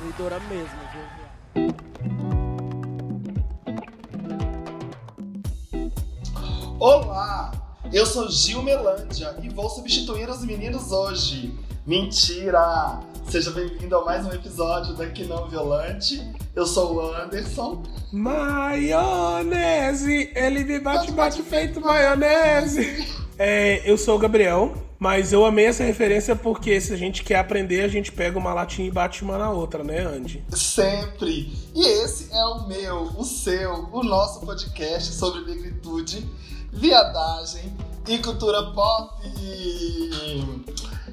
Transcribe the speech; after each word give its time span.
destruidora 0.00 0.40
mesmo, 0.48 0.78
viu? 0.92 1.74
Olá, 6.78 7.52
eu 7.92 8.06
sou 8.06 8.30
Gil 8.30 8.62
Melândia 8.62 9.36
e 9.42 9.50
vou 9.50 9.68
substituir 9.68 10.30
os 10.30 10.42
meninos 10.44 10.90
hoje. 10.90 11.54
Mentira! 11.86 13.00
Seja 13.28 13.50
bem-vindo 13.50 13.94
a 13.96 14.04
mais 14.04 14.24
um 14.26 14.32
episódio 14.32 14.94
da 14.94 15.06
Que 15.06 15.24
Não 15.24 15.46
Violante. 15.48 16.26
Eu 16.56 16.66
sou 16.66 16.94
o 16.94 17.14
Anderson. 17.14 17.82
Maionese! 18.10 19.52
Ele 20.34 20.64
me 20.64 20.80
bate, 20.80 21.12
bate 21.12 21.42
feito 21.42 21.80
maionese! 21.80 23.20
É, 23.42 23.80
eu 23.90 23.96
sou 23.96 24.16
o 24.16 24.18
Gabriel, 24.18 24.74
mas 25.00 25.32
eu 25.32 25.46
amei 25.46 25.64
essa 25.64 25.82
referência 25.82 26.36
porque 26.36 26.78
se 26.78 26.92
a 26.92 26.96
gente 26.96 27.24
quer 27.24 27.36
aprender, 27.36 27.80
a 27.80 27.88
gente 27.88 28.12
pega 28.12 28.38
uma 28.38 28.52
latinha 28.52 28.86
e 28.86 28.90
bate 28.90 29.24
uma 29.24 29.38
na 29.38 29.50
outra, 29.50 29.82
né, 29.82 30.00
Andy? 30.00 30.44
Sempre! 30.50 31.50
E 31.74 31.82
esse 31.82 32.30
é 32.30 32.44
o 32.44 32.68
meu, 32.68 33.04
o 33.16 33.24
seu, 33.24 33.88
o 33.90 34.02
nosso 34.02 34.44
podcast 34.44 35.14
sobre 35.14 35.40
negritude, 35.40 36.28
viadagem 36.70 37.74
e 38.06 38.18
cultura 38.18 38.72
pop. 38.72 39.26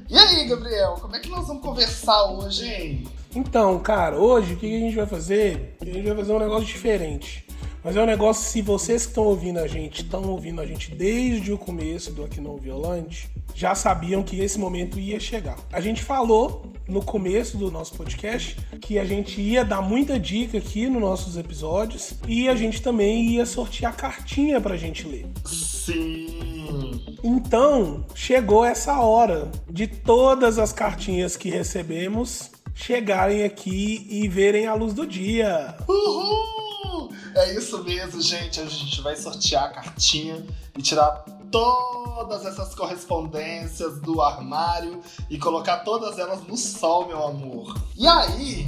E 0.09 0.17
aí, 0.17 0.45
Gabriel, 0.49 0.97
como 0.99 1.15
é 1.15 1.19
que 1.19 1.29
nós 1.29 1.47
vamos 1.47 1.63
conversar 1.63 2.25
hoje, 2.25 2.67
hein? 2.67 3.07
Então, 3.33 3.79
cara, 3.79 4.17
hoje 4.17 4.53
o 4.53 4.57
que 4.57 4.65
a 4.65 4.79
gente 4.79 4.97
vai 4.97 5.07
fazer? 5.07 5.77
A 5.79 5.85
gente 5.85 6.05
vai 6.05 6.15
fazer 6.17 6.33
um 6.33 6.39
negócio 6.39 6.65
diferente. 6.65 7.47
Mas 7.81 7.95
é 7.95 8.01
um 8.01 8.05
negócio, 8.05 8.43
se 8.43 8.61
vocês 8.61 9.03
que 9.03 9.11
estão 9.11 9.23
ouvindo 9.23 9.59
a 9.59 9.67
gente, 9.67 10.01
estão 10.01 10.23
ouvindo 10.23 10.59
a 10.59 10.65
gente 10.65 10.93
desde 10.93 11.53
o 11.53 11.57
começo 11.57 12.11
do 12.11 12.25
Aqui 12.25 12.41
Não 12.41 12.57
Violante, 12.57 13.29
já 13.57 13.73
sabiam 13.73 14.21
que 14.21 14.39
esse 14.39 14.59
momento 14.59 14.99
ia 14.99 15.19
chegar. 15.19 15.57
A 15.73 15.81
gente 15.81 16.03
falou 16.03 16.71
no 16.87 17.01
começo 17.01 17.57
do 17.57 17.71
nosso 17.71 17.95
podcast 17.95 18.55
que 18.79 18.99
a 18.99 19.03
gente 19.03 19.41
ia 19.41 19.65
dar 19.65 19.81
muita 19.81 20.19
dica 20.19 20.59
aqui 20.59 20.87
nos 20.87 21.01
nossos 21.01 21.37
episódios 21.37 22.13
e 22.27 22.47
a 22.47 22.55
gente 22.55 22.83
também 22.83 23.31
ia 23.31 23.47
sortear 23.47 23.97
cartinha 23.97 24.61
pra 24.61 24.77
gente 24.77 25.07
ler. 25.07 25.25
Sim! 25.43 27.03
Então, 27.23 28.05
chegou 28.13 28.63
essa 28.63 28.99
hora 28.99 29.51
de 29.67 29.87
todas 29.87 30.59
as 30.59 30.71
cartinhas 30.71 31.35
que 31.35 31.49
recebemos 31.49 32.51
chegarem 32.75 33.43
aqui 33.43 34.05
e 34.07 34.27
verem 34.27 34.67
a 34.67 34.75
luz 34.75 34.93
do 34.93 35.07
dia. 35.07 35.75
Uhul! 35.89 37.09
É 37.35 37.55
isso 37.55 37.83
mesmo, 37.83 38.21
gente. 38.21 38.59
A 38.59 38.65
gente 38.65 39.01
vai 39.01 39.15
sortear 39.15 39.63
a 39.63 39.69
cartinha 39.69 40.45
e 40.77 40.81
tirar 40.83 41.25
todas 41.51 42.45
essas 42.45 42.73
correspondências 42.75 43.99
do 44.01 44.21
armário 44.21 45.01
e 45.29 45.37
colocar 45.37 45.77
todas 45.77 46.17
elas 46.19 46.43
no 46.43 46.57
sol, 46.57 47.07
meu 47.07 47.25
amor. 47.25 47.75
E 47.95 48.07
aí, 48.07 48.67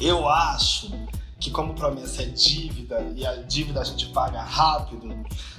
eu 0.00 0.28
acho 0.28 0.92
que 1.38 1.50
como 1.50 1.74
promessa 1.74 2.22
é 2.22 2.26
dívida 2.26 3.00
e 3.14 3.26
a 3.26 3.34
dívida 3.42 3.80
a 3.80 3.84
gente 3.84 4.06
paga 4.06 4.40
rápido, 4.40 5.14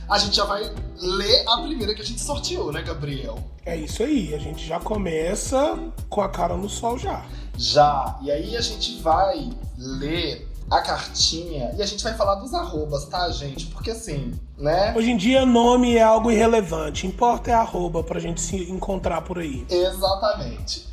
a 0.09 0.17
gente 0.17 0.36
já 0.36 0.45
vai 0.45 0.63
ler 0.97 1.45
a 1.47 1.61
primeira 1.61 1.93
que 1.93 2.02
a 2.02 2.05
gente 2.05 2.21
sorteou, 2.21 2.71
né, 2.71 2.81
Gabriel? 2.81 3.38
É 3.66 3.75
isso 3.75 4.02
aí, 4.02 4.33
a 4.33 4.39
gente 4.39 4.66
já 4.66 4.80
começa 4.80 5.77
com 6.09 6.21
a 6.21 6.30
cara 6.30 6.55
no 6.58 6.69
sol 6.69 6.97
já. 6.97 7.25
Já. 7.58 8.17
E 8.21 8.31
aí 8.31 8.55
a 8.55 8.61
gente 8.61 8.99
vai 9.02 9.49
ler 9.77 10.55
a 10.69 10.81
cartinha 10.81 11.73
e 11.77 11.81
a 11.81 11.85
gente 11.85 12.03
vai 12.03 12.13
falar 12.16 12.35
dos 12.35 12.53
arrobas, 12.53 13.05
tá, 13.05 13.30
gente? 13.30 13.67
Porque 13.67 13.91
assim, 13.91 14.38
né? 14.58 14.94
Hoje 14.95 15.11
em 15.11 15.17
dia, 15.17 15.45
nome 15.45 15.95
é 15.95 16.02
algo 16.02 16.31
irrelevante. 16.31 17.05
Importa 17.05 17.52
é 17.52 17.53
arroba 17.53 18.03
pra 18.03 18.19
gente 18.19 18.41
se 18.41 18.71
encontrar 18.71 19.21
por 19.21 19.37
aí. 19.39 19.65
Exatamente. 19.70 20.87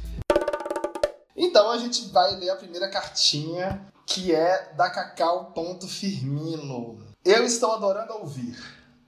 Então 1.37 1.71
a 1.71 1.79
gente 1.79 2.09
vai 2.09 2.35
ler 2.37 2.51
a 2.51 2.57
primeira 2.57 2.91
cartinha, 2.91 3.81
que 4.07 4.35
é 4.35 4.73
da 4.77 4.91
Cacau.firmino. 4.91 6.99
Eu 7.25 7.45
estou 7.45 7.73
adorando 7.73 8.13
ouvir. 8.15 8.59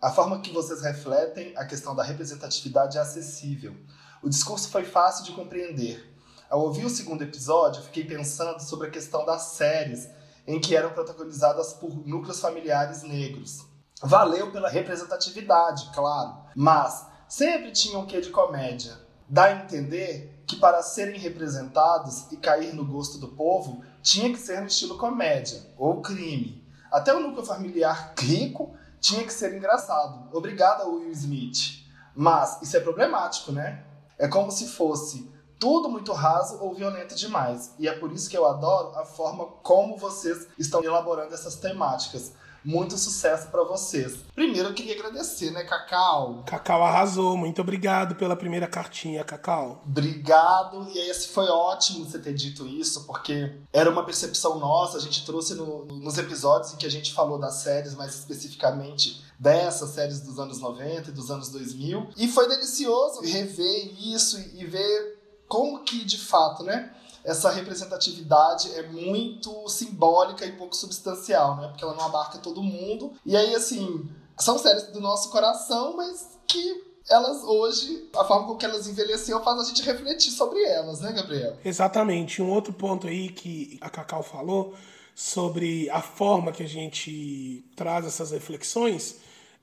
A 0.00 0.10
forma 0.10 0.40
que 0.40 0.52
vocês 0.52 0.82
refletem 0.82 1.52
a 1.56 1.64
questão 1.64 1.94
da 1.94 2.02
representatividade 2.02 2.98
é 2.98 3.00
acessível. 3.00 3.74
O 4.22 4.28
discurso 4.28 4.68
foi 4.68 4.84
fácil 4.84 5.24
de 5.24 5.32
compreender. 5.32 6.12
Ao 6.48 6.60
ouvir 6.60 6.84
o 6.84 6.90
segundo 6.90 7.22
episódio, 7.22 7.82
fiquei 7.82 8.04
pensando 8.04 8.60
sobre 8.60 8.88
a 8.88 8.90
questão 8.90 9.24
das 9.24 9.42
séries 9.42 10.08
em 10.46 10.60
que 10.60 10.76
eram 10.76 10.90
protagonizadas 10.90 11.72
por 11.74 11.94
núcleos 12.06 12.40
familiares 12.40 13.02
negros. 13.02 13.64
Valeu 14.02 14.50
pela 14.52 14.68
representatividade, 14.68 15.90
claro, 15.94 16.36
mas 16.54 17.06
sempre 17.28 17.72
tinha 17.72 17.98
um 17.98 18.06
quê 18.06 18.20
de 18.20 18.30
comédia. 18.30 18.98
Dá 19.28 19.44
a 19.44 19.52
entender 19.52 20.42
que 20.46 20.56
para 20.56 20.82
serem 20.82 21.18
representados 21.18 22.30
e 22.30 22.36
cair 22.36 22.74
no 22.74 22.84
gosto 22.84 23.18
do 23.18 23.28
povo, 23.28 23.82
tinha 24.02 24.30
que 24.30 24.38
ser 24.38 24.60
no 24.60 24.66
estilo 24.66 24.98
comédia 24.98 25.62
ou 25.78 26.02
crime. 26.02 26.62
Até 26.92 27.14
o 27.14 27.20
núcleo 27.20 27.44
familiar 27.44 28.12
rico 28.18 28.76
tinha 29.00 29.24
que 29.24 29.32
ser 29.32 29.56
engraçado. 29.56 30.28
Obrigada, 30.36 30.86
Will 30.86 31.10
Smith. 31.10 31.84
Mas 32.14 32.60
isso 32.62 32.76
é 32.76 32.80
problemático, 32.80 33.50
né? 33.50 33.82
É 34.18 34.28
como 34.28 34.50
se 34.50 34.68
fosse 34.68 35.32
tudo 35.58 35.88
muito 35.88 36.12
raso 36.12 36.58
ou 36.60 36.74
violento 36.74 37.14
demais. 37.14 37.72
E 37.78 37.88
é 37.88 37.92
por 37.92 38.12
isso 38.12 38.28
que 38.28 38.36
eu 38.36 38.46
adoro 38.46 38.96
a 38.98 39.04
forma 39.04 39.46
como 39.62 39.96
vocês 39.96 40.46
estão 40.58 40.82
elaborando 40.82 41.34
essas 41.34 41.56
temáticas. 41.56 42.32
Muito 42.64 42.96
sucesso 42.96 43.48
para 43.48 43.62
vocês. 43.62 44.16
Primeiro 44.34 44.70
eu 44.70 44.74
queria 44.74 44.94
agradecer, 44.94 45.50
né, 45.50 45.64
Cacau? 45.64 46.44
Cacau 46.46 46.82
arrasou, 46.82 47.36
muito 47.36 47.60
obrigado 47.60 48.14
pela 48.14 48.34
primeira 48.34 48.66
cartinha, 48.66 49.22
Cacau. 49.22 49.82
Obrigado. 49.84 50.88
E 50.88 50.98
esse 51.10 51.28
foi 51.28 51.46
ótimo 51.46 52.06
você 52.06 52.18
ter 52.18 52.32
dito 52.32 52.66
isso, 52.66 53.04
porque 53.04 53.52
era 53.70 53.90
uma 53.90 54.02
percepção 54.02 54.58
nossa. 54.58 54.96
A 54.96 55.00
gente 55.00 55.26
trouxe 55.26 55.54
no, 55.54 55.84
nos 55.84 56.16
episódios 56.16 56.72
em 56.72 56.76
que 56.76 56.86
a 56.86 56.90
gente 56.90 57.12
falou 57.12 57.38
das 57.38 57.56
séries, 57.56 57.94
mais 57.94 58.14
especificamente 58.14 59.22
dessas 59.38 59.90
séries 59.90 60.20
dos 60.20 60.38
anos 60.38 60.58
90 60.58 61.10
e 61.10 61.12
dos 61.12 61.30
anos 61.30 61.50
2000. 61.50 62.08
E 62.16 62.28
foi 62.28 62.48
delicioso 62.48 63.20
rever 63.20 63.92
isso 63.98 64.38
e 64.54 64.64
ver 64.64 65.13
como 65.48 65.84
que, 65.84 66.04
de 66.04 66.18
fato, 66.18 66.62
né? 66.62 66.92
essa 67.24 67.50
representatividade 67.50 68.70
é 68.74 68.82
muito 68.82 69.66
simbólica 69.68 70.44
e 70.44 70.52
pouco 70.52 70.76
substancial, 70.76 71.56
né? 71.56 71.68
Porque 71.68 71.82
ela 71.82 71.94
não 71.94 72.04
abarca 72.04 72.38
todo 72.38 72.62
mundo. 72.62 73.12
E 73.24 73.34
aí, 73.34 73.54
assim, 73.54 74.06
são 74.38 74.58
séries 74.58 74.88
do 74.88 75.00
nosso 75.00 75.30
coração, 75.30 75.96
mas 75.96 76.38
que 76.46 76.84
elas 77.08 77.42
hoje, 77.42 78.08
a 78.14 78.24
forma 78.24 78.46
com 78.46 78.56
que 78.56 78.64
elas 78.64 78.86
envelheceram 78.86 79.42
faz 79.42 79.58
a 79.60 79.64
gente 79.64 79.82
refletir 79.82 80.30
sobre 80.30 80.62
elas, 80.64 81.00
né, 81.00 81.12
Gabriel? 81.12 81.56
Exatamente. 81.64 82.42
Um 82.42 82.50
outro 82.50 82.72
ponto 82.72 83.06
aí 83.06 83.30
que 83.30 83.78
a 83.80 83.88
Cacau 83.88 84.22
falou 84.22 84.74
sobre 85.14 85.88
a 85.90 86.02
forma 86.02 86.52
que 86.52 86.62
a 86.62 86.68
gente 86.68 87.64
traz 87.74 88.04
essas 88.04 88.32
reflexões 88.32 89.16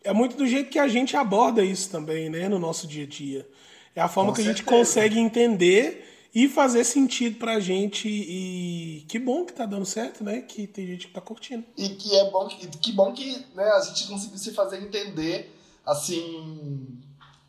é 0.04 0.14
muito 0.14 0.36
do 0.36 0.48
jeito 0.48 0.72
que 0.72 0.80
a 0.80 0.88
gente 0.88 1.16
aborda 1.16 1.64
isso 1.64 1.90
também, 1.90 2.28
né, 2.28 2.50
no 2.50 2.58
nosso 2.58 2.88
dia 2.88 3.04
a 3.04 3.08
dia. 3.08 3.48
É 3.96 4.02
a 4.02 4.08
forma 4.08 4.32
Com 4.32 4.36
que 4.36 4.42
a 4.42 4.46
gente 4.46 4.58
certeza. 4.58 4.78
consegue 4.78 5.20
entender 5.20 6.08
e 6.34 6.48
fazer 6.48 6.84
sentido 6.84 7.38
pra 7.38 7.60
gente. 7.60 8.08
E 8.08 9.06
que 9.08 9.20
bom 9.20 9.46
que 9.46 9.54
tá 9.54 9.66
dando 9.66 9.86
certo, 9.86 10.24
né? 10.24 10.42
Que 10.42 10.66
tem 10.66 10.88
gente 10.88 11.08
que 11.08 11.14
tá 11.14 11.22
curtindo. 11.22 11.66
E 11.78 11.90
que 11.90 12.16
é 12.16 12.30
bom 12.32 12.48
que, 12.48 12.68
que 12.68 12.92
bom 12.94 13.12
que 13.14 13.46
né, 13.54 13.64
a 13.64 13.82
gente 13.82 14.08
conseguiu 14.08 14.38
se 14.38 14.54
fazer 14.54 14.82
entender 14.82 15.54
assim 15.86 16.98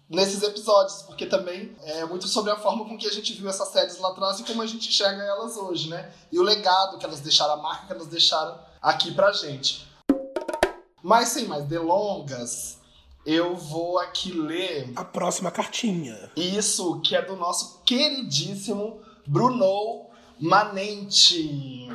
nesses 0.09 0.43
episódios, 0.43 1.03
porque 1.03 1.25
também 1.25 1.75
é 1.85 2.05
muito 2.05 2.29
sobre 2.29 2.51
a 2.51 2.57
forma 2.57 2.85
com 2.85 2.99
que 2.99 3.07
a 3.07 3.11
gente 3.11 3.33
viu 3.33 3.49
essas 3.49 3.69
séries 3.69 3.99
lá 3.99 4.11
atrás 4.11 4.41
e 4.41 4.45
como 4.45 4.61
a 4.61 4.67
gente 4.67 4.89
enxerga 4.89 5.23
elas 5.23 5.57
hoje, 5.57 5.89
né? 5.89 6.13
E 6.31 6.39
o 6.39 6.43
legado 6.43 6.99
que 6.99 7.05
elas 7.07 7.21
deixaram, 7.21 7.55
a 7.55 7.57
marca 7.57 7.87
que 7.87 7.93
elas 7.93 8.09
deixaram 8.09 8.59
aqui 8.83 9.13
pra 9.15 9.33
gente. 9.33 9.87
Mas 11.03 11.29
sem 11.29 11.47
mais 11.47 11.65
delongas, 11.65 12.79
eu 13.25 13.57
vou 13.57 13.99
aqui 13.99 14.33
ler 14.33 14.93
A 14.97 15.05
próxima 15.05 15.51
cartinha. 15.51 16.31
isso 16.37 17.01
que 17.01 17.15
é 17.15 17.23
do 17.23 17.37
nosso 17.37 17.81
queridíssimo 17.85 19.01
Bruno 19.27 20.07
Manente. 20.41 21.89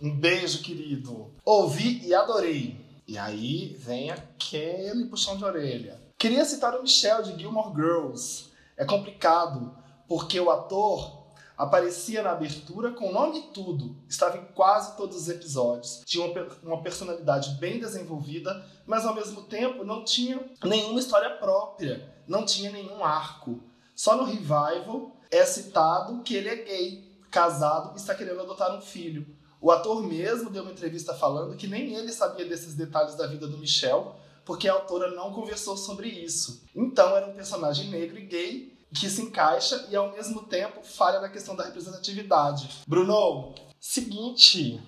Um 0.00 0.14
beijo, 0.14 0.62
querido. 0.62 1.32
Ouvi 1.44 2.06
e 2.06 2.14
adorei. 2.14 2.76
E 3.08 3.16
aí 3.16 3.74
vem 3.78 4.10
aquele 4.10 5.06
puxão 5.06 5.36
de 5.36 5.44
orelha. 5.44 6.00
Queria 6.18 6.44
citar 6.44 6.74
o 6.78 6.82
Michel 6.82 7.22
de 7.22 7.38
Gilmore 7.38 7.74
Girls. 7.74 8.46
É 8.76 8.84
complicado, 8.84 9.74
porque 10.08 10.38
o 10.38 10.50
ator 10.50 11.23
aparecia 11.56 12.22
na 12.22 12.32
abertura 12.32 12.90
com 12.90 13.12
nome 13.12 13.38
e 13.38 13.42
tudo. 13.52 13.96
Estava 14.08 14.38
em 14.38 14.44
quase 14.54 14.96
todos 14.96 15.16
os 15.16 15.28
episódios. 15.28 16.02
Tinha 16.04 16.26
uma 16.26 16.48
uma 16.62 16.82
personalidade 16.82 17.50
bem 17.60 17.78
desenvolvida, 17.78 18.64
mas 18.86 19.04
ao 19.04 19.14
mesmo 19.14 19.42
tempo 19.42 19.84
não 19.84 20.04
tinha 20.04 20.40
nenhuma 20.62 21.00
história 21.00 21.30
própria. 21.30 22.12
Não 22.26 22.44
tinha 22.44 22.70
nenhum 22.70 23.04
arco. 23.04 23.60
Só 23.94 24.16
no 24.16 24.24
revival 24.24 25.12
é 25.30 25.44
citado 25.44 26.22
que 26.22 26.34
ele 26.34 26.48
é 26.48 26.56
gay, 26.56 27.18
casado 27.30 27.92
e 27.94 27.96
está 27.96 28.14
querendo 28.14 28.40
adotar 28.40 28.76
um 28.76 28.80
filho. 28.80 29.26
O 29.60 29.70
ator 29.70 30.02
mesmo 30.02 30.50
deu 30.50 30.62
uma 30.62 30.72
entrevista 30.72 31.14
falando 31.14 31.56
que 31.56 31.66
nem 31.66 31.94
ele 31.94 32.12
sabia 32.12 32.44
desses 32.44 32.74
detalhes 32.74 33.14
da 33.14 33.26
vida 33.26 33.46
do 33.46 33.56
Michel, 33.56 34.16
porque 34.44 34.68
a 34.68 34.74
autora 34.74 35.10
não 35.12 35.32
conversou 35.32 35.76
sobre 35.76 36.08
isso. 36.08 36.64
Então 36.74 37.16
era 37.16 37.26
um 37.26 37.34
personagem 37.34 37.88
negro 37.88 38.18
e 38.18 38.26
gay 38.26 38.73
que 38.94 39.10
se 39.10 39.22
encaixa 39.22 39.86
e 39.90 39.96
ao 39.96 40.12
mesmo 40.12 40.42
tempo 40.44 40.82
falha 40.82 41.20
na 41.20 41.28
questão 41.28 41.56
da 41.56 41.64
representatividade. 41.64 42.82
Bruno, 42.86 43.54
Seguinte, 43.86 44.80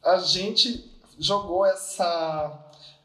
a 0.00 0.18
gente 0.18 0.88
jogou 1.18 1.66
essa. 1.66 2.56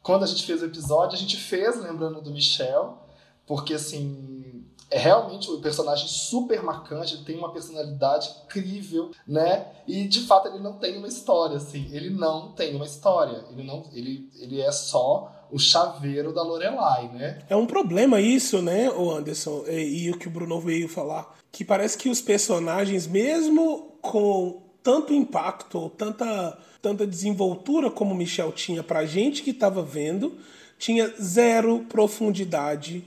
Quando 0.03 0.21
a 0.23 0.27
gente 0.27 0.45
fez 0.45 0.61
o 0.61 0.65
episódio, 0.65 1.15
a 1.15 1.19
gente 1.19 1.37
fez 1.37 1.75
lembrando 1.81 2.21
do 2.21 2.29
Michel, 2.29 2.99
porque 3.47 3.73
assim. 3.73 4.63
É 4.91 4.97
realmente 4.97 5.51
um 5.51 5.61
personagem 5.61 6.07
super 6.07 6.63
marcante, 6.63 7.13
ele 7.13 7.23
tem 7.23 7.37
uma 7.37 7.51
personalidade 7.51 8.29
incrível, 8.43 9.11
né? 9.27 9.71
E 9.87 10.07
de 10.07 10.21
fato 10.21 10.47
ele 10.47 10.57
não 10.59 10.79
tem 10.79 10.97
uma 10.97 11.07
história, 11.07 11.57
assim. 11.57 11.87
Ele 11.91 12.09
não 12.09 12.53
tem 12.53 12.75
uma 12.75 12.85
história. 12.85 13.45
Ele, 13.51 13.63
não, 13.63 13.87
ele, 13.91 14.31
ele 14.35 14.59
é 14.59 14.71
só 14.71 15.31
o 15.51 15.59
chaveiro 15.59 16.33
da 16.33 16.43
Lorelai, 16.43 17.09
né? 17.09 17.39
É 17.49 17.55
um 17.55 17.65
problema 17.65 18.21
isso, 18.21 18.61
né, 18.61 18.89
o 18.89 19.11
Anderson, 19.11 19.63
e, 19.67 20.05
e 20.05 20.11
o 20.11 20.17
que 20.17 20.27
o 20.27 20.31
Bruno 20.31 20.59
veio 20.59 20.87
falar, 20.87 21.35
que 21.51 21.65
parece 21.65 21.97
que 21.97 22.09
os 22.09 22.21
personagens, 22.21 23.07
mesmo 23.07 23.93
com 24.01 24.61
tanto 24.83 25.13
impacto 25.13 25.91
tanta, 25.97 26.57
tanta 26.81 27.05
desenvoltura 27.05 27.91
como 27.91 28.13
o 28.13 28.17
Michel 28.17 28.51
tinha 28.51 28.81
pra 28.81 29.05
gente 29.05 29.43
que 29.43 29.51
estava 29.51 29.81
vendo, 29.81 30.37
tinha 30.77 31.13
zero 31.21 31.85
profundidade 31.89 33.03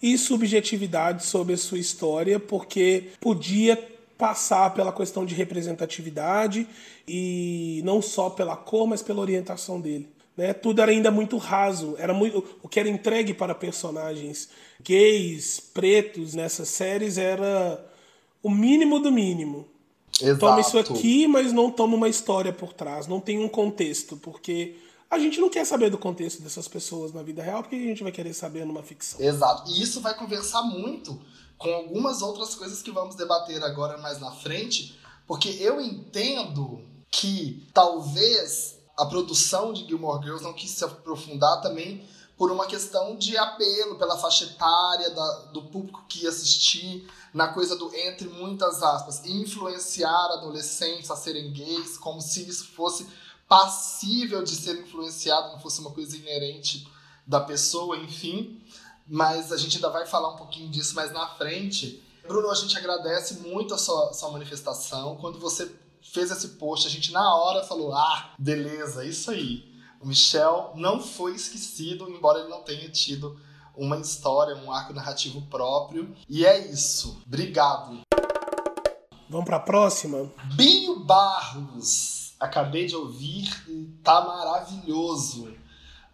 e 0.00 0.16
subjetividade 0.16 1.24
sobre 1.24 1.54
a 1.54 1.58
sua 1.58 1.78
história, 1.78 2.38
porque 2.38 3.10
podia 3.20 3.76
passar 4.16 4.72
pela 4.74 4.92
questão 4.92 5.24
de 5.24 5.34
representatividade 5.34 6.66
e 7.06 7.80
não 7.84 8.00
só 8.00 8.30
pela 8.30 8.56
cor, 8.56 8.86
mas 8.86 9.02
pela 9.02 9.20
orientação 9.20 9.80
dele. 9.80 10.08
Né? 10.38 10.52
Tudo 10.52 10.80
era 10.80 10.92
ainda 10.92 11.10
muito 11.10 11.36
raso, 11.36 11.96
era 11.98 12.14
muito 12.14 12.44
o 12.62 12.68
que 12.68 12.78
era 12.78 12.88
entregue 12.88 13.34
para 13.34 13.56
personagens 13.56 14.48
gays, 14.80 15.58
pretos 15.58 16.32
nessas 16.32 16.68
séries 16.68 17.18
era 17.18 17.84
o 18.40 18.48
mínimo 18.48 19.00
do 19.00 19.10
mínimo. 19.10 19.66
Exato. 20.20 20.38
Toma 20.38 20.60
isso 20.60 20.78
aqui, 20.78 21.26
mas 21.26 21.52
não 21.52 21.72
toma 21.72 21.96
uma 21.96 22.08
história 22.08 22.52
por 22.52 22.72
trás, 22.72 23.08
não 23.08 23.18
tem 23.18 23.40
um 23.40 23.48
contexto, 23.48 24.16
porque 24.16 24.76
a 25.10 25.18
gente 25.18 25.40
não 25.40 25.50
quer 25.50 25.66
saber 25.66 25.90
do 25.90 25.98
contexto 25.98 26.40
dessas 26.40 26.68
pessoas 26.68 27.12
na 27.12 27.24
vida 27.24 27.42
real, 27.42 27.64
porque 27.64 27.74
a 27.74 27.80
gente 27.80 28.04
vai 28.04 28.12
querer 28.12 28.32
saber 28.32 28.64
numa 28.64 28.84
ficção. 28.84 29.20
Exato. 29.20 29.68
E 29.72 29.82
isso 29.82 30.00
vai 30.00 30.14
conversar 30.16 30.62
muito 30.62 31.20
com 31.56 31.68
algumas 31.70 32.22
outras 32.22 32.54
coisas 32.54 32.80
que 32.80 32.92
vamos 32.92 33.16
debater 33.16 33.60
agora 33.64 33.98
mais 33.98 34.20
na 34.20 34.30
frente, 34.30 34.96
porque 35.26 35.48
eu 35.58 35.80
entendo 35.80 36.80
que 37.10 37.66
talvez 37.74 38.77
a 38.98 39.06
produção 39.06 39.72
de 39.72 39.86
Gilmore 39.86 40.22
Girls 40.22 40.42
não 40.42 40.52
quis 40.52 40.72
se 40.72 40.84
aprofundar 40.84 41.60
também 41.62 42.04
por 42.36 42.50
uma 42.52 42.66
questão 42.66 43.16
de 43.16 43.36
apelo 43.36 43.96
pela 43.96 44.18
faixa 44.18 44.44
etária 44.44 45.10
da, 45.10 45.30
do 45.52 45.62
público 45.62 46.04
que 46.08 46.24
ia 46.24 46.28
assistir, 46.28 47.08
na 47.32 47.48
coisa 47.48 47.76
do, 47.76 47.92
entre 47.94 48.28
muitas 48.28 48.82
aspas, 48.82 49.24
influenciar 49.24 50.32
adolescentes 50.32 51.10
a 51.10 51.16
serem 51.16 51.52
gays, 51.52 51.96
como 51.98 52.20
se 52.20 52.48
isso 52.48 52.66
fosse 52.72 53.06
passível 53.48 54.42
de 54.42 54.54
ser 54.54 54.80
influenciado, 54.80 55.52
não 55.52 55.60
fosse 55.60 55.80
uma 55.80 55.90
coisa 55.90 56.16
inerente 56.16 56.86
da 57.26 57.40
pessoa, 57.40 57.96
enfim. 57.96 58.62
Mas 59.06 59.52
a 59.52 59.56
gente 59.56 59.76
ainda 59.76 59.90
vai 59.90 60.06
falar 60.06 60.34
um 60.34 60.36
pouquinho 60.36 60.68
disso 60.70 60.94
mais 60.94 61.12
na 61.12 61.26
frente. 61.28 62.04
Bruno, 62.26 62.50
a 62.50 62.54
gente 62.54 62.76
agradece 62.76 63.40
muito 63.40 63.74
a 63.74 63.78
sua, 63.78 64.12
sua 64.12 64.30
manifestação. 64.30 65.16
Quando 65.16 65.38
você 65.38 65.74
fez 66.12 66.30
esse 66.30 66.48
post, 66.50 66.86
a 66.86 66.90
gente 66.90 67.12
na 67.12 67.34
hora 67.36 67.64
falou: 67.64 67.94
ah, 67.94 68.30
beleza, 68.38 69.04
isso 69.04 69.30
aí. 69.30 69.68
O 70.00 70.06
Michel 70.06 70.72
não 70.76 71.00
foi 71.00 71.34
esquecido, 71.34 72.08
embora 72.08 72.40
ele 72.40 72.48
não 72.48 72.62
tenha 72.62 72.88
tido 72.88 73.38
uma 73.76 73.96
história, 73.98 74.56
um 74.56 74.70
arco 74.70 74.92
narrativo 74.92 75.42
próprio. 75.42 76.14
E 76.28 76.44
é 76.44 76.58
isso. 76.70 77.20
Obrigado. 77.26 78.00
Vamos 79.28 79.44
para 79.44 79.56
a 79.56 79.60
próxima? 79.60 80.30
Binho 80.54 81.00
Barros. 81.00 82.34
Acabei 82.38 82.86
de 82.86 82.94
ouvir 82.94 83.48
e 83.68 83.86
tá 84.02 84.24
maravilhoso. 84.24 85.52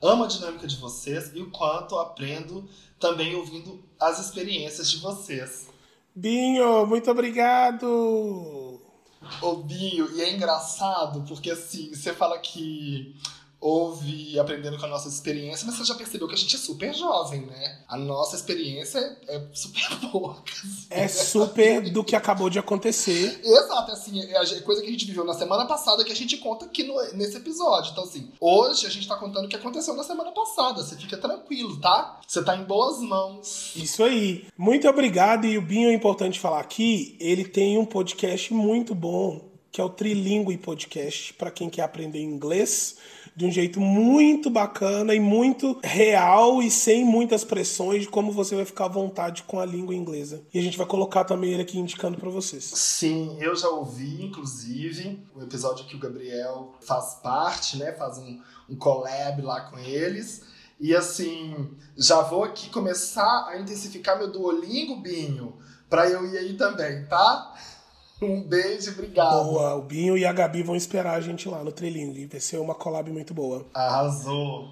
Amo 0.02 0.24
a 0.24 0.26
dinâmica 0.26 0.66
de 0.66 0.76
vocês 0.76 1.30
e 1.34 1.40
o 1.40 1.50
quanto 1.50 1.98
aprendo 1.98 2.68
também 2.98 3.34
ouvindo 3.34 3.82
as 4.00 4.18
experiências 4.18 4.90
de 4.90 4.98
vocês. 4.98 5.68
Binho, 6.14 6.86
muito 6.86 7.10
obrigado! 7.10 8.63
Binho, 9.56 10.10
e 10.14 10.20
é 10.20 10.32
engraçado 10.32 11.22
porque 11.26 11.50
assim, 11.50 11.94
você 11.94 12.12
fala 12.12 12.38
que 12.38 13.14
ouve 13.64 14.38
aprendendo 14.38 14.78
com 14.78 14.84
a 14.84 14.88
nossa 14.90 15.08
experiência, 15.08 15.66
mas 15.66 15.76
você 15.76 15.84
já 15.86 15.94
percebeu 15.94 16.28
que 16.28 16.34
a 16.34 16.36
gente 16.36 16.54
é 16.54 16.58
super 16.58 16.92
jovem, 16.92 17.40
né? 17.46 17.78
A 17.88 17.96
nossa 17.96 18.36
experiência 18.36 18.98
é, 19.26 19.36
é 19.36 19.46
super 19.54 19.82
pouca. 20.12 20.52
É 20.90 21.08
super 21.08 21.90
do 21.90 22.04
que 22.04 22.14
acabou 22.14 22.50
de 22.50 22.58
acontecer. 22.58 23.40
Exato, 23.42 23.90
assim, 23.90 24.20
é 24.20 24.36
a 24.36 24.62
coisa 24.62 24.82
que 24.82 24.88
a 24.88 24.90
gente 24.90 25.06
viveu 25.06 25.24
na 25.24 25.32
semana 25.32 25.64
passada 25.64 26.04
que 26.04 26.12
a 26.12 26.16
gente 26.16 26.36
conta 26.36 26.66
aqui 26.66 26.82
no, 26.82 26.94
nesse 27.14 27.38
episódio. 27.38 27.92
Então, 27.92 28.04
assim, 28.04 28.30
hoje 28.38 28.86
a 28.86 28.90
gente 28.90 29.08
tá 29.08 29.16
contando 29.16 29.46
o 29.46 29.48
que 29.48 29.56
aconteceu 29.56 29.94
na 29.94 30.04
semana 30.04 30.30
passada. 30.32 30.82
Você 30.82 30.96
fica 30.96 31.16
tranquilo, 31.16 31.80
tá? 31.80 32.20
Você 32.26 32.44
tá 32.44 32.54
em 32.54 32.64
boas 32.64 33.00
mãos. 33.00 33.72
Isso 33.74 34.04
aí. 34.04 34.46
Muito 34.58 34.86
obrigado. 34.86 35.46
E 35.46 35.56
o 35.56 35.62
Binho 35.62 35.88
é 35.88 35.94
importante 35.94 36.38
falar 36.38 36.60
aqui, 36.60 37.16
ele 37.18 37.46
tem 37.46 37.78
um 37.78 37.86
podcast 37.86 38.52
muito 38.52 38.94
bom, 38.94 39.40
que 39.72 39.80
é 39.80 39.84
o 39.84 39.88
Trilingue 39.88 40.58
Podcast, 40.58 41.32
para 41.32 41.50
quem 41.50 41.70
quer 41.70 41.82
aprender 41.82 42.20
inglês 42.20 42.98
de 43.36 43.44
um 43.44 43.50
jeito 43.50 43.80
muito 43.80 44.48
bacana 44.48 45.14
e 45.14 45.18
muito 45.18 45.78
real 45.82 46.62
e 46.62 46.70
sem 46.70 47.04
muitas 47.04 47.42
pressões 47.42 48.02
de 48.02 48.08
como 48.08 48.30
você 48.30 48.54
vai 48.54 48.64
ficar 48.64 48.84
à 48.84 48.88
vontade 48.88 49.42
com 49.42 49.58
a 49.58 49.66
língua 49.66 49.94
inglesa. 49.94 50.42
E 50.52 50.58
a 50.58 50.62
gente 50.62 50.78
vai 50.78 50.86
colocar 50.86 51.24
também 51.24 51.52
ele 51.52 51.62
aqui 51.62 51.78
indicando 51.78 52.16
para 52.16 52.30
vocês. 52.30 52.64
Sim, 52.64 53.36
eu 53.40 53.56
já 53.56 53.68
ouvi, 53.68 54.24
inclusive, 54.24 55.20
o 55.34 55.42
episódio 55.42 55.84
que 55.86 55.96
o 55.96 55.98
Gabriel 55.98 56.74
faz 56.80 57.14
parte, 57.14 57.76
né? 57.76 57.92
Faz 57.92 58.18
um, 58.18 58.40
um 58.70 58.76
collab 58.76 59.42
lá 59.42 59.62
com 59.62 59.78
eles. 59.78 60.42
E 60.78 60.94
assim, 60.94 61.70
já 61.96 62.20
vou 62.20 62.44
aqui 62.44 62.68
começar 62.70 63.48
a 63.48 63.58
intensificar 63.58 64.18
meu 64.18 64.30
Duolingo, 64.30 64.96
Binho, 64.96 65.56
para 65.88 66.08
eu 66.08 66.24
ir 66.26 66.36
aí 66.38 66.54
também, 66.56 67.04
tá? 67.06 67.54
Um 68.24 68.42
beijo, 68.42 68.92
obrigado. 68.92 69.44
Boa, 69.44 69.74
o 69.74 69.82
Binho 69.82 70.16
e 70.16 70.24
a 70.24 70.32
Gabi 70.32 70.62
vão 70.62 70.74
esperar 70.74 71.14
a 71.14 71.20
gente 71.20 71.48
lá 71.48 71.62
no 71.62 71.70
Trilingue. 71.70 72.26
Vai 72.26 72.40
ser 72.40 72.58
uma 72.58 72.74
collab 72.74 73.10
muito 73.10 73.34
boa. 73.34 73.66
Arrasou. 73.74 74.70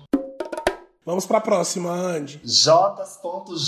Vamos 1.04 1.26
pra 1.26 1.40
próxima, 1.40 1.90
Andy. 1.90 2.40
J.JTS, 2.44 3.58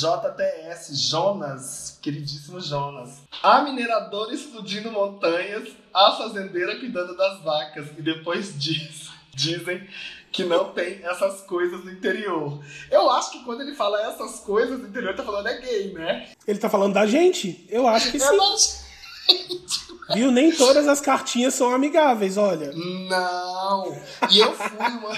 Jonas, 0.94 1.98
queridíssimo 2.00 2.60
Jonas. 2.60 3.22
A 3.42 3.60
mineradora 3.62 4.32
explodindo 4.32 4.92
montanhas, 4.92 5.68
a 5.92 6.12
fazendeira 6.12 6.78
cuidando 6.78 7.16
das 7.16 7.42
vacas. 7.42 7.88
E 7.98 8.02
depois 8.02 8.56
diz, 8.56 9.10
dizem 9.34 9.84
que 10.30 10.44
não 10.44 10.72
tem 10.72 11.00
essas 11.04 11.40
coisas 11.40 11.84
no 11.84 11.90
interior. 11.90 12.60
Eu 12.88 13.10
acho 13.10 13.32
que 13.32 13.44
quando 13.44 13.62
ele 13.62 13.74
fala 13.74 14.00
essas 14.02 14.38
coisas 14.40 14.80
no 14.80 14.86
interior, 14.86 15.16
tá 15.16 15.24
falando 15.24 15.48
é 15.48 15.60
gay, 15.60 15.92
né? 15.92 16.28
Ele 16.46 16.58
tá 16.60 16.70
falando 16.70 16.94
da 16.94 17.04
gente? 17.04 17.66
Eu 17.68 17.88
acho 17.88 18.12
que 18.12 18.16
Eu 18.16 18.58
sim. 18.58 18.83
Viu? 20.14 20.30
Nem 20.30 20.52
todas 20.52 20.86
as 20.86 21.00
cartinhas 21.00 21.54
são 21.54 21.72
amigáveis, 21.72 22.36
olha. 22.36 22.72
Não! 22.72 23.96
E 24.30 24.38
eu 24.38 24.54
fui 24.54 24.86
uma. 24.88 25.16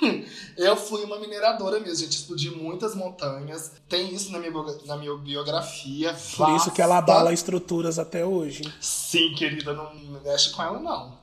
Eu 0.56 0.76
fui 0.76 1.04
uma 1.04 1.20
mineradora 1.20 1.78
mesmo, 1.78 2.04
gente. 2.04 2.16
Explodi 2.16 2.50
muitas 2.50 2.94
montanhas. 2.94 3.72
Tem 3.88 4.12
isso 4.12 4.32
na 4.32 4.40
minha, 4.40 4.52
na 4.86 4.96
minha 4.96 5.16
biografia. 5.16 6.16
Por 6.36 6.50
isso 6.56 6.72
que 6.72 6.82
ela 6.82 6.98
abala 6.98 7.32
estruturas 7.32 7.96
até 7.96 8.24
hoje. 8.24 8.62
Sim, 8.80 9.34
querida, 9.34 9.72
não 9.72 9.94
mexe 10.24 10.50
com 10.50 10.62
ela, 10.62 10.80
não. 10.80 11.16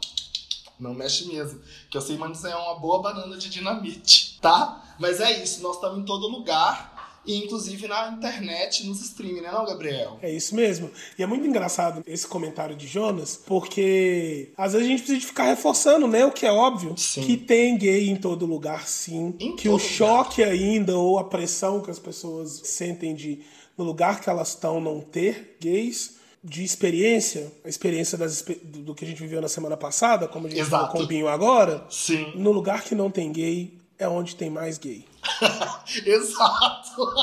Não 0.80 0.94
mexe 0.94 1.26
mesmo. 1.28 1.60
Que 1.90 1.98
eu 1.98 2.02
sei 2.02 2.18
manusear 2.18 2.58
uma 2.62 2.80
boa 2.80 3.02
banana 3.02 3.38
de 3.38 3.50
dinamite, 3.50 4.40
tá? 4.42 4.96
Mas 5.00 5.20
é 5.20 5.44
isso, 5.44 5.62
nós 5.62 5.76
estamos 5.76 6.00
em 6.00 6.06
todo 6.06 6.28
lugar. 6.28 6.95
E 7.26 7.38
inclusive 7.44 7.88
na 7.88 8.10
internet, 8.10 8.86
nos 8.86 9.02
streaming, 9.02 9.42
né, 9.42 9.52
não, 9.52 9.66
Gabriel? 9.66 10.20
É 10.22 10.32
isso 10.32 10.56
mesmo. 10.56 10.90
E 11.18 11.24
é 11.24 11.26
muito 11.26 11.48
engraçado 11.48 12.04
esse 12.06 12.28
comentário 12.28 12.76
de 12.76 12.88
Jonas, 12.88 13.36
porque 13.46 14.52
às 14.58 14.74
vezes 14.74 14.88
a 14.88 14.90
gente 14.90 15.04
precisa 15.04 15.28
ficar 15.28 15.46
reforçando, 15.46 16.08
né? 16.08 16.26
O 16.26 16.32
que 16.32 16.46
é 16.46 16.52
óbvio. 16.52 16.94
Sim. 16.98 17.22
Que 17.22 17.38
tem 17.38 17.78
gay 17.78 18.10
em 18.10 18.16
todo 18.16 18.46
lugar, 18.46 18.88
sim. 18.88 19.36
Em 19.40 19.56
que 19.56 19.68
o 19.68 19.72
todo 19.74 19.82
lugar. 19.82 19.96
choque 19.96 20.44
ainda, 20.44 20.98
ou 20.98 21.18
a 21.20 21.24
pressão 21.24 21.82
que 21.82 21.92
as 21.92 22.00
pessoas 22.00 22.62
sentem 22.64 23.16
de, 23.16 23.40
no 23.78 23.84
lugar 23.84 24.22
que 24.22 24.30
elas 24.30 24.50
estão, 24.50 24.80
não 24.80 25.02
ter 25.02 25.58
gays. 25.60 26.16
De 26.48 26.64
experiência, 26.64 27.52
a 27.64 27.68
experiência 27.68 28.16
das, 28.16 28.46
do 28.64 28.94
que 28.94 29.04
a 29.04 29.08
gente 29.08 29.20
viveu 29.20 29.42
na 29.42 29.48
semana 29.48 29.76
passada, 29.76 30.28
como 30.28 30.46
a 30.46 30.50
gente 30.52 30.60
Exato. 30.60 30.86
falou 30.86 30.92
com 30.92 31.00
o 31.02 31.08
Binho 31.08 31.28
agora, 31.28 31.84
Sim. 31.90 32.34
no 32.36 32.52
lugar 32.52 32.84
que 32.84 32.94
não 32.94 33.10
tem 33.10 33.32
gay 33.32 33.74
é 33.98 34.08
onde 34.08 34.36
tem 34.36 34.48
mais 34.48 34.78
gay. 34.78 35.06
Exato. 36.06 37.14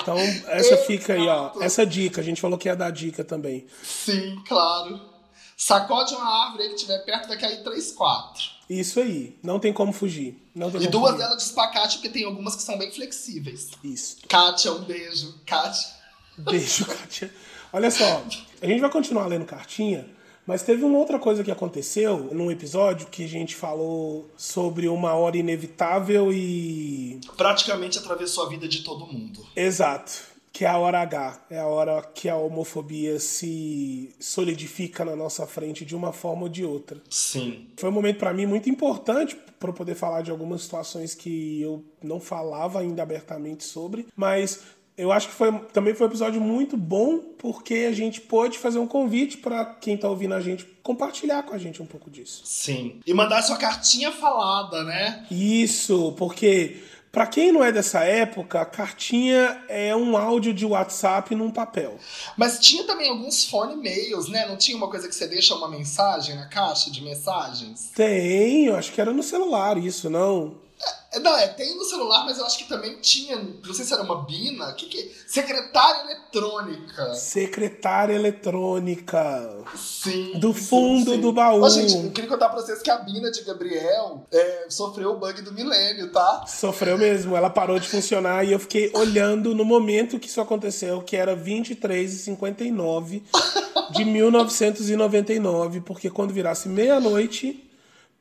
Então, 0.00 0.16
essa 0.48 0.76
fica 0.78 1.14
aí, 1.14 1.26
ó. 1.28 1.44
Exato. 1.46 1.62
Essa 1.62 1.86
dica, 1.86 2.20
a 2.20 2.24
gente 2.24 2.40
falou 2.40 2.58
que 2.58 2.68
ia 2.68 2.74
dar 2.76 2.90
dica 2.90 3.22
também. 3.24 3.66
Sim, 3.82 4.42
claro. 4.46 5.00
Sacode 5.56 6.14
uma 6.14 6.46
árvore 6.46 6.68
que 6.70 6.74
estiver 6.74 6.98
perto, 7.04 7.28
vai 7.28 7.38
cair 7.38 7.62
três, 7.62 7.92
quatro. 7.92 8.42
Isso 8.68 8.98
aí, 9.00 9.38
não 9.42 9.60
tem 9.60 9.72
como 9.72 9.92
fugir. 9.92 10.36
Não 10.54 10.70
tem 10.70 10.82
E 10.82 10.88
duas 10.88 11.12
fugir. 11.12 11.22
delas 11.24 11.36
de 11.38 11.42
espacate, 11.44 11.98
porque 11.98 12.08
tem 12.08 12.24
algumas 12.24 12.56
que 12.56 12.62
são 12.62 12.76
bem 12.78 12.90
flexíveis. 12.90 13.70
Isso. 13.84 14.16
Kátia, 14.28 14.72
um 14.72 14.82
beijo. 14.82 15.34
Kátia. 15.46 15.88
Beijo, 16.38 16.84
Kátia. 16.86 17.32
Olha 17.72 17.90
só, 17.90 18.24
a 18.60 18.66
gente 18.66 18.80
vai 18.80 18.90
continuar 18.90 19.26
lendo 19.26 19.44
cartinha, 19.44 20.06
Mas 20.46 20.62
teve 20.62 20.84
uma 20.84 20.98
outra 20.98 21.18
coisa 21.18 21.44
que 21.44 21.50
aconteceu 21.50 22.30
num 22.32 22.50
episódio 22.50 23.06
que 23.06 23.24
a 23.24 23.28
gente 23.28 23.54
falou 23.54 24.28
sobre 24.36 24.88
uma 24.88 25.14
hora 25.14 25.36
inevitável 25.36 26.32
e. 26.32 27.20
Praticamente 27.36 27.98
atravessou 27.98 28.46
a 28.46 28.48
vida 28.48 28.66
de 28.66 28.82
todo 28.82 29.06
mundo. 29.06 29.44
Exato. 29.54 30.32
Que 30.52 30.66
é 30.66 30.68
a 30.68 30.76
hora 30.76 31.00
H. 31.00 31.46
É 31.48 31.58
a 31.58 31.66
hora 31.66 32.02
que 32.02 32.28
a 32.28 32.36
homofobia 32.36 33.18
se 33.18 34.14
solidifica 34.20 35.02
na 35.02 35.16
nossa 35.16 35.46
frente 35.46 35.84
de 35.84 35.96
uma 35.96 36.12
forma 36.12 36.42
ou 36.42 36.48
de 36.48 36.62
outra. 36.62 37.00
Sim. 37.08 37.68
Foi 37.76 37.88
um 37.88 37.92
momento 37.92 38.18
para 38.18 38.34
mim 38.34 38.44
muito 38.44 38.68
importante 38.68 39.34
para 39.58 39.72
poder 39.72 39.94
falar 39.94 40.22
de 40.22 40.30
algumas 40.30 40.62
situações 40.62 41.14
que 41.14 41.62
eu 41.62 41.82
não 42.02 42.20
falava 42.20 42.80
ainda 42.80 43.02
abertamente 43.02 43.64
sobre, 43.64 44.06
mas 44.14 44.60
eu 44.96 45.10
acho 45.10 45.28
que 45.28 45.34
foi, 45.34 45.52
também 45.72 45.94
foi 45.94 46.06
um 46.06 46.10
episódio 46.10 46.40
muito 46.40 46.76
bom 46.76 47.18
porque 47.38 47.86
a 47.88 47.92
gente 47.92 48.20
pôde 48.20 48.58
fazer 48.58 48.78
um 48.78 48.86
convite 48.86 49.38
para 49.38 49.64
quem 49.64 49.96
tá 49.96 50.08
ouvindo 50.08 50.34
a 50.34 50.40
gente 50.40 50.64
compartilhar 50.82 51.42
com 51.42 51.54
a 51.54 51.58
gente 51.58 51.80
um 51.80 51.86
pouco 51.86 52.10
disso. 52.10 52.42
Sim. 52.44 53.00
E 53.06 53.14
mandar 53.14 53.42
sua 53.42 53.56
cartinha 53.56 54.12
falada, 54.12 54.84
né? 54.84 55.26
Isso, 55.30 56.14
porque 56.18 56.82
para 57.12 57.26
quem 57.26 57.52
não 57.52 57.62
é 57.62 57.70
dessa 57.70 58.00
época, 58.00 58.64
cartinha 58.64 59.62
é 59.68 59.94
um 59.94 60.16
áudio 60.16 60.54
de 60.54 60.64
WhatsApp 60.64 61.34
num 61.34 61.50
papel. 61.50 61.98
Mas 62.38 62.58
tinha 62.58 62.84
também 62.84 63.10
alguns 63.10 63.44
phone 63.44 63.76
mails, 63.76 64.28
né? 64.28 64.46
Não 64.46 64.56
tinha 64.56 64.76
uma 64.76 64.88
coisa 64.88 65.06
que 65.06 65.14
você 65.14 65.26
deixa 65.26 65.54
uma 65.54 65.68
mensagem 65.68 66.34
na 66.34 66.46
caixa 66.46 66.90
de 66.90 67.02
mensagens? 67.02 67.90
Tem, 67.94 68.66
eu 68.66 68.76
acho 68.76 68.92
que 68.92 69.00
era 69.00 69.12
no 69.12 69.22
celular 69.22 69.76
isso, 69.76 70.08
não? 70.08 70.54
É, 71.12 71.18
não, 71.18 71.36
é, 71.36 71.46
tem 71.46 71.76
no 71.76 71.84
celular, 71.84 72.24
mas 72.24 72.38
eu 72.38 72.46
acho 72.46 72.56
que 72.56 72.64
também 72.64 72.96
tinha, 73.00 73.36
não 73.36 73.74
sei 73.74 73.84
se 73.84 73.92
era 73.92 74.02
uma 74.02 74.24
Bina, 74.24 74.72
que 74.72 74.86
que 74.86 75.12
Secretária 75.26 76.04
eletrônica. 76.04 77.14
Secretária 77.14 78.14
eletrônica. 78.14 79.64
Sim. 79.76 80.38
Do 80.38 80.54
fundo 80.54 81.10
sim, 81.10 81.16
sim. 81.16 81.20
do 81.20 81.32
baú. 81.32 81.62
Ó, 81.62 81.68
gente, 81.68 81.94
eu 81.94 82.10
queria 82.12 82.30
contar 82.30 82.48
pra 82.48 82.62
vocês 82.62 82.80
que 82.80 82.90
a 82.90 82.96
Bina 82.96 83.30
de 83.30 83.42
Gabriel 83.42 84.26
é, 84.32 84.66
sofreu 84.70 85.10
o 85.10 85.18
bug 85.18 85.42
do 85.42 85.52
milênio, 85.52 86.10
tá? 86.10 86.46
Sofreu 86.46 86.96
mesmo, 86.96 87.36
ela 87.36 87.50
parou 87.50 87.78
de 87.78 87.88
funcionar 87.88 88.46
e 88.46 88.52
eu 88.52 88.58
fiquei 88.58 88.90
olhando 88.94 89.54
no 89.54 89.66
momento 89.66 90.18
que 90.18 90.28
isso 90.28 90.40
aconteceu, 90.40 91.02
que 91.02 91.14
era 91.14 91.36
23 91.36 92.14
e 92.14 92.18
59 92.18 93.22
de 93.90 94.04
1999, 94.06 95.82
porque 95.82 96.08
quando 96.08 96.32
virasse 96.32 96.70
meia-noite 96.70 97.68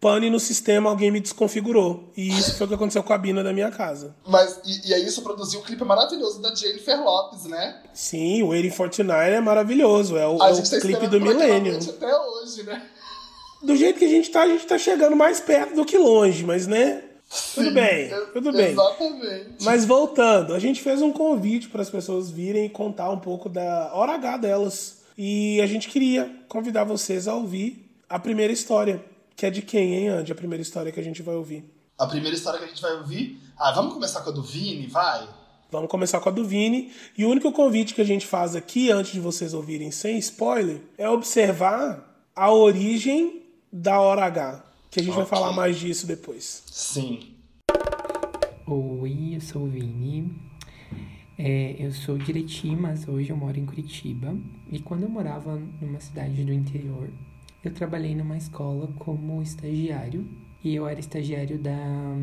pane 0.01 0.31
no 0.31 0.39
sistema, 0.39 0.89
alguém 0.89 1.12
me 1.12 1.20
desconfigurou. 1.20 2.12
E 2.17 2.27
isso 2.27 2.55
foi 2.58 2.65
o 2.65 2.67
que 2.67 2.74
aconteceu 2.74 3.03
com 3.03 3.13
a 3.13 3.17
Bina 3.20 3.43
da 3.43 3.53
minha 3.53 3.70
casa. 3.70 4.15
Mas, 4.27 4.60
e, 4.65 4.89
e 4.89 4.93
aí 4.96 5.05
isso 5.05 5.22
produziu 5.22 5.60
um 5.60 5.63
clipe 5.63 5.84
maravilhoso 5.86 6.41
da 6.41 6.53
Jennifer 6.55 7.00
Lopes, 7.03 7.46
né? 7.46 7.84
Sim, 7.93 8.41
o 8.41 8.48
Waiting 8.48 8.72
for 8.72 8.89
Tonight 8.89 9.29
é 9.29 9.39
maravilhoso. 9.39 10.17
É 10.17 10.27
o, 10.27 10.43
é 10.43 10.51
o 10.51 10.63
tá 10.70 10.79
clipe 10.81 11.08
do 11.08 11.22
milênio. 11.22 11.77
até 11.77 12.17
hoje, 12.17 12.63
né? 12.63 12.84
Do 13.62 13.75
jeito 13.75 14.00
que 14.00 14.05
a 14.05 14.10
gente 14.10 14.31
tá, 14.31 14.41
a 14.41 14.48
gente 14.48 14.65
tá 14.65 14.75
chegando 14.79 15.15
mais 15.15 15.39
perto 15.39 15.75
do 15.75 15.86
que 15.86 16.00
longe, 16.00 16.43
mas 16.43 16.65
né? 16.65 17.03
Tudo 17.53 17.67
Sim, 17.67 17.74
bem, 17.74 18.12
ex- 18.12 18.29
tudo 18.34 18.51
bem. 18.51 18.72
Exatamente. 18.72 19.63
Mas 19.63 19.86
voltando, 19.86 20.53
a 20.53 20.60
gente 20.60 20.81
fez 20.81 21.01
um 21.01 21.13
convite 21.13 21.70
para 21.70 21.81
as 21.84 21.89
pessoas 21.89 22.29
virem 22.31 22.65
e 22.65 22.70
contar 22.70 23.10
um 23.12 23.20
pouco 23.20 23.48
da 23.48 23.91
hora 23.93 24.13
H 24.15 24.38
delas. 24.38 24.98
E 25.15 25.62
a 25.62 25.67
gente 25.67 25.88
queria 25.89 26.29
convidar 26.50 26.84
vocês 26.84 27.27
a 27.27 27.36
ouvir 27.36 27.88
a 28.10 28.17
primeira 28.20 28.51
história. 28.51 29.11
Que 29.41 29.48
é 29.48 29.50
de 29.50 29.63
quem, 29.63 29.95
hein, 29.95 30.07
Andy? 30.07 30.31
A 30.31 30.36
primeira 30.36 30.62
história 30.62 30.91
que 30.91 31.00
a 31.00 31.03
gente 31.03 31.24
vai 31.24 31.33
ouvir. 31.33 31.65
A 31.98 32.05
primeira 32.05 32.38
história 32.38 32.60
que 32.60 32.65
a 32.65 32.67
gente 32.67 32.79
vai 32.79 32.93
ouvir. 32.98 33.41
Ah, 33.57 33.71
vamos 33.71 33.91
começar 33.91 34.21
com 34.21 34.29
a 34.29 34.33
do 34.33 34.43
Vini, 34.43 34.86
vai? 34.86 35.27
Vamos 35.71 35.89
começar 35.89 36.19
com 36.19 36.29
a 36.29 36.31
do 36.31 36.45
Vini. 36.45 36.91
E 37.17 37.25
o 37.25 37.29
único 37.31 37.51
convite 37.51 37.95
que 37.95 38.01
a 38.01 38.03
gente 38.03 38.27
faz 38.27 38.55
aqui, 38.55 38.91
antes 38.91 39.13
de 39.13 39.19
vocês 39.19 39.55
ouvirem 39.55 39.89
sem 39.89 40.19
spoiler, 40.19 40.79
é 40.95 41.10
observar 41.10 42.24
a 42.36 42.51
origem 42.53 43.41
da 43.74 44.00
hora 44.00 44.25
H. 44.25 44.63
Que 44.91 45.00
a 45.00 45.03
gente 45.03 45.15
vai 45.15 45.24
Ok. 45.24 45.36
falar 45.36 45.53
mais 45.53 45.75
disso 45.79 46.05
depois. 46.05 46.62
Sim. 46.67 47.33
Oi, 48.67 49.38
eu 49.38 49.41
sou 49.41 49.63
o 49.63 49.67
Vini. 49.67 50.39
É, 51.36 51.77
eu 51.79 51.91
sou 51.91 52.15
de 52.15 52.29
Ireti, 52.29 52.75
mas 52.75 53.07
hoje 53.07 53.31
eu 53.31 53.36
moro 53.36 53.57
em 53.57 53.65
Curitiba. 53.65 54.38
E 54.71 54.77
quando 54.77 55.01
eu 55.01 55.10
morava 55.10 55.60
numa 55.81 56.00
cidade 56.00 56.43
do 56.43 56.53
interior, 56.53 57.10
eu 57.63 57.72
trabalhei 57.72 58.15
numa 58.15 58.38
escola 58.38 58.88
como 58.98 59.41
estagiário. 59.41 60.27
E 60.63 60.75
eu 60.75 60.88
era 60.88 61.00
estagiário 61.00 61.58
da, 61.58 62.15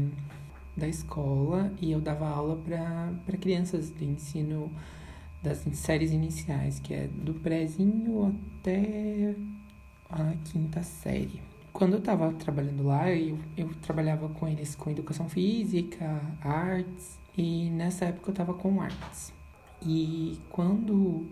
da 0.76 0.86
escola 0.86 1.72
e 1.80 1.90
eu 1.90 2.00
dava 2.00 2.28
aula 2.28 2.56
para 2.56 3.36
crianças 3.38 3.90
de 3.90 4.04
ensino 4.04 4.70
das 5.42 5.64
séries 5.72 6.12
iniciais, 6.12 6.78
que 6.80 6.94
é 6.94 7.08
do 7.08 7.34
prézinho 7.34 8.36
até 8.60 9.34
a 10.08 10.34
quinta 10.44 10.82
série. 10.82 11.40
Quando 11.72 11.94
eu 11.94 11.98
estava 11.98 12.32
trabalhando 12.32 12.84
lá, 12.84 13.10
eu, 13.10 13.38
eu 13.56 13.70
trabalhava 13.82 14.28
com 14.28 14.48
eles 14.48 14.74
com 14.74 14.90
educação 14.90 15.28
física, 15.28 16.20
artes, 16.40 17.18
e 17.36 17.70
nessa 17.70 18.06
época 18.06 18.30
eu 18.30 18.32
estava 18.32 18.54
com 18.54 18.80
artes. 18.80 19.32
E 19.82 20.38
quando 20.50 21.26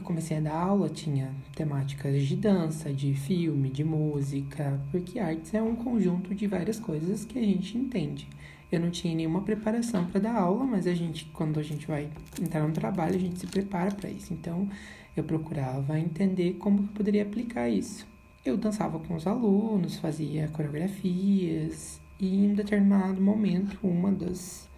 eu 0.00 0.04
comecei 0.04 0.38
a 0.38 0.40
dar 0.40 0.54
aula, 0.54 0.88
tinha 0.88 1.30
temáticas 1.54 2.22
de 2.26 2.34
dança, 2.34 2.92
de 2.92 3.14
filme, 3.14 3.68
de 3.68 3.84
música, 3.84 4.80
porque 4.90 5.18
artes 5.18 5.52
é 5.52 5.62
um 5.62 5.76
conjunto 5.76 6.34
de 6.34 6.46
várias 6.46 6.80
coisas 6.80 7.24
que 7.24 7.38
a 7.38 7.42
gente 7.42 7.76
entende. 7.76 8.26
Eu 8.72 8.80
não 8.80 8.90
tinha 8.90 9.14
nenhuma 9.14 9.42
preparação 9.42 10.06
para 10.06 10.20
dar 10.20 10.34
aula, 10.34 10.64
mas 10.64 10.86
a 10.86 10.94
gente, 10.94 11.26
quando 11.26 11.60
a 11.60 11.62
gente 11.62 11.86
vai 11.86 12.08
entrar 12.40 12.66
no 12.66 12.72
trabalho, 12.72 13.16
a 13.16 13.18
gente 13.18 13.38
se 13.38 13.46
prepara 13.46 13.90
para 13.90 14.08
isso. 14.08 14.32
Então, 14.32 14.68
eu 15.16 15.22
procurava 15.22 15.98
entender 15.98 16.54
como 16.54 16.78
eu 16.78 16.88
poderia 16.94 17.22
aplicar 17.22 17.68
isso. 17.68 18.06
Eu 18.44 18.56
dançava 18.56 18.98
com 18.98 19.14
os 19.14 19.26
alunos, 19.26 19.96
fazia 19.96 20.48
coreografias, 20.48 22.00
e 22.18 22.44
em 22.46 22.54
determinado 22.54 23.20
momento, 23.20 23.78
uma 23.82 24.10
das, 24.10 24.68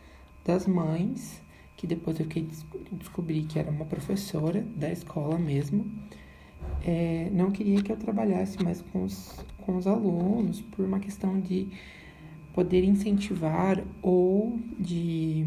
das 0.45 0.67
mães, 0.67 1.41
que 1.83 1.87
depois 1.89 2.17
eu 2.21 2.27
fiquei, 2.27 2.45
des- 2.45 2.65
descobri 2.93 3.43
que 3.43 3.59
era 3.59 3.69
uma 3.69 3.85
professora 3.85 4.65
da 4.77 4.89
escola 4.89 5.37
mesmo, 5.37 5.85
é, 6.81 7.29
não 7.33 7.51
queria 7.51 7.83
que 7.83 7.91
eu 7.91 7.97
trabalhasse 7.97 8.63
mais 8.63 8.81
com 8.81 9.03
os, 9.03 9.45
com 9.59 9.77
os 9.77 9.85
alunos 9.89 10.61
por 10.61 10.85
uma 10.85 11.01
questão 11.01 11.41
de 11.41 11.67
poder 12.55 12.85
incentivar 12.85 13.83
ou 14.01 14.61
de. 14.79 15.45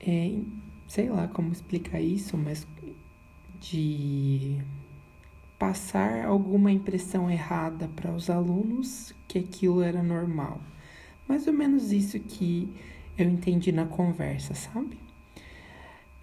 é, 0.00 0.38
sei 0.86 1.08
lá 1.08 1.26
como 1.26 1.50
explicar 1.50 1.98
isso, 1.98 2.36
mas 2.36 2.66
de 3.58 4.58
passar 5.58 6.26
alguma 6.26 6.70
impressão 6.70 7.30
errada 7.30 7.88
para 7.96 8.12
os 8.12 8.28
alunos 8.28 9.14
que 9.26 9.38
aquilo 9.38 9.80
era 9.80 10.02
normal. 10.02 10.60
Mais 11.26 11.46
ou 11.46 11.54
menos 11.54 11.90
isso 11.90 12.20
que 12.20 12.68
eu 13.22 13.28
entendi 13.28 13.72
na 13.72 13.86
conversa, 13.86 14.54
sabe? 14.54 14.98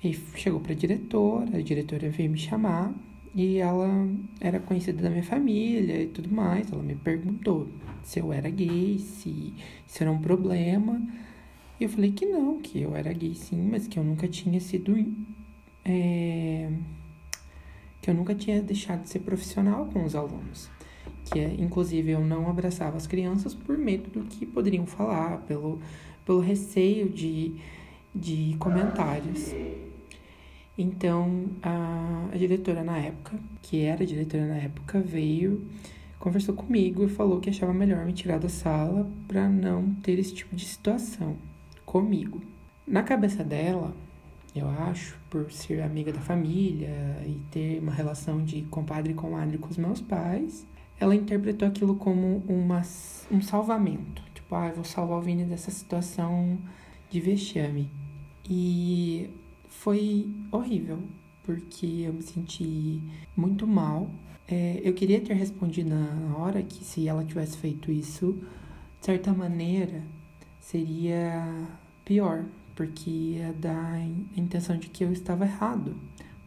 E 0.03 0.13
chegou 0.35 0.59
para 0.59 0.73
a 0.73 0.75
diretora, 0.75 1.57
a 1.57 1.61
diretora 1.61 2.09
veio 2.09 2.29
me 2.29 2.37
chamar 2.37 2.93
e 3.33 3.57
ela 3.57 3.87
era 4.39 4.59
conhecida 4.59 5.01
da 5.01 5.09
minha 5.09 5.23
família 5.23 6.01
e 6.01 6.07
tudo 6.07 6.29
mais. 6.29 6.71
Ela 6.71 6.83
me 6.83 6.95
perguntou 6.95 7.67
se 8.03 8.19
eu 8.19 8.31
era 8.31 8.49
gay, 8.49 8.99
se, 8.99 9.53
se 9.85 10.03
era 10.03 10.11
um 10.11 10.19
problema. 10.19 11.01
E 11.79 11.83
eu 11.83 11.89
falei 11.89 12.11
que 12.11 12.25
não, 12.25 12.59
que 12.59 12.81
eu 12.81 12.95
era 12.95 13.11
gay 13.13 13.35
sim, 13.35 13.61
mas 13.69 13.87
que 13.87 13.99
eu 13.99 14.03
nunca 14.03 14.27
tinha 14.27 14.59
sido. 14.59 14.95
é, 15.85 16.71
que 18.01 18.09
eu 18.09 18.15
nunca 18.15 18.33
tinha 18.33 18.61
deixado 18.61 19.03
de 19.03 19.09
ser 19.09 19.19
profissional 19.19 19.85
com 19.87 20.03
os 20.03 20.15
alunos. 20.15 20.69
Que 21.25 21.39
é, 21.39 21.55
inclusive 21.59 22.11
eu 22.11 22.21
não 22.21 22.49
abraçava 22.49 22.97
as 22.97 23.05
crianças 23.05 23.53
por 23.53 23.77
medo 23.77 24.09
do 24.09 24.25
que 24.25 24.45
poderiam 24.45 24.85
falar, 24.85 25.39
pelo, 25.41 25.81
pelo 26.27 26.41
receio 26.41 27.07
de, 27.07 27.55
de 28.13 28.57
comentários. 28.59 29.55
Então 30.77 31.45
a, 31.63 32.27
a 32.33 32.37
diretora 32.37 32.83
na 32.83 32.97
época, 32.97 33.39
que 33.61 33.81
era 33.81 34.05
diretora 34.05 34.45
na 34.45 34.57
época, 34.57 34.99
veio, 34.99 35.65
conversou 36.19 36.53
comigo 36.53 37.05
e 37.05 37.07
falou 37.07 37.39
que 37.39 37.49
achava 37.49 37.73
melhor 37.73 38.05
me 38.05 38.11
tirar 38.11 38.39
da 38.39 38.49
sala 38.49 39.09
para 39.25 39.47
não 39.47 39.93
ter 40.03 40.19
esse 40.19 40.33
tipo 40.33 40.53
de 40.53 40.65
situação 40.65 41.37
comigo. 41.85 42.41
Na 42.85 43.03
cabeça 43.03 43.41
dela, 43.41 43.95
eu 44.53 44.67
acho, 44.67 45.17
por 45.29 45.49
ser 45.49 45.81
amiga 45.81 46.11
da 46.11 46.19
família 46.19 46.89
e 47.25 47.39
ter 47.49 47.79
uma 47.79 47.93
relação 47.93 48.43
de 48.43 48.63
compadre 48.63 49.13
e 49.13 49.15
comadre 49.15 49.57
com 49.57 49.69
os 49.69 49.77
meus 49.77 50.01
pais, 50.01 50.67
ela 50.99 51.15
interpretou 51.15 51.67
aquilo 51.67 51.95
como 51.95 52.43
uma, 52.47 52.81
um 53.31 53.41
salvamento. 53.41 54.26
Tipo, 54.47 54.55
ah, 54.55 54.69
eu 54.69 54.75
vou 54.75 54.85
salvar 54.85 55.17
o 55.17 55.21
Vini 55.21 55.43
dessa 55.43 55.69
situação 55.69 56.57
de 57.09 57.19
vexame. 57.19 57.91
E 58.49 59.29
foi 59.67 60.33
horrível, 60.49 60.99
porque 61.43 62.05
eu 62.05 62.13
me 62.13 62.21
senti 62.21 63.01
muito 63.35 63.67
mal. 63.67 64.09
É, 64.47 64.79
eu 64.81 64.93
queria 64.93 65.19
ter 65.19 65.33
respondido 65.33 65.89
na 65.89 66.37
hora 66.37 66.63
que 66.63 66.81
se 66.81 67.09
ela 67.09 67.25
tivesse 67.25 67.57
feito 67.57 67.91
isso, 67.91 68.41
de 69.01 69.05
certa 69.05 69.33
maneira, 69.33 70.01
seria 70.61 71.67
pior, 72.05 72.45
porque 72.73 73.09
ia 73.09 73.51
dar 73.51 73.95
a 73.95 74.05
intenção 74.39 74.77
de 74.77 74.87
que 74.87 75.03
eu 75.03 75.11
estava 75.11 75.43
errado. 75.43 75.93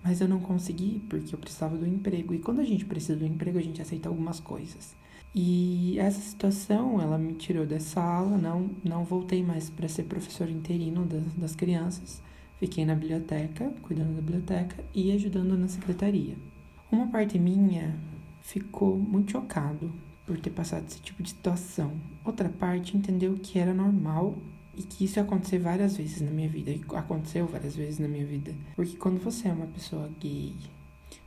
Mas 0.02 0.23
eu 0.23 0.28
não 0.28 0.40
consegui 0.40 1.02
porque 1.07 1.35
eu 1.35 1.38
precisava 1.38 1.76
do 1.76 1.87
emprego. 1.87 2.33
E 2.33 2.38
quando 2.38 2.62
a 2.62 2.64
gente 2.64 2.87
precisa 2.87 3.19
do 3.19 3.26
emprego, 3.26 3.59
a 3.59 3.62
gente 3.62 3.83
aceita 3.83 4.09
algumas 4.09 4.40
coisas. 4.40 4.99
E 5.34 5.96
essa 5.99 6.20
situação, 6.20 7.00
ela 7.00 7.16
me 7.16 7.34
tirou 7.34 7.64
dessa 7.64 8.02
aula, 8.02 8.37
não, 8.37 8.70
não 8.84 9.04
voltei 9.04 9.42
mais 9.42 9.70
para 9.70 9.88
ser 9.88 10.04
professor 10.04 10.49
interino 10.50 11.04
das, 11.04 11.22
das 11.34 11.54
crianças. 11.54 12.20
Fiquei 12.58 12.84
na 12.84 12.94
biblioteca, 12.94 13.72
cuidando 13.82 14.16
da 14.16 14.20
biblioteca 14.20 14.84
e 14.94 15.12
ajudando 15.12 15.56
na 15.56 15.68
secretaria. 15.68 16.37
Uma 16.90 17.06
parte 17.06 17.38
minha 17.38 17.96
ficou 18.42 18.99
muito 18.99 19.32
chocado 19.32 19.92
por 20.26 20.38
ter 20.38 20.50
passado 20.50 20.84
esse 20.88 21.00
tipo 21.00 21.22
de 21.22 21.30
situação. 21.30 21.92
Outra 22.25 22.49
parte 22.49 22.96
entendeu 22.96 23.34
que 23.40 23.58
era 23.58 23.72
normal 23.72 24.37
e 24.76 24.82
que 24.82 25.04
isso 25.04 25.18
ia 25.18 25.22
acontecer 25.22 25.58
várias 25.58 25.96
vezes 25.96 26.20
na 26.20 26.30
minha 26.30 26.49
vida. 26.49 26.72
Aconteceu 26.96 27.46
várias 27.46 27.76
vezes 27.76 27.99
na 27.99 28.08
minha 28.08 28.26
vida. 28.26 28.52
Porque 28.75 28.96
quando 28.96 29.22
você 29.22 29.49
é 29.49 29.52
uma 29.52 29.66
pessoa 29.66 30.10
gay, 30.20 30.54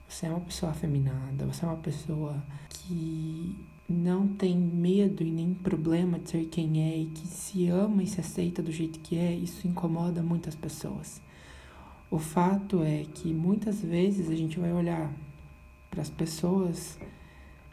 você 0.08 0.26
é 0.26 0.30
uma 0.30 0.42
pessoa 0.42 0.72
afeminada, 0.72 1.46
você 1.46 1.66
é 1.66 1.68
uma 1.68 1.78
pessoa 1.78 2.44
que 2.70 3.56
não 3.88 4.28
tem 4.28 4.58
medo 4.58 5.24
e 5.24 5.32
nem 5.32 5.54
problema 5.54 6.18
de 6.20 6.30
ser 6.30 6.46
quem 6.46 6.82
é 6.82 6.98
e 6.98 7.06
que 7.08 7.28
se 7.28 7.68
ama 7.68 8.02
e 8.04 8.08
se 8.08 8.20
aceita 8.20 8.62
do 8.62 8.72
jeito 8.72 9.00
que 9.00 9.18
é, 9.18 9.34
isso 9.34 9.68
incomoda 9.68 10.24
muitas 10.24 10.56
pessoas. 10.56 11.22
O 12.10 12.20
fato 12.20 12.84
é 12.84 13.04
que 13.04 13.34
muitas 13.34 13.82
vezes 13.82 14.30
a 14.30 14.36
gente 14.36 14.60
vai 14.60 14.72
olhar 14.72 15.12
para 15.90 16.02
as 16.02 16.10
pessoas 16.10 16.98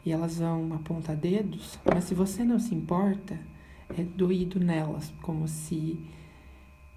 e 0.05 0.11
elas 0.11 0.39
vão 0.39 0.73
apontar 0.73 1.15
dedos, 1.15 1.79
mas 1.85 2.05
se 2.05 2.15
você 2.15 2.43
não 2.43 2.59
se 2.59 2.73
importa, 2.73 3.39
é 3.97 4.03
doído 4.03 4.59
nelas, 4.59 5.13
como 5.21 5.47
se 5.47 5.99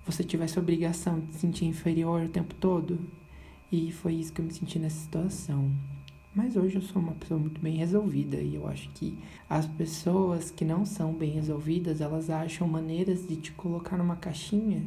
você 0.07 0.23
tivesse 0.23 0.59
a 0.59 0.63
obrigação 0.63 1.21
de 1.21 1.33
se 1.33 1.41
sentir 1.41 1.65
inferior 1.67 2.23
o 2.23 2.29
tempo 2.29 2.55
todo. 2.55 2.99
E 3.71 3.91
foi 3.91 4.15
isso 4.15 4.33
que 4.33 4.41
eu 4.41 4.45
me 4.45 4.53
senti 4.53 4.79
nessa 4.79 5.01
situação. 5.01 5.71
Mas 6.35 6.57
hoje 6.57 6.75
eu 6.75 6.83
sou 6.83 7.01
uma 7.01 7.13
pessoa 7.13 7.39
muito 7.39 7.61
bem 7.61 7.77
resolvida 7.77 8.39
e 8.39 8.57
eu 8.57 8.67
acho 8.67 8.91
que 8.91 9.17
as 9.49 9.67
pessoas 9.67 10.51
que 10.51 10.65
não 10.65 10.85
são 10.85 11.13
bem 11.13 11.31
resolvidas, 11.31 12.01
elas 12.01 12.29
acham 12.29 12.67
maneiras 12.67 13.25
de 13.25 13.37
te 13.37 13.53
colocar 13.53 13.97
numa 13.97 14.17
caixinha 14.17 14.85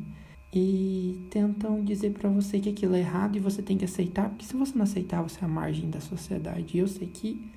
e 0.51 1.17
tentam 1.29 1.81
dizer 1.81 2.11
para 2.11 2.29
você 2.29 2.59
que 2.59 2.69
aquilo 2.69 2.95
é 2.95 2.99
errado 2.99 3.37
e 3.37 3.39
você 3.39 3.61
tem 3.61 3.77
que 3.77 3.85
aceitar, 3.85 4.29
porque 4.29 4.45
se 4.45 4.57
você 4.57 4.77
não 4.77 4.83
aceitar, 4.83 5.21
você 5.21 5.39
é 5.41 5.45
a 5.45 5.47
margem 5.47 5.89
da 5.89 6.01
sociedade. 6.01 6.75
E 6.75 6.79
eu 6.79 6.87
sei 6.87 7.07
que 7.07 7.49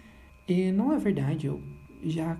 não 0.74 0.92
é 0.92 0.98
verdade, 0.98 1.46
eu 1.46 1.60
já 2.04 2.38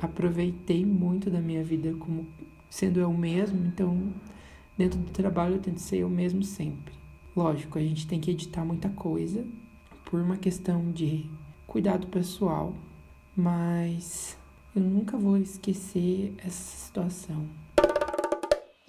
aproveitei 0.00 0.86
muito 0.86 1.30
da 1.30 1.40
minha 1.40 1.64
vida 1.64 1.92
como 1.94 2.26
sendo 2.70 3.00
eu 3.00 3.12
mesmo, 3.12 3.66
então 3.66 4.12
dentro 4.78 5.00
do 5.00 5.10
trabalho 5.10 5.56
eu 5.56 5.60
tento 5.60 5.78
ser 5.78 5.98
eu 5.98 6.08
mesmo 6.08 6.44
sempre. 6.44 6.94
Lógico, 7.34 7.76
a 7.76 7.82
gente 7.82 8.06
tem 8.06 8.20
que 8.20 8.30
editar 8.30 8.64
muita 8.64 8.88
coisa 8.88 9.44
por 10.12 10.20
uma 10.20 10.36
questão 10.36 10.92
de 10.92 11.24
cuidado 11.66 12.06
pessoal, 12.08 12.74
mas 13.34 14.36
eu 14.76 14.82
nunca 14.82 15.16
vou 15.16 15.38
esquecer 15.38 16.34
essa 16.36 16.76
situação. 16.76 17.46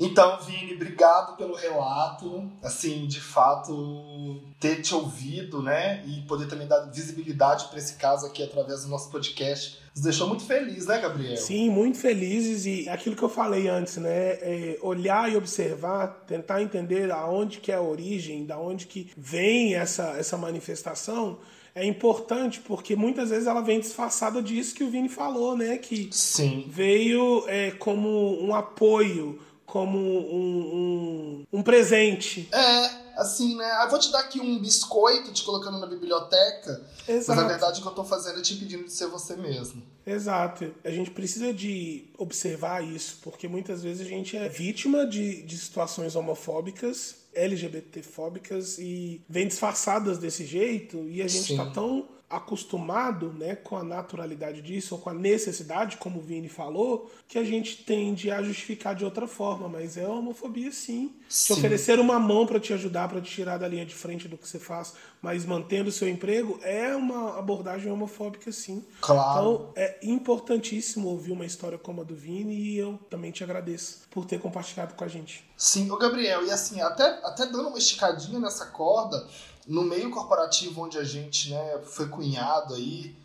Então, 0.05 0.39
Vini, 0.41 0.73
obrigado 0.73 1.35
pelo 1.37 1.55
relato. 1.55 2.49
Assim, 2.61 3.07
de 3.07 3.19
fato, 3.19 4.41
ter 4.59 4.81
te 4.81 4.93
ouvido, 4.93 5.61
né? 5.61 6.03
E 6.05 6.21
poder 6.23 6.47
também 6.47 6.67
dar 6.67 6.81
visibilidade 6.91 7.65
para 7.65 7.77
esse 7.77 7.95
caso 7.95 8.25
aqui 8.25 8.43
através 8.43 8.83
do 8.83 8.89
nosso 8.89 9.09
podcast. 9.09 9.81
Nos 9.95 10.03
deixou 10.03 10.27
muito 10.27 10.43
feliz, 10.43 10.87
né, 10.87 10.99
Gabriel? 10.99 11.37
Sim, 11.37 11.69
muito 11.69 11.97
felizes. 11.97 12.65
E 12.65 12.89
aquilo 12.89 13.15
que 13.15 13.23
eu 13.23 13.29
falei 13.29 13.67
antes, 13.67 13.97
né? 13.97 14.11
É 14.11 14.79
olhar 14.81 15.31
e 15.31 15.37
observar, 15.37 16.23
tentar 16.27 16.61
entender 16.61 17.11
aonde 17.11 17.59
que 17.59 17.71
é 17.71 17.75
a 17.75 17.81
origem, 17.81 18.45
da 18.45 18.57
onde 18.57 18.87
que 18.87 19.11
vem 19.15 19.75
essa, 19.75 20.15
essa 20.17 20.37
manifestação 20.37 21.37
é 21.75 21.85
importante 21.85 22.59
porque 22.59 22.95
muitas 22.95 23.31
vezes 23.31 23.47
ela 23.47 23.61
vem 23.61 23.79
disfarçada 23.79 24.41
disso 24.41 24.75
que 24.75 24.83
o 24.83 24.89
Vini 24.89 25.09
falou, 25.09 25.57
né? 25.57 25.77
Que 25.77 26.07
Sim. 26.11 26.65
veio 26.69 27.45
é, 27.47 27.71
como 27.71 28.39
um 28.43 28.53
apoio, 28.53 29.39
como 29.65 29.97
um, 29.97 31.45
um, 31.51 31.59
um 31.59 31.63
presente. 31.63 32.47
É, 32.51 33.19
assim, 33.19 33.55
né? 33.55 33.83
Eu 33.83 33.89
vou 33.89 33.99
te 33.99 34.11
dar 34.11 34.19
aqui 34.19 34.39
um 34.39 34.59
biscoito 34.59 35.31
te 35.31 35.43
colocando 35.43 35.79
na 35.79 35.87
biblioteca, 35.87 36.81
Exato. 37.07 37.27
mas 37.29 37.37
na 37.37 37.47
verdade 37.47 37.79
o 37.79 37.81
que 37.81 37.87
eu 37.87 37.93
tô 37.93 38.03
fazendo 38.03 38.39
é 38.39 38.41
te 38.41 38.55
pedindo 38.55 38.85
de 38.85 38.91
ser 38.91 39.07
você 39.07 39.35
mesmo. 39.35 39.81
Exato. 40.05 40.73
A 40.83 40.89
gente 40.89 41.11
precisa 41.11 41.53
de 41.53 42.05
observar 42.17 42.83
isso, 42.83 43.19
porque 43.21 43.47
muitas 43.47 43.81
vezes 43.81 44.05
a 44.05 44.09
gente 44.09 44.35
é 44.35 44.49
vítima 44.49 45.05
de, 45.05 45.43
de 45.43 45.57
situações 45.57 46.15
homofóbicas, 46.15 47.15
LGBTfóbicas 47.33 48.77
e 48.77 49.21
vem 49.27 49.47
disfarçadas 49.47 50.17
desse 50.17 50.45
jeito 50.45 50.97
e 51.09 51.21
a 51.21 51.27
gente 51.27 51.51
está 51.51 51.65
tão 51.71 52.07
acostumado 52.37 53.33
né, 53.33 53.55
com 53.55 53.77
a 53.77 53.83
naturalidade 53.83 54.61
disso, 54.61 54.95
ou 54.95 55.01
com 55.01 55.09
a 55.09 55.13
necessidade, 55.13 55.97
como 55.97 56.19
o 56.19 56.21
Vini 56.21 56.49
falou, 56.49 57.11
que 57.27 57.37
a 57.37 57.43
gente 57.43 57.83
tende 57.83 58.31
a 58.31 58.41
justificar 58.41 58.95
de 58.95 59.05
outra 59.05 59.27
forma, 59.27 59.67
mas 59.67 59.97
é 59.97 60.07
homofobia 60.07 60.71
sim. 60.71 61.13
sim. 61.29 61.53
Te 61.53 61.59
oferecer 61.59 61.99
uma 61.99 62.19
mão 62.19 62.45
para 62.45 62.59
te 62.59 62.73
ajudar, 62.73 63.07
para 63.07 63.21
te 63.21 63.29
tirar 63.29 63.57
da 63.57 63.67
linha 63.67 63.85
de 63.85 63.93
frente 63.93 64.27
do 64.27 64.37
que 64.37 64.47
você 64.47 64.59
faz, 64.59 64.93
mas 65.21 65.45
mantendo 65.45 65.89
o 65.89 65.91
seu 65.91 66.07
emprego, 66.07 66.59
é 66.63 66.95
uma 66.95 67.37
abordagem 67.37 67.91
homofóbica 67.91 68.51
sim. 68.51 68.83
Claro. 68.99 69.31
Então 69.31 69.73
é 69.75 69.99
importantíssimo 70.03 71.09
ouvir 71.09 71.31
uma 71.31 71.45
história 71.45 71.77
como 71.77 72.01
a 72.01 72.03
do 72.03 72.15
Vini 72.15 72.55
e 72.55 72.77
eu 72.77 72.99
também 73.09 73.31
te 73.31 73.43
agradeço 73.43 74.01
por 74.09 74.25
ter 74.25 74.39
compartilhado 74.39 74.95
com 74.95 75.03
a 75.03 75.07
gente. 75.07 75.45
Sim, 75.57 75.89
o 75.91 75.97
Gabriel, 75.97 76.45
e 76.45 76.51
assim, 76.51 76.81
até, 76.81 77.05
até 77.23 77.45
dando 77.45 77.69
uma 77.69 77.77
esticadinha 77.77 78.39
nessa 78.39 78.65
corda, 78.65 79.25
no 79.67 79.83
meio 79.83 80.11
corporativo 80.11 80.81
onde 80.81 80.97
a 80.97 81.03
gente 81.03 81.51
né, 81.51 81.79
foi 81.83 82.07
cunhado 82.07 82.73
aí, 82.73 83.15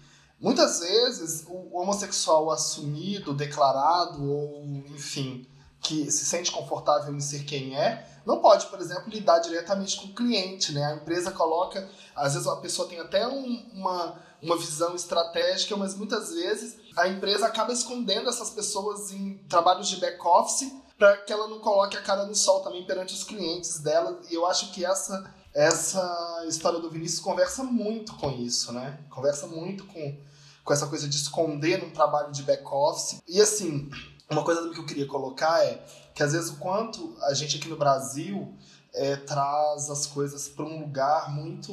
muitas 0.40 0.80
vezes 0.80 1.44
o 1.48 1.76
homossexual 1.76 2.50
assumido, 2.50 3.34
declarado 3.34 4.22
ou 4.30 4.64
enfim, 4.88 5.46
que 5.80 6.10
se 6.10 6.24
sente 6.24 6.50
confortável 6.50 7.14
em 7.14 7.20
ser 7.20 7.44
quem 7.44 7.76
é, 7.76 8.06
não 8.26 8.40
pode, 8.40 8.66
por 8.66 8.78
exemplo, 8.80 9.08
lidar 9.08 9.38
diretamente 9.38 9.96
com 9.96 10.08
o 10.08 10.14
cliente, 10.14 10.72
né? 10.72 10.84
A 10.84 10.96
empresa 10.96 11.30
coloca, 11.30 11.88
às 12.14 12.34
vezes 12.34 12.46
a 12.46 12.56
pessoa 12.56 12.86
tem 12.86 13.00
até 13.00 13.26
um, 13.26 13.70
uma, 13.72 14.20
uma 14.42 14.56
visão 14.58 14.94
estratégica, 14.94 15.74
mas 15.76 15.94
muitas 15.94 16.34
vezes 16.34 16.76
a 16.96 17.08
empresa 17.08 17.46
acaba 17.46 17.72
escondendo 17.72 18.28
essas 18.28 18.50
pessoas 18.50 19.12
em 19.12 19.38
trabalhos 19.48 19.88
de 19.88 19.96
back-office 19.96 20.70
para 20.98 21.16
que 21.18 21.32
ela 21.32 21.48
não 21.48 21.60
coloque 21.60 21.96
a 21.96 22.02
cara 22.02 22.26
no 22.26 22.34
sol 22.34 22.60
também 22.60 22.84
perante 22.84 23.14
os 23.14 23.24
clientes 23.24 23.78
dela. 23.78 24.20
E 24.28 24.34
eu 24.34 24.44
acho 24.44 24.72
que 24.72 24.84
essa 24.84 25.32
essa 25.58 26.44
história 26.46 26.78
do 26.78 26.88
Vinícius 26.88 27.18
conversa 27.18 27.64
muito 27.64 28.14
com 28.14 28.30
isso, 28.30 28.72
né? 28.72 28.96
Conversa 29.10 29.48
muito 29.48 29.84
com, 29.86 30.16
com 30.62 30.72
essa 30.72 30.86
coisa 30.86 31.08
de 31.08 31.16
esconder 31.16 31.82
num 31.82 31.90
trabalho 31.90 32.30
de 32.30 32.44
back-office. 32.44 33.20
E 33.26 33.40
assim, 33.40 33.90
uma 34.30 34.44
coisa 34.44 34.70
que 34.70 34.78
eu 34.78 34.86
queria 34.86 35.06
colocar 35.08 35.64
é 35.64 35.84
que 36.14 36.22
às 36.22 36.32
vezes 36.32 36.50
o 36.50 36.58
quanto 36.58 37.16
a 37.22 37.34
gente 37.34 37.56
aqui 37.56 37.68
no 37.68 37.76
Brasil 37.76 38.54
é, 38.94 39.16
traz 39.16 39.90
as 39.90 40.06
coisas 40.06 40.48
para 40.48 40.64
um 40.64 40.78
lugar 40.78 41.34
muito. 41.34 41.72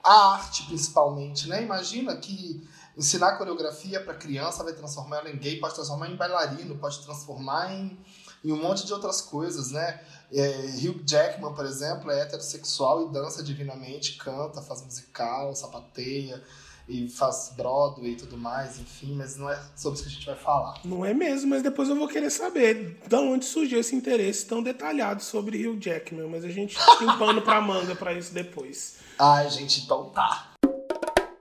a 0.00 0.34
arte 0.34 0.62
principalmente, 0.66 1.48
né? 1.48 1.64
Imagina 1.64 2.16
que 2.16 2.64
ensinar 2.96 3.36
coreografia 3.38 4.00
para 4.04 4.14
criança 4.14 4.62
vai 4.62 4.72
transformar 4.72 5.18
ela 5.18 5.30
em 5.30 5.36
gay, 5.36 5.58
pode 5.58 5.74
transformar 5.74 6.08
em 6.08 6.16
bailarino, 6.16 6.78
pode 6.78 7.00
transformar 7.00 7.74
em, 7.74 7.98
em 8.44 8.52
um 8.52 8.60
monte 8.60 8.86
de 8.86 8.92
outras 8.92 9.20
coisas, 9.22 9.70
né? 9.70 10.00
É, 10.32 10.48
Hugh 10.76 11.02
Jackman, 11.06 11.54
por 11.54 11.64
exemplo, 11.64 12.10
é 12.10 12.22
heterossexual 12.22 13.08
e 13.08 13.12
dança 13.12 13.42
divinamente, 13.42 14.16
canta, 14.16 14.60
faz 14.60 14.82
musical, 14.82 15.54
sapateia 15.54 16.42
e 16.86 17.08
faz 17.08 17.52
Broadway 17.56 18.12
e 18.12 18.16
tudo 18.16 18.36
mais, 18.36 18.78
enfim, 18.78 19.14
mas 19.14 19.36
não 19.36 19.48
é 19.48 19.58
sobre 19.74 19.98
isso 19.98 20.04
que 20.04 20.10
a 20.10 20.14
gente 20.14 20.26
vai 20.26 20.36
falar. 20.36 20.80
Não 20.84 21.04
é 21.04 21.14
mesmo, 21.14 21.48
mas 21.50 21.62
depois 21.62 21.88
eu 21.88 21.96
vou 21.96 22.06
querer 22.06 22.30
saber 22.30 23.00
de 23.06 23.16
onde 23.16 23.46
surgiu 23.46 23.80
esse 23.80 23.96
interesse 23.96 24.44
tão 24.44 24.62
detalhado 24.62 25.22
sobre 25.22 25.66
Hugh 25.66 25.78
Jackman, 25.80 26.28
mas 26.28 26.44
a 26.44 26.50
gente 26.50 26.76
tem 26.98 27.18
pano 27.18 27.40
pra 27.40 27.60
manga 27.60 27.94
pra 27.94 28.12
isso 28.12 28.34
depois. 28.34 28.96
Ai, 29.18 29.48
gente, 29.48 29.80
então 29.82 30.10
tá. 30.10 30.52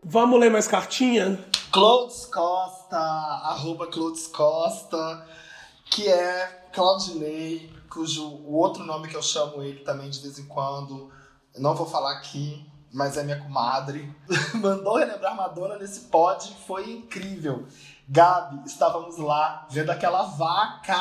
Vamos 0.01 0.39
ler 0.39 0.51
mais 0.51 0.67
cartinha? 0.67 1.43
Clouds 1.71 2.25
Costa, 2.27 2.97
arroba 2.97 3.87
Clouds 3.87 4.27
Costa, 4.27 5.25
que 5.93 6.07
é 6.09 6.69
Claudinei, 6.73 7.71
cujo 7.87 8.27
o 8.27 8.53
outro 8.55 8.83
nome 8.83 9.07
que 9.07 9.15
eu 9.15 9.21
chamo 9.21 9.61
ele 9.61 9.81
também 9.81 10.09
de 10.09 10.19
vez 10.19 10.39
em 10.39 10.45
quando, 10.45 11.11
não 11.55 11.75
vou 11.75 11.85
falar 11.85 12.13
aqui, 12.13 12.67
mas 12.91 13.15
é 13.15 13.23
minha 13.23 13.39
comadre, 13.39 14.11
mandou 14.55 14.97
relembrar 14.97 15.35
Madonna 15.35 15.77
nesse 15.77 16.01
pod, 16.01 16.51
foi 16.65 16.91
incrível. 16.91 17.67
Gabi, 18.09 18.65
estávamos 18.65 19.19
lá 19.19 19.67
vendo 19.69 19.91
aquela 19.91 20.23
vaca 20.23 20.99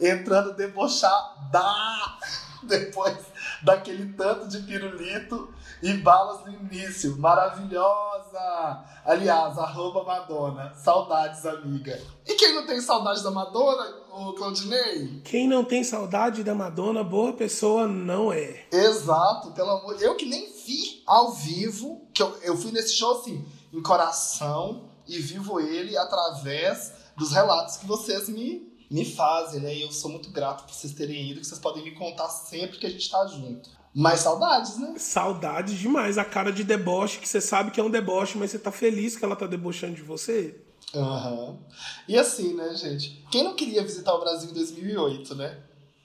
entrando 0.00 0.54
debochada. 0.54 1.60
depois 2.62 3.18
daquele 3.62 4.12
tanto 4.14 4.48
de 4.48 4.58
pirulito 4.60 5.52
e 5.82 5.92
balas 5.94 6.44
no 6.44 6.52
início. 6.52 7.16
Maravilhosa! 7.18 8.84
Aliás, 9.04 9.58
arroba 9.58 10.04
Madonna. 10.04 10.72
Saudades, 10.74 11.44
amiga. 11.46 12.00
E 12.26 12.34
quem 12.34 12.54
não 12.54 12.66
tem 12.66 12.80
saudade 12.80 13.22
da 13.22 13.30
Madonna, 13.30 13.96
o 14.12 14.32
Claudinei? 14.34 15.20
Quem 15.24 15.48
não 15.48 15.64
tem 15.64 15.82
saudade 15.82 16.44
da 16.44 16.54
Madonna, 16.54 17.02
boa 17.02 17.32
pessoa 17.32 17.86
não 17.86 18.32
é. 18.32 18.66
Exato, 18.70 19.52
pelo 19.52 19.70
amor. 19.70 20.00
Eu 20.00 20.16
que 20.16 20.26
nem 20.26 20.52
vi 20.64 21.02
ao 21.06 21.32
vivo, 21.32 22.06
que 22.14 22.22
eu, 22.22 22.36
eu 22.42 22.56
fui 22.56 22.72
nesse 22.72 22.94
show 22.94 23.20
assim, 23.20 23.44
em 23.72 23.82
coração, 23.82 24.88
e 25.06 25.18
vivo 25.18 25.60
ele 25.60 25.96
através 25.96 26.92
dos 27.16 27.32
relatos 27.32 27.76
que 27.76 27.86
vocês 27.86 28.28
me 28.28 28.71
me 28.92 29.04
fazem, 29.06 29.60
né? 29.60 29.74
E 29.74 29.82
eu 29.82 29.90
sou 29.90 30.10
muito 30.10 30.30
grato 30.30 30.64
por 30.64 30.74
vocês 30.74 30.92
terem 30.92 31.30
ido, 31.30 31.40
que 31.40 31.46
vocês 31.46 31.58
podem 31.58 31.82
me 31.82 31.92
contar 31.92 32.28
sempre 32.28 32.78
que 32.78 32.86
a 32.86 32.90
gente 32.90 33.10
tá 33.10 33.26
junto. 33.26 33.70
Mas 33.94 34.20
saudades, 34.20 34.78
né? 34.78 34.94
Saudades 34.98 35.78
demais. 35.78 36.18
A 36.18 36.24
cara 36.24 36.52
de 36.52 36.62
deboche, 36.62 37.18
que 37.18 37.28
você 37.28 37.40
sabe 37.40 37.70
que 37.70 37.80
é 37.80 37.82
um 37.84 37.90
deboche, 37.90 38.36
mas 38.36 38.50
você 38.50 38.58
tá 38.58 38.70
feliz 38.70 39.16
que 39.16 39.24
ela 39.24 39.34
tá 39.34 39.46
debochando 39.46 39.94
de 39.94 40.02
você. 40.02 40.62
Aham. 40.94 41.32
Uhum. 41.32 41.58
E 42.06 42.18
assim, 42.18 42.54
né, 42.54 42.74
gente? 42.74 43.24
Quem 43.30 43.44
não 43.44 43.54
queria 43.54 43.82
visitar 43.82 44.14
o 44.14 44.20
Brasil 44.20 44.50
em 44.50 44.54
2008, 44.54 45.34
né? 45.34 45.58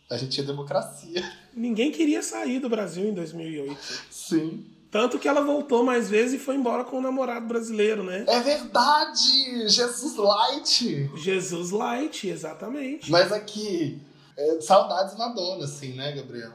A 0.10 0.18
gente 0.18 0.32
tinha 0.32 0.48
democracia. 0.48 1.22
Ninguém 1.54 1.92
queria 1.92 2.24
sair 2.24 2.60
do 2.60 2.70
Brasil 2.70 3.10
em 3.10 3.14
2008. 3.14 3.78
Sim. 4.10 4.66
Tanto 4.90 5.20
que 5.20 5.28
ela 5.28 5.42
voltou 5.42 5.84
mais 5.84 6.10
vezes 6.10 6.40
e 6.40 6.44
foi 6.44 6.56
embora 6.56 6.84
com 6.84 6.98
o 6.98 7.02
namorado 7.02 7.46
brasileiro, 7.46 8.04
né? 8.04 8.24
É 8.28 8.40
verdade! 8.40 9.68
Jesus 9.68 10.16
Light! 10.16 11.12
Jesus 11.16 11.72
Light, 11.72 12.28
exatamente. 12.28 13.12
Mas 13.12 13.32
aqui, 13.32 14.02
é, 14.38 14.62
saudades 14.62 15.18
Madonna, 15.18 15.66
assim, 15.66 15.94
né, 15.94 16.14
Gabriel? 16.14 16.54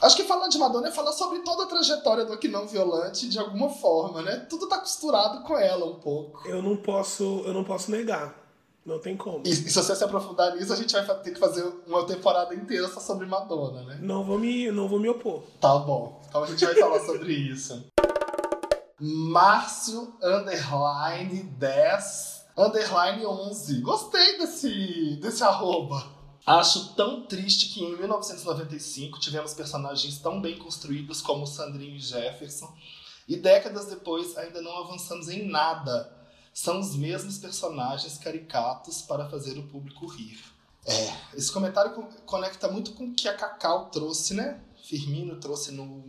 Acho 0.00 0.16
que 0.16 0.24
falar 0.24 0.48
de 0.48 0.58
Madonna 0.58 0.88
é 0.88 0.90
falar 0.90 1.12
sobre 1.12 1.40
toda 1.40 1.64
a 1.64 1.66
trajetória 1.66 2.24
do 2.24 2.32
Aqui 2.32 2.48
Não 2.48 2.66
Violante 2.66 3.28
de 3.28 3.38
alguma 3.38 3.68
forma, 3.68 4.22
né? 4.22 4.46
Tudo 4.48 4.66
tá 4.66 4.78
costurado 4.78 5.42
com 5.42 5.56
ela 5.56 5.84
um 5.84 5.96
pouco. 5.96 6.48
Eu 6.48 6.62
não 6.62 6.76
posso, 6.76 7.42
eu 7.44 7.52
não 7.52 7.62
posso 7.62 7.90
negar. 7.90 8.41
Não 8.84 8.98
tem 8.98 9.16
como. 9.16 9.42
E, 9.46 9.50
e, 9.50 9.54
se 9.54 9.72
você 9.72 9.94
se 9.94 10.02
aprofundar 10.02 10.56
nisso, 10.56 10.72
a 10.72 10.76
gente 10.76 10.92
vai 10.92 11.04
ter 11.20 11.30
que 11.32 11.38
fazer 11.38 11.64
uma 11.86 12.04
temporada 12.04 12.54
inteira 12.54 12.88
só 12.88 12.98
sobre 12.98 13.26
Madonna, 13.26 13.82
né? 13.84 13.98
Não 14.02 14.24
vou 14.24 14.38
me, 14.38 14.70
não 14.72 14.88
vou 14.88 14.98
me 14.98 15.08
opor. 15.08 15.42
Tá 15.60 15.78
bom. 15.78 16.20
Então 16.28 16.42
a 16.42 16.46
gente 16.46 16.64
vai 16.64 16.74
falar 16.74 17.00
sobre 17.00 17.32
isso. 17.32 17.84
Márcio 19.00 20.14
underline 20.22 21.42
10 21.42 22.42
underline 22.56 23.24
11. 23.24 23.80
Gostei 23.80 24.38
desse, 24.38 25.16
desse 25.20 25.42
arroba. 25.42 26.04
Acho 26.44 26.94
tão 26.94 27.22
triste 27.22 27.72
que 27.72 27.84
em 27.84 27.96
1995 27.96 29.20
tivemos 29.20 29.54
personagens 29.54 30.18
tão 30.18 30.40
bem 30.40 30.58
construídos 30.58 31.22
como 31.22 31.46
Sandrinho 31.46 31.96
e 31.96 32.00
Jefferson 32.00 32.72
e 33.28 33.36
décadas 33.36 33.86
depois 33.86 34.36
ainda 34.36 34.60
não 34.60 34.76
avançamos 34.78 35.28
em 35.28 35.48
nada 35.48 36.21
são 36.52 36.80
os 36.80 36.94
mesmos 36.96 37.38
personagens 37.38 38.18
caricatos 38.18 39.02
para 39.02 39.28
fazer 39.28 39.58
o 39.58 39.62
público 39.64 40.06
rir. 40.06 40.38
É, 40.86 41.36
esse 41.36 41.50
comentário 41.50 41.92
conecta 42.26 42.68
muito 42.68 42.92
com 42.92 43.04
o 43.04 43.14
que 43.14 43.28
a 43.28 43.34
Cacau 43.34 43.88
trouxe, 43.90 44.34
né? 44.34 44.60
Firmino 44.82 45.36
trouxe 45.36 45.70
no, 45.70 46.04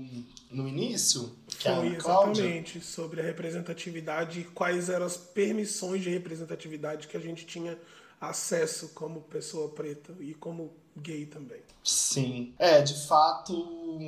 no 0.49 0.67
início. 0.67 1.36
Que 1.47 1.69
Foi 1.69 1.95
exatamente 1.95 2.82
sobre 2.82 3.21
a 3.21 3.23
representatividade 3.23 4.41
e 4.41 4.43
quais 4.45 4.89
eram 4.89 5.06
as 5.06 5.15
permissões 5.15 6.01
de 6.01 6.10
representatividade 6.10 7.08
que 7.08 7.15
a 7.15 7.19
gente 7.19 7.45
tinha 7.45 7.77
acesso 8.19 8.89
como 8.89 9.21
pessoa 9.21 9.69
preta 9.69 10.15
e 10.19 10.34
como 10.34 10.73
gay 10.97 11.25
também. 11.25 11.62
Sim. 11.84 12.53
É, 12.58 12.82
de 12.82 13.06
fato, 13.06 13.99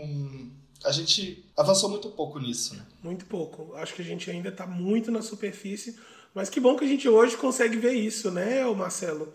a 0.84 0.92
gente 0.92 1.46
avançou 1.56 1.90
muito 1.90 2.10
pouco 2.10 2.40
nisso, 2.40 2.76
né? 2.76 2.86
Muito 3.04 3.26
pouco. 3.26 3.76
Acho 3.76 3.94
que 3.94 4.02
a 4.02 4.06
gente 4.06 4.32
ainda 4.32 4.50
está 4.50 4.66
muito 4.66 5.12
na 5.12 5.22
superfície 5.22 5.96
mas 6.36 6.50
que 6.50 6.60
bom 6.60 6.76
que 6.76 6.84
a 6.84 6.88
gente 6.88 7.08
hoje 7.08 7.38
consegue 7.38 7.78
ver 7.78 7.94
isso, 7.94 8.30
né, 8.30 8.64
Marcelo? 8.76 9.34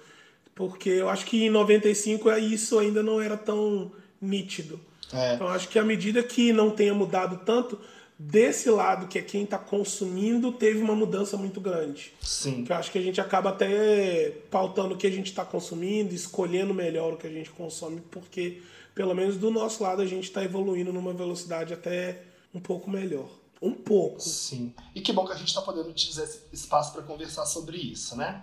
Porque 0.54 0.90
eu 0.90 1.08
acho 1.08 1.24
que 1.24 1.46
em 1.46 1.50
95 1.50 2.30
isso 2.32 2.78
ainda 2.78 3.02
não 3.02 3.20
era 3.20 3.38
tão 3.38 3.90
nítido. 4.20 4.78
É. 5.10 5.34
Então 5.34 5.48
acho 5.48 5.68
que 5.68 5.78
à 5.78 5.82
medida 5.82 6.22
que 6.22 6.52
não 6.52 6.70
tenha 6.70 6.92
mudado 6.92 7.40
tanto, 7.44 7.78
desse 8.18 8.68
lado, 8.68 9.08
que 9.08 9.18
é 9.18 9.22
quem 9.22 9.44
está 9.44 9.56
consumindo, 9.56 10.52
teve 10.52 10.80
uma 10.80 10.94
mudança 10.94 11.38
muito 11.38 11.58
grande. 11.58 12.12
Sim. 12.20 12.64
Que 12.64 12.72
eu 12.72 12.76
acho 12.76 12.92
que 12.92 12.98
a 12.98 13.02
gente 13.02 13.18
acaba 13.18 13.48
até 13.48 14.34
pautando 14.50 14.94
o 14.94 14.98
que 14.98 15.06
a 15.06 15.10
gente 15.10 15.28
está 15.28 15.42
consumindo, 15.42 16.14
escolhendo 16.14 16.74
melhor 16.74 17.14
o 17.14 17.16
que 17.16 17.26
a 17.26 17.30
gente 17.30 17.48
consome, 17.48 18.02
porque 18.10 18.60
pelo 18.94 19.14
menos 19.14 19.38
do 19.38 19.50
nosso 19.50 19.82
lado 19.82 20.02
a 20.02 20.06
gente 20.06 20.24
está 20.24 20.44
evoluindo 20.44 20.92
numa 20.92 21.14
velocidade 21.14 21.72
até 21.72 22.20
um 22.54 22.60
pouco 22.60 22.90
melhor. 22.90 23.39
Um 23.60 23.74
pouco. 23.74 24.20
Sim. 24.20 24.74
E 24.94 25.00
que 25.00 25.12
bom 25.12 25.26
que 25.26 25.32
a 25.32 25.36
gente 25.36 25.48
está 25.48 25.60
podendo 25.60 25.88
utilizar 25.88 26.24
esse 26.24 26.42
espaço 26.52 26.92
para 26.92 27.02
conversar 27.02 27.44
sobre 27.44 27.76
isso, 27.76 28.16
né? 28.16 28.42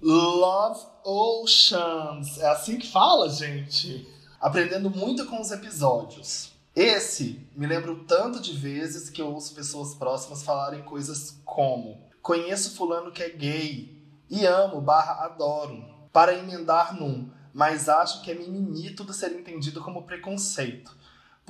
Love 0.00 0.80
Oceans. 1.04 2.38
É 2.38 2.48
assim 2.48 2.78
que 2.78 2.90
fala, 2.90 3.28
gente? 3.28 4.08
Aprendendo 4.40 4.88
muito 4.88 5.26
com 5.26 5.40
os 5.40 5.50
episódios. 5.50 6.52
Esse 6.74 7.46
me 7.54 7.66
lembro 7.66 8.04
tanto 8.04 8.40
de 8.40 8.52
vezes 8.52 9.10
que 9.10 9.20
eu 9.20 9.32
ouço 9.32 9.54
pessoas 9.54 9.94
próximas 9.94 10.42
falarem 10.42 10.82
coisas 10.82 11.38
como: 11.44 12.00
Conheço 12.22 12.76
fulano 12.76 13.10
que 13.10 13.22
é 13.22 13.28
gay 13.28 14.00
e 14.30 14.46
amo 14.46 14.80
barra 14.80 15.24
adoro. 15.24 15.84
Para 16.12 16.34
emendar 16.34 16.94
num, 16.98 17.28
mas 17.52 17.88
acho 17.88 18.22
que 18.22 18.30
é 18.30 18.34
mimimi 18.34 18.94
tudo 18.94 19.12
ser 19.12 19.32
entendido 19.32 19.82
como 19.82 20.04
preconceito. 20.04 20.96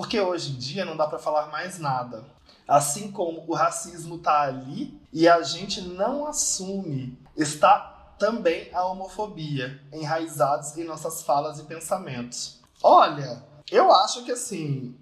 Porque 0.00 0.18
hoje 0.18 0.52
em 0.52 0.56
dia 0.56 0.86
não 0.86 0.96
dá 0.96 1.06
para 1.06 1.18
falar 1.18 1.48
mais 1.48 1.78
nada. 1.78 2.24
Assim 2.66 3.12
como 3.12 3.44
o 3.46 3.54
racismo 3.54 4.16
tá 4.16 4.40
ali 4.40 4.98
e 5.12 5.28
a 5.28 5.42
gente 5.42 5.82
não 5.82 6.26
assume, 6.26 7.18
está 7.36 8.14
também 8.18 8.70
a 8.72 8.82
homofobia 8.86 9.78
enraizados 9.92 10.74
em 10.78 10.84
nossas 10.84 11.22
falas 11.22 11.58
e 11.58 11.64
pensamentos. 11.64 12.62
Olha, 12.82 13.44
eu 13.70 13.92
acho 13.92 14.24
que 14.24 14.32
assim, 14.32 14.96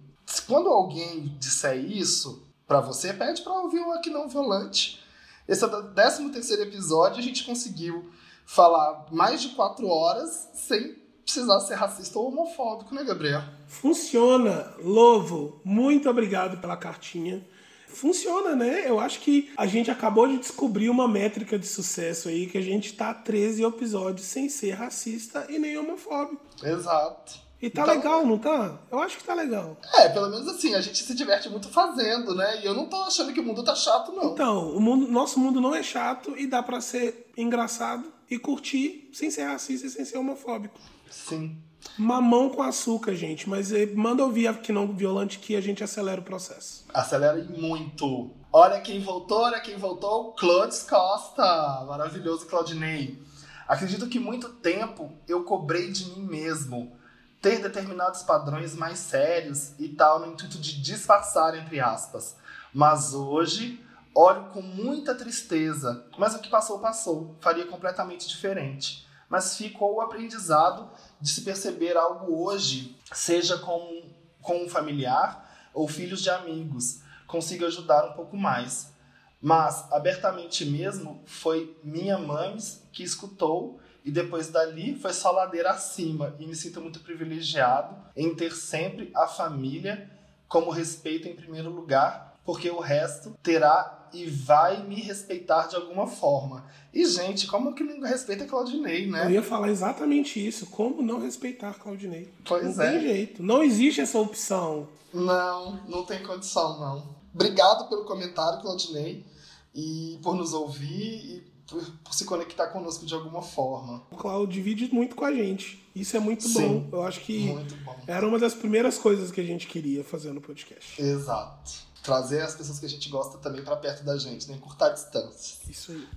quando 0.48 0.68
alguém 0.68 1.28
disser 1.38 1.76
isso 1.76 2.44
para 2.66 2.80
você, 2.80 3.12
pede 3.12 3.42
para 3.42 3.52
ouvir 3.52 3.78
o 3.78 3.92
Aqui 3.92 4.10
Não 4.10 4.28
Violante. 4.28 5.00
Esse 5.46 5.62
é 5.62 5.68
o 5.68 5.92
13 5.94 6.28
terceiro 6.30 6.62
episódio, 6.62 7.20
a 7.20 7.22
gente 7.22 7.44
conseguiu 7.44 8.10
falar 8.44 9.06
mais 9.12 9.40
de 9.40 9.50
quatro 9.50 9.86
horas 9.86 10.48
sem 10.54 10.97
precisar 11.28 11.60
ser 11.60 11.74
racista 11.74 12.18
ou 12.18 12.28
homofóbico, 12.28 12.94
né, 12.94 13.04
Gabriel? 13.04 13.42
Funciona. 13.66 14.72
Louvo. 14.82 15.60
Muito 15.62 16.08
obrigado 16.08 16.58
pela 16.58 16.74
cartinha. 16.74 17.46
Funciona, 17.86 18.56
né? 18.56 18.88
Eu 18.88 18.98
acho 18.98 19.20
que 19.20 19.50
a 19.56 19.66
gente 19.66 19.90
acabou 19.90 20.26
de 20.26 20.38
descobrir 20.38 20.88
uma 20.88 21.06
métrica 21.06 21.58
de 21.58 21.66
sucesso 21.66 22.28
aí, 22.28 22.46
que 22.46 22.56
a 22.56 22.62
gente 22.62 22.94
tá 22.94 23.12
13 23.12 23.62
episódios 23.62 24.26
sem 24.26 24.48
ser 24.48 24.72
racista 24.72 25.46
e 25.50 25.58
nem 25.58 25.76
homofóbico. 25.76 26.40
Exato. 26.62 27.46
E 27.60 27.68
tá 27.68 27.82
então, 27.82 27.94
legal, 27.94 28.26
não 28.26 28.38
tá? 28.38 28.78
Eu 28.90 29.00
acho 29.00 29.18
que 29.18 29.24
tá 29.24 29.34
legal. 29.34 29.76
É, 29.94 30.08
pelo 30.08 30.30
menos 30.30 30.46
assim, 30.48 30.74
a 30.74 30.80
gente 30.80 31.02
se 31.02 31.14
diverte 31.14 31.50
muito 31.50 31.68
fazendo, 31.68 32.34
né? 32.34 32.62
E 32.62 32.66
eu 32.66 32.72
não 32.72 32.86
tô 32.86 32.96
achando 33.02 33.32
que 33.32 33.40
o 33.40 33.42
mundo 33.42 33.64
tá 33.64 33.74
chato, 33.74 34.12
não. 34.12 34.32
Então, 34.32 34.70
o 34.70 34.80
mundo, 34.80 35.08
nosso 35.08 35.40
mundo 35.40 35.60
não 35.60 35.74
é 35.74 35.82
chato 35.82 36.34
e 36.38 36.46
dá 36.46 36.62
para 36.62 36.80
ser 36.80 37.30
engraçado 37.36 38.12
e 38.30 38.38
curtir 38.38 39.10
sem 39.12 39.30
ser 39.30 39.44
racista 39.44 39.86
e 39.86 39.90
sem 39.90 40.04
ser 40.04 40.18
homofóbico. 40.18 40.78
Sim. 41.10 41.62
Mamão 41.96 42.50
com 42.50 42.62
açúcar, 42.62 43.14
gente. 43.14 43.48
Mas 43.48 43.72
eh, 43.72 43.86
manda 43.86 44.24
ouvir 44.24 44.48
aqui 44.48 44.72
não 44.72 44.86
violante 44.88 45.38
que 45.38 45.56
a 45.56 45.60
gente 45.60 45.82
acelera 45.82 46.20
o 46.20 46.24
processo. 46.24 46.84
Acelera 46.92 47.42
muito. 47.44 48.30
Olha 48.52 48.80
quem 48.80 49.00
voltou, 49.00 49.42
olha 49.42 49.60
quem 49.60 49.76
voltou. 49.76 50.32
Clodes 50.32 50.82
Costa. 50.82 51.84
Maravilhoso, 51.86 52.46
Claudinei. 52.46 53.20
Acredito 53.66 54.08
que 54.08 54.18
muito 54.18 54.48
tempo 54.48 55.12
eu 55.26 55.44
cobrei 55.44 55.90
de 55.90 56.06
mim 56.10 56.26
mesmo 56.26 56.96
ter 57.40 57.60
determinados 57.60 58.22
padrões 58.22 58.74
mais 58.74 58.98
sérios 58.98 59.72
e 59.78 59.88
tal, 59.90 60.18
no 60.18 60.26
intuito 60.26 60.58
de 60.58 60.80
disfarçar, 60.80 61.56
entre 61.56 61.78
aspas. 61.78 62.36
Mas 62.72 63.14
hoje 63.14 63.80
olho 64.14 64.46
com 64.46 64.62
muita 64.62 65.14
tristeza. 65.14 66.04
Mas 66.18 66.34
o 66.34 66.40
que 66.40 66.48
passou, 66.48 66.78
passou. 66.78 67.36
Faria 67.40 67.66
completamente 67.66 68.28
diferente 68.28 69.07
mas 69.28 69.56
ficou 69.56 69.96
o 69.96 70.00
aprendizado 70.00 70.90
de 71.20 71.28
se 71.28 71.42
perceber 71.42 71.96
algo 71.96 72.42
hoje, 72.44 72.96
seja 73.12 73.58
com, 73.58 74.02
com 74.40 74.64
um 74.64 74.68
familiar 74.68 75.70
ou 75.74 75.86
filhos 75.86 76.22
de 76.22 76.30
amigos, 76.30 77.00
consiga 77.26 77.66
ajudar 77.66 78.08
um 78.08 78.12
pouco 78.14 78.36
mais. 78.36 78.92
Mas, 79.40 79.86
abertamente 79.92 80.64
mesmo, 80.64 81.22
foi 81.24 81.76
minha 81.84 82.18
mãe 82.18 82.56
que 82.92 83.04
escutou 83.04 83.78
e 84.04 84.10
depois 84.10 84.48
dali 84.48 84.98
foi 84.98 85.12
só 85.12 85.30
ladeira 85.30 85.70
acima 85.70 86.34
e 86.38 86.46
me 86.46 86.56
sinto 86.56 86.80
muito 86.80 87.00
privilegiado 87.00 87.94
em 88.16 88.34
ter 88.34 88.52
sempre 88.52 89.10
a 89.14 89.28
família 89.28 90.10
como 90.48 90.70
respeito 90.70 91.28
em 91.28 91.36
primeiro 91.36 91.70
lugar 91.70 92.27
porque 92.48 92.70
o 92.70 92.80
resto 92.80 93.36
terá 93.42 94.08
e 94.10 94.24
vai 94.24 94.82
me 94.82 94.94
respeitar 94.94 95.66
de 95.66 95.76
alguma 95.76 96.06
forma. 96.06 96.64
E, 96.94 97.04
gente, 97.04 97.46
como 97.46 97.74
que 97.74 97.84
não 97.84 98.00
respeita 98.00 98.46
Claudinei, 98.46 99.06
né? 99.06 99.26
Eu 99.26 99.32
ia 99.32 99.42
falar 99.42 99.68
exatamente 99.68 100.48
isso. 100.48 100.64
Como 100.64 101.02
não 101.02 101.20
respeitar 101.20 101.74
Claudinei? 101.74 102.32
Pois 102.46 102.78
não 102.78 102.84
é. 102.84 102.90
tem 102.92 103.00
jeito. 103.02 103.42
Não 103.42 103.62
existe 103.62 104.00
essa 104.00 104.18
opção. 104.18 104.88
Não, 105.12 105.78
não 105.86 106.06
tem 106.06 106.22
condição, 106.22 106.80
não. 106.80 107.16
Obrigado 107.34 107.86
pelo 107.90 108.06
comentário, 108.06 108.62
Claudinei, 108.62 109.26
e 109.74 110.18
por 110.22 110.34
nos 110.34 110.54
ouvir 110.54 110.86
e 110.86 111.52
por, 111.66 111.84
por 112.02 112.14
se 112.14 112.24
conectar 112.24 112.68
conosco 112.68 113.04
de 113.04 113.12
alguma 113.12 113.42
forma. 113.42 114.04
O 114.10 114.16
Cláudio 114.16 114.54
divide 114.54 114.88
muito 114.90 115.14
com 115.14 115.26
a 115.26 115.32
gente. 115.34 115.86
Isso 115.94 116.16
é 116.16 116.20
muito 116.20 116.48
Sim. 116.48 116.86
bom. 116.88 116.96
Eu 116.96 117.02
acho 117.02 117.20
que 117.20 117.48
Muito 117.48 117.74
bom. 117.84 117.94
era 118.06 118.26
uma 118.26 118.38
das 118.38 118.54
primeiras 118.54 118.96
coisas 118.96 119.30
que 119.30 119.40
a 119.40 119.44
gente 119.44 119.66
queria 119.66 120.02
fazer 120.02 120.32
no 120.32 120.40
podcast. 120.40 121.02
Exato. 121.02 121.87
Trazer 122.08 122.40
as 122.40 122.54
pessoas 122.54 122.78
que 122.78 122.86
a 122.86 122.88
gente 122.88 123.06
gosta 123.10 123.36
também 123.36 123.62
pra 123.62 123.76
perto 123.76 124.02
da 124.02 124.16
gente, 124.16 124.48
né? 124.48 124.56
Encurtar 124.56 124.88
distâncias. 124.88 125.58
Isso 125.68 125.92
aí. 125.92 126.08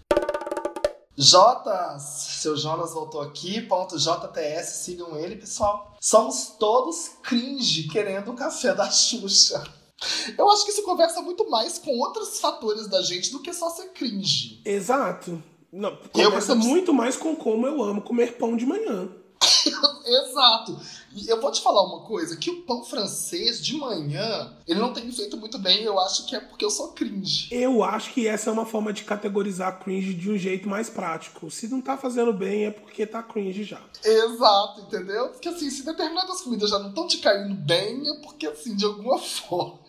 Jotas, 1.17 2.01
seu 2.39 2.55
Jonas 2.55 2.93
voltou 2.93 3.19
aqui, 3.19 3.59
ponto 3.63 3.97
JTS, 3.97 4.85
sigam 4.85 5.17
ele, 5.17 5.35
pessoal. 5.35 5.93
Somos 5.99 6.55
todos 6.57 7.09
cringe 7.21 7.89
querendo 7.89 8.31
o 8.31 8.35
café 8.35 8.73
da 8.73 8.89
Xuxa. 8.89 9.61
Eu 10.37 10.49
acho 10.49 10.63
que 10.63 10.71
isso 10.71 10.83
conversa 10.83 11.21
muito 11.21 11.49
mais 11.49 11.77
com 11.77 11.91
outros 11.99 12.39
fatores 12.39 12.87
da 12.87 13.01
gente 13.01 13.29
do 13.29 13.41
que 13.41 13.53
só 13.53 13.69
ser 13.69 13.89
cringe. 13.89 14.61
Exato. 14.63 15.43
Não, 15.73 15.89
Eu 15.89 16.09
conversa 16.09 16.53
percebo- 16.53 16.63
muito 16.63 16.93
mais 16.93 17.17
com 17.17 17.35
como 17.35 17.67
eu 17.67 17.83
amo 17.83 18.01
comer 18.01 18.37
pão 18.37 18.55
de 18.55 18.65
manhã. 18.65 19.09
Exato. 20.11 20.79
E 21.13 21.27
eu 21.27 21.41
vou 21.41 21.51
te 21.51 21.61
falar 21.61 21.83
uma 21.83 22.01
coisa, 22.01 22.37
que 22.37 22.49
o 22.49 22.61
pão 22.61 22.83
francês 22.83 23.63
de 23.63 23.75
manhã, 23.75 24.53
ele 24.67 24.79
não 24.79 24.93
tem 24.93 25.05
me 25.05 25.11
feito 25.11 25.37
muito 25.37 25.57
bem, 25.57 25.83
eu 25.83 25.99
acho 25.99 26.25
que 26.25 26.35
é 26.35 26.39
porque 26.39 26.63
eu 26.63 26.69
sou 26.69 26.89
cringe. 26.89 27.47
Eu 27.51 27.83
acho 27.83 28.13
que 28.13 28.27
essa 28.27 28.49
é 28.49 28.53
uma 28.53 28.65
forma 28.65 28.93
de 28.93 29.03
categorizar 29.03 29.79
cringe 29.79 30.13
de 30.13 30.31
um 30.31 30.37
jeito 30.37 30.69
mais 30.69 30.89
prático. 30.89 31.51
Se 31.51 31.67
não 31.67 31.81
tá 31.81 31.97
fazendo 31.97 32.31
bem, 32.33 32.65
é 32.65 32.71
porque 32.71 33.05
tá 33.05 33.21
cringe 33.21 33.63
já. 33.63 33.81
Exato, 34.03 34.81
entendeu? 34.81 35.29
Porque 35.29 35.49
assim, 35.49 35.69
se 35.69 35.83
determinadas 35.83 36.41
comidas 36.41 36.69
já 36.69 36.79
não 36.79 36.89
estão 36.89 37.07
te 37.07 37.17
caindo 37.17 37.55
bem, 37.55 38.01
é 38.09 38.21
porque 38.21 38.47
assim, 38.47 38.75
de 38.75 38.85
alguma 38.85 39.17
forma, 39.19 39.79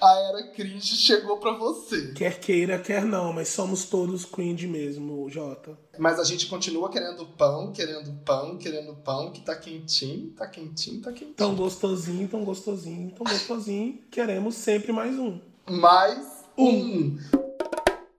a 0.00 0.18
era 0.28 0.42
cringe 0.48 0.96
chegou 0.96 1.38
pra 1.38 1.52
você. 1.52 2.12
Quer 2.12 2.38
queira, 2.40 2.78
quer 2.78 3.04
não, 3.04 3.32
mas 3.32 3.48
somos 3.48 3.84
todos 3.84 4.24
cringe 4.24 4.66
mesmo, 4.66 5.28
Jota. 5.28 5.78
Mas 5.98 6.18
a 6.18 6.24
gente 6.24 6.46
continua 6.46 6.90
querendo 6.90 7.26
pão, 7.26 7.72
querendo 7.72 8.12
pão, 8.24 8.56
querendo 8.56 8.94
pão, 8.96 9.30
que 9.30 9.40
tá 9.40 9.54
quentinho, 9.54 10.30
tá 10.32 10.46
quentinho, 10.46 11.00
tá 11.00 11.12
quentinho. 11.12 11.34
Tão 11.34 11.54
gostosinho, 11.54 12.28
tão 12.28 12.44
gostosinho, 12.44 13.12
tão 13.12 13.24
gostosinho. 13.24 14.00
Queremos 14.10 14.54
sempre 14.54 14.92
mais 14.92 15.18
um. 15.18 15.40
mais 15.68 16.44
um. 16.56 17.16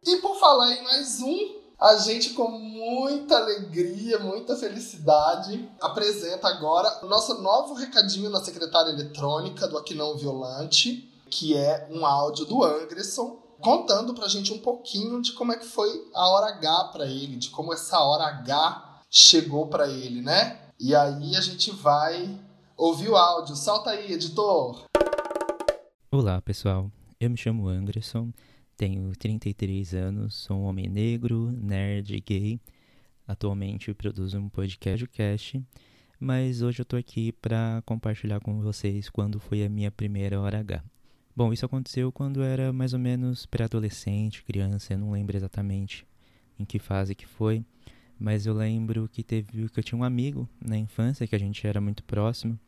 E 0.06 0.17
por 0.17 0.39
falar 0.39 0.72
em 0.74 0.84
mais 0.84 1.22
um, 1.22 1.58
a 1.80 1.98
gente 1.98 2.32
com 2.32 2.50
muita 2.50 3.38
alegria, 3.38 4.17
muita 4.20 4.56
felicidade, 4.56 5.70
apresenta 5.80 6.48
agora 6.48 7.04
o 7.04 7.08
nosso 7.08 7.41
novo 7.41 7.74
recadinho 7.74 8.30
na 8.30 8.43
secretária 8.43 8.91
eletrônica 8.91 9.67
do 9.67 9.78
Aqui 9.78 9.93
Não 9.93 10.17
Violante, 10.17 11.08
que 11.30 11.56
é 11.56 11.88
um 11.92 12.06
áudio 12.06 12.46
do 12.46 12.63
Anderson, 12.63 13.42
contando 13.60 14.13
pra 14.13 14.28
gente 14.28 14.54
um 14.54 14.60
pouquinho 14.60 15.22
de 15.22 15.34
como 15.34 15.52
é 15.52 15.58
que 15.58 15.66
foi 15.66 15.90
a 16.13 16.28
hora 16.30 16.54
H 16.56 16.90
pra 16.94 17.06
ele, 17.06 17.36
de 17.38 17.50
como 17.50 17.74
essa 17.74 18.00
hora 18.00 18.26
H 18.26 19.04
chegou 19.10 19.68
pra 19.68 19.88
ele, 19.88 20.22
né? 20.22 20.60
E 20.80 20.96
aí 20.96 21.36
a 21.36 21.42
gente 21.42 21.72
vai 21.72 22.40
ouvir 22.76 23.10
o 23.10 23.16
áudio. 23.16 23.56
Solta 23.56 23.92
aí, 23.92 24.13
editor! 24.13 24.86
Olá, 26.12 26.42
pessoal. 26.42 26.92
Eu 27.20 27.30
me 27.30 27.38
chamo 27.38 27.68
Anderson, 27.68 28.32
tenho 28.76 29.12
33 29.18 29.96
anos, 29.96 30.36
sou 30.36 30.58
um 30.58 30.66
homem 30.66 30.88
negro, 30.88 31.52
nerd, 31.52 32.20
gay. 32.22 32.62
Atualmente 33.28 33.94
produzo 33.94 34.38
um 34.38 34.48
podcast, 34.48 35.62
mas 36.20 36.62
hoje 36.62 36.82
eu 36.82 36.86
tô 36.86 36.96
aqui 36.96 37.32
para 37.32 37.82
compartilhar 37.86 38.40
com 38.40 38.62
vocês 38.62 39.10
quando 39.10 39.40
foi 39.40 39.63
a 39.63 39.70
minha 39.70 39.92
primeira 39.92 40.40
hora 40.40 40.60
H. 40.60 40.84
Bom, 41.38 41.54
isso 41.54 41.67
aconteceu 41.67 42.12
quando 42.12 42.41
era 42.41 42.73
mais 42.73 42.93
ou 42.93 43.00
menos 43.00 43.45
pré-adolescente, 43.45 44.43
criança, 44.43 44.93
eu 44.93 44.97
não 44.97 45.12
lembro 45.12 45.38
exatamente 45.38 46.04
em 46.58 46.65
que 46.65 46.80
fase 46.80 47.13
que 47.13 47.28
foi, 47.28 47.63
mas 48.19 48.47
eu 48.47 48.56
lembro 48.56 49.08
que 49.08 49.21
teve 49.21 49.69
que 49.69 49.80
eu 49.80 49.84
tinha 49.84 50.00
um 50.00 50.04
amigo 50.04 50.50
na 50.60 50.76
infância 50.76 51.28
que 51.28 51.36
a 51.36 51.38
gente 51.38 51.67
era 51.67 51.80
muito 51.80 52.04
próximo. 52.04 52.60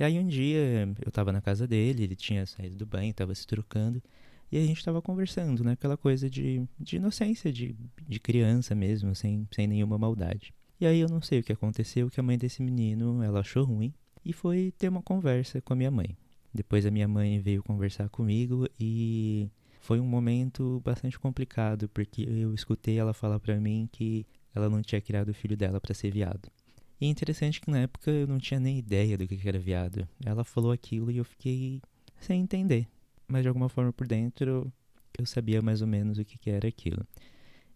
E 0.00 0.02
aí 0.02 0.18
um 0.18 0.26
dia 0.26 0.88
eu 1.04 1.12
tava 1.12 1.30
na 1.30 1.42
casa 1.42 1.66
dele, 1.66 2.04
ele 2.04 2.16
tinha 2.16 2.46
saído 2.46 2.74
do 2.76 2.86
banho, 2.86 3.12
tava 3.12 3.34
se 3.34 3.46
trocando, 3.46 4.02
e 4.50 4.56
a 4.56 4.64
gente 4.64 4.82
tava 4.82 5.02
conversando, 5.02 5.62
né? 5.62 5.72
Aquela 5.72 5.98
coisa 5.98 6.30
de, 6.30 6.66
de 6.80 6.96
inocência, 6.96 7.52
de, 7.52 7.76
de 8.08 8.18
criança 8.18 8.74
mesmo, 8.74 9.14
sem, 9.14 9.46
sem 9.54 9.66
nenhuma 9.66 9.98
maldade. 9.98 10.54
E 10.80 10.86
aí 10.86 11.00
eu 11.00 11.08
não 11.10 11.20
sei 11.20 11.40
o 11.40 11.44
que 11.44 11.52
aconteceu, 11.52 12.08
que 12.08 12.18
a 12.18 12.22
mãe 12.22 12.38
desse 12.38 12.62
menino, 12.62 13.22
ela 13.22 13.40
achou 13.40 13.64
ruim, 13.66 13.92
e 14.24 14.32
foi 14.32 14.72
ter 14.78 14.88
uma 14.88 15.02
conversa 15.02 15.60
com 15.60 15.74
a 15.74 15.76
minha 15.76 15.90
mãe. 15.90 16.16
Depois 16.56 16.86
a 16.86 16.90
minha 16.90 17.06
mãe 17.06 17.38
veio 17.38 17.62
conversar 17.62 18.08
comigo 18.08 18.66
e 18.80 19.50
foi 19.82 20.00
um 20.00 20.06
momento 20.06 20.80
bastante 20.82 21.18
complicado, 21.18 21.86
porque 21.90 22.22
eu 22.22 22.54
escutei 22.54 22.98
ela 22.98 23.12
falar 23.12 23.38
pra 23.38 23.60
mim 23.60 23.86
que 23.92 24.26
ela 24.54 24.70
não 24.70 24.80
tinha 24.80 25.00
criado 25.02 25.28
o 25.28 25.34
filho 25.34 25.56
dela 25.56 25.78
pra 25.78 25.94
ser 25.94 26.10
viado. 26.10 26.50
E 26.98 27.04
é 27.04 27.08
interessante 27.08 27.60
que 27.60 27.70
na 27.70 27.80
época 27.80 28.10
eu 28.10 28.26
não 28.26 28.38
tinha 28.38 28.58
nem 28.58 28.78
ideia 28.78 29.18
do 29.18 29.28
que 29.28 29.46
era 29.46 29.58
viado. 29.58 30.08
Ela 30.24 30.44
falou 30.44 30.72
aquilo 30.72 31.10
e 31.10 31.18
eu 31.18 31.24
fiquei 31.24 31.82
sem 32.18 32.40
entender. 32.40 32.88
Mas 33.28 33.42
de 33.42 33.48
alguma 33.48 33.68
forma 33.68 33.92
por 33.92 34.06
dentro 34.06 34.72
eu 35.18 35.26
sabia 35.26 35.60
mais 35.60 35.82
ou 35.82 35.86
menos 35.86 36.18
o 36.18 36.24
que 36.24 36.50
era 36.50 36.66
aquilo. 36.66 37.06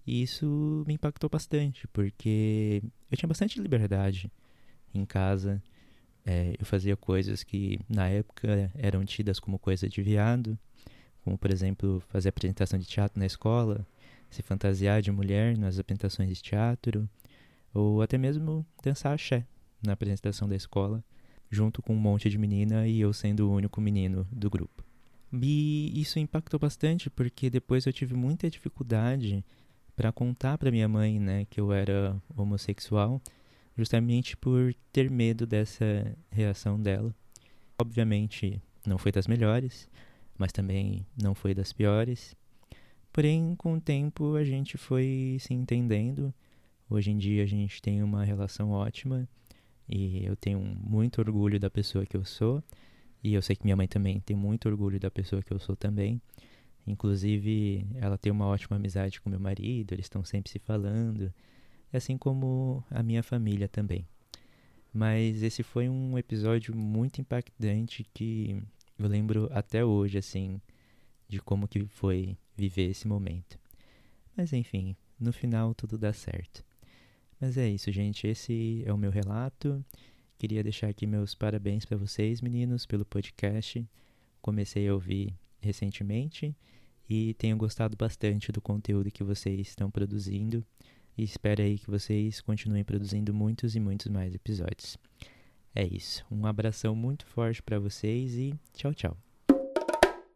E 0.07 0.23
isso 0.23 0.85
me 0.87 0.95
impactou 0.95 1.29
bastante, 1.29 1.87
porque 1.89 2.83
eu 3.11 3.17
tinha 3.17 3.29
bastante 3.29 3.61
liberdade 3.61 4.33
em 4.95 5.05
casa. 5.05 5.63
É, 6.33 6.55
eu 6.61 6.65
fazia 6.65 6.97
coisas 6.97 7.43
que 7.43 7.81
na 7.89 8.09
época 8.09 8.71
eram 8.77 9.05
tidas 9.05 9.41
como 9.41 9.59
coisa 9.59 9.89
de 9.89 10.01
viado, 10.01 10.57
como 11.25 11.37
por 11.37 11.51
exemplo 11.51 12.01
fazer 12.09 12.29
apresentação 12.29 12.79
de 12.79 12.87
teatro 12.87 13.19
na 13.19 13.27
escola, 13.27 13.85
se 14.31 14.41
fantasiar 14.41 15.03
de 15.03 15.11
mulher 15.11 15.59
nas 15.59 15.77
apresentações 15.77 16.29
de 16.29 16.41
teatro, 16.41 17.09
ou 17.75 18.01
até 18.01 18.17
mesmo 18.17 18.65
dançar 18.81 19.13
axé 19.13 19.45
na 19.85 19.93
apresentação 19.93 20.49
da 20.49 20.55
escola, 20.55 21.03
junto 21.51 21.83
com 21.83 21.95
um 21.95 22.01
monte 22.01 22.31
de 22.31 22.39
menina 22.39 22.87
e 22.87 23.01
eu 23.01 23.13
sendo 23.13 23.49
o 23.49 23.53
único 23.53 23.81
menino 23.81 24.25
do 24.31 24.49
grupo. 24.49 24.85
E 25.33 26.01
isso 26.01 26.21
impactou 26.21 26.61
bastante 26.61 27.11
porque 27.11 27.51
depois 27.51 27.87
eu 27.87 27.93
tive 27.93 28.15
muita 28.15 28.49
dificuldade 28.49 29.45
para 29.97 30.13
contar 30.13 30.57
para 30.59 30.71
minha 30.71 30.87
mãe, 30.87 31.19
né, 31.19 31.45
que 31.51 31.61
eu 31.61 31.73
era 31.73 32.17
homossexual, 32.37 33.21
justamente 33.77 34.37
por 34.37 34.75
ter 34.93 35.11
medo 35.11 35.47
dessa 35.47 35.85
reação 36.31 36.81
dela. 36.81 37.15
Obviamente, 37.79 38.61
não 38.87 38.99
foi 38.99 39.13
das 39.13 39.27
melhores, 39.27 39.89
mas 40.37 40.53
também 40.53 41.07
não 41.21 41.35
foi 41.35 41.55
das 41.55 41.73
piores. 41.73 42.37
Porém, 43.13 43.55
com 43.57 43.75
o 43.75 43.81
tempo 43.81 44.37
a 44.37 44.45
gente 44.45 44.77
foi 44.77 45.37
se 45.41 45.53
entendendo. 45.53 46.33
Hoje 46.89 47.11
em 47.11 47.19
dia 47.19 47.43
a 47.43 47.47
gente 47.47 47.81
tem 47.81 48.03
uma 48.03 48.25
relação 48.25 48.71
ótima 48.71 49.29
e 49.89 50.25
eu 50.25 50.37
tenho 50.37 50.61
muito 50.61 51.21
orgulho 51.21 51.59
da 51.59 51.71
pessoa 51.71 52.07
que 52.07 52.17
eu 52.17 52.25
sou. 52.25 52.63
E 53.23 53.35
eu 53.35 53.43
sei 53.43 53.55
que 53.55 53.65
minha 53.65 53.77
mãe 53.77 53.87
também 53.87 54.21
tem 54.21 54.37
muito 54.37 54.69
orgulho 54.69 54.99
da 54.99 55.11
pessoa 55.11 55.43
que 55.43 55.53
eu 55.53 55.59
sou 55.59 55.77
também. 55.77 56.21
Inclusive, 56.87 57.87
ela 57.97 58.17
tem 58.17 58.33
uma 58.33 58.47
ótima 58.47 58.77
amizade 58.77 59.21
com 59.21 59.29
meu 59.29 59.41
marido, 59.41 59.93
eles 59.93 60.07
estão 60.07 60.25
sempre 60.25 60.51
se 60.51 60.59
falando, 60.59 61.33
assim 61.93 62.17
como 62.17 62.85
a 62.91 63.03
minha 63.03 63.23
família 63.23 63.69
também. 63.69 64.07
Mas 64.93 65.43
esse 65.43 65.63
foi 65.63 65.89
um 65.89 66.19
episódio 66.19 66.75
muito 66.75 67.21
impactante 67.21 68.05
que 68.13 68.61
eu 68.99 69.09
lembro 69.09 69.49
até 69.53 69.85
hoje, 69.85 70.19
assim, 70.19 70.61
de 71.29 71.41
como 71.41 71.69
que 71.69 71.87
foi 71.87 72.37
viver 72.57 72.91
esse 72.91 73.07
momento. 73.07 73.59
Mas 74.37 74.53
enfim, 74.53 74.97
no 75.19 75.33
final 75.33 75.75
tudo 75.75 75.97
dá 75.97 76.13
certo. 76.13 76.65
Mas 77.41 77.57
é 77.57 77.69
isso, 77.69 77.91
gente, 77.91 78.27
esse 78.27 78.83
é 78.85 78.93
o 78.93 78.99
meu 78.99 79.11
relato. 79.11 79.85
Queria 80.37 80.63
deixar 80.63 80.89
aqui 80.89 81.07
meus 81.07 81.35
parabéns 81.35 81.85
para 81.85 81.97
vocês, 81.97 82.41
meninos, 82.41 82.85
pelo 82.85 83.05
podcast. 83.05 83.87
Comecei 84.43 84.89
a 84.89 84.95
ouvir 84.95 85.35
recentemente 85.61 86.55
e 87.09 87.35
tenho 87.35 87.57
gostado 87.57 87.97
bastante 87.97 88.51
do 88.51 88.61
conteúdo 88.61 89.11
que 89.11 89.23
vocês 89.23 89.61
estão 89.61 89.91
produzindo 89.91 90.65
e 91.17 91.23
espero 91.23 91.63
aí 91.63 91.79
que 91.79 91.91
vocês 91.91 92.41
continuem 92.41 92.85
produzindo 92.85 93.33
muitos 93.35 93.75
e 93.75 93.81
muitos 93.81 94.07
mais 94.07 94.35
episódios. 94.35 94.97
É 95.75 95.87
isso. 95.87 96.25
Um 96.31 96.47
abração 96.47 96.95
muito 96.95 97.27
forte 97.27 97.63
para 97.63 97.79
vocês 97.79 98.35
e 98.35 98.55
tchau, 98.75 98.93
tchau. 98.95 99.17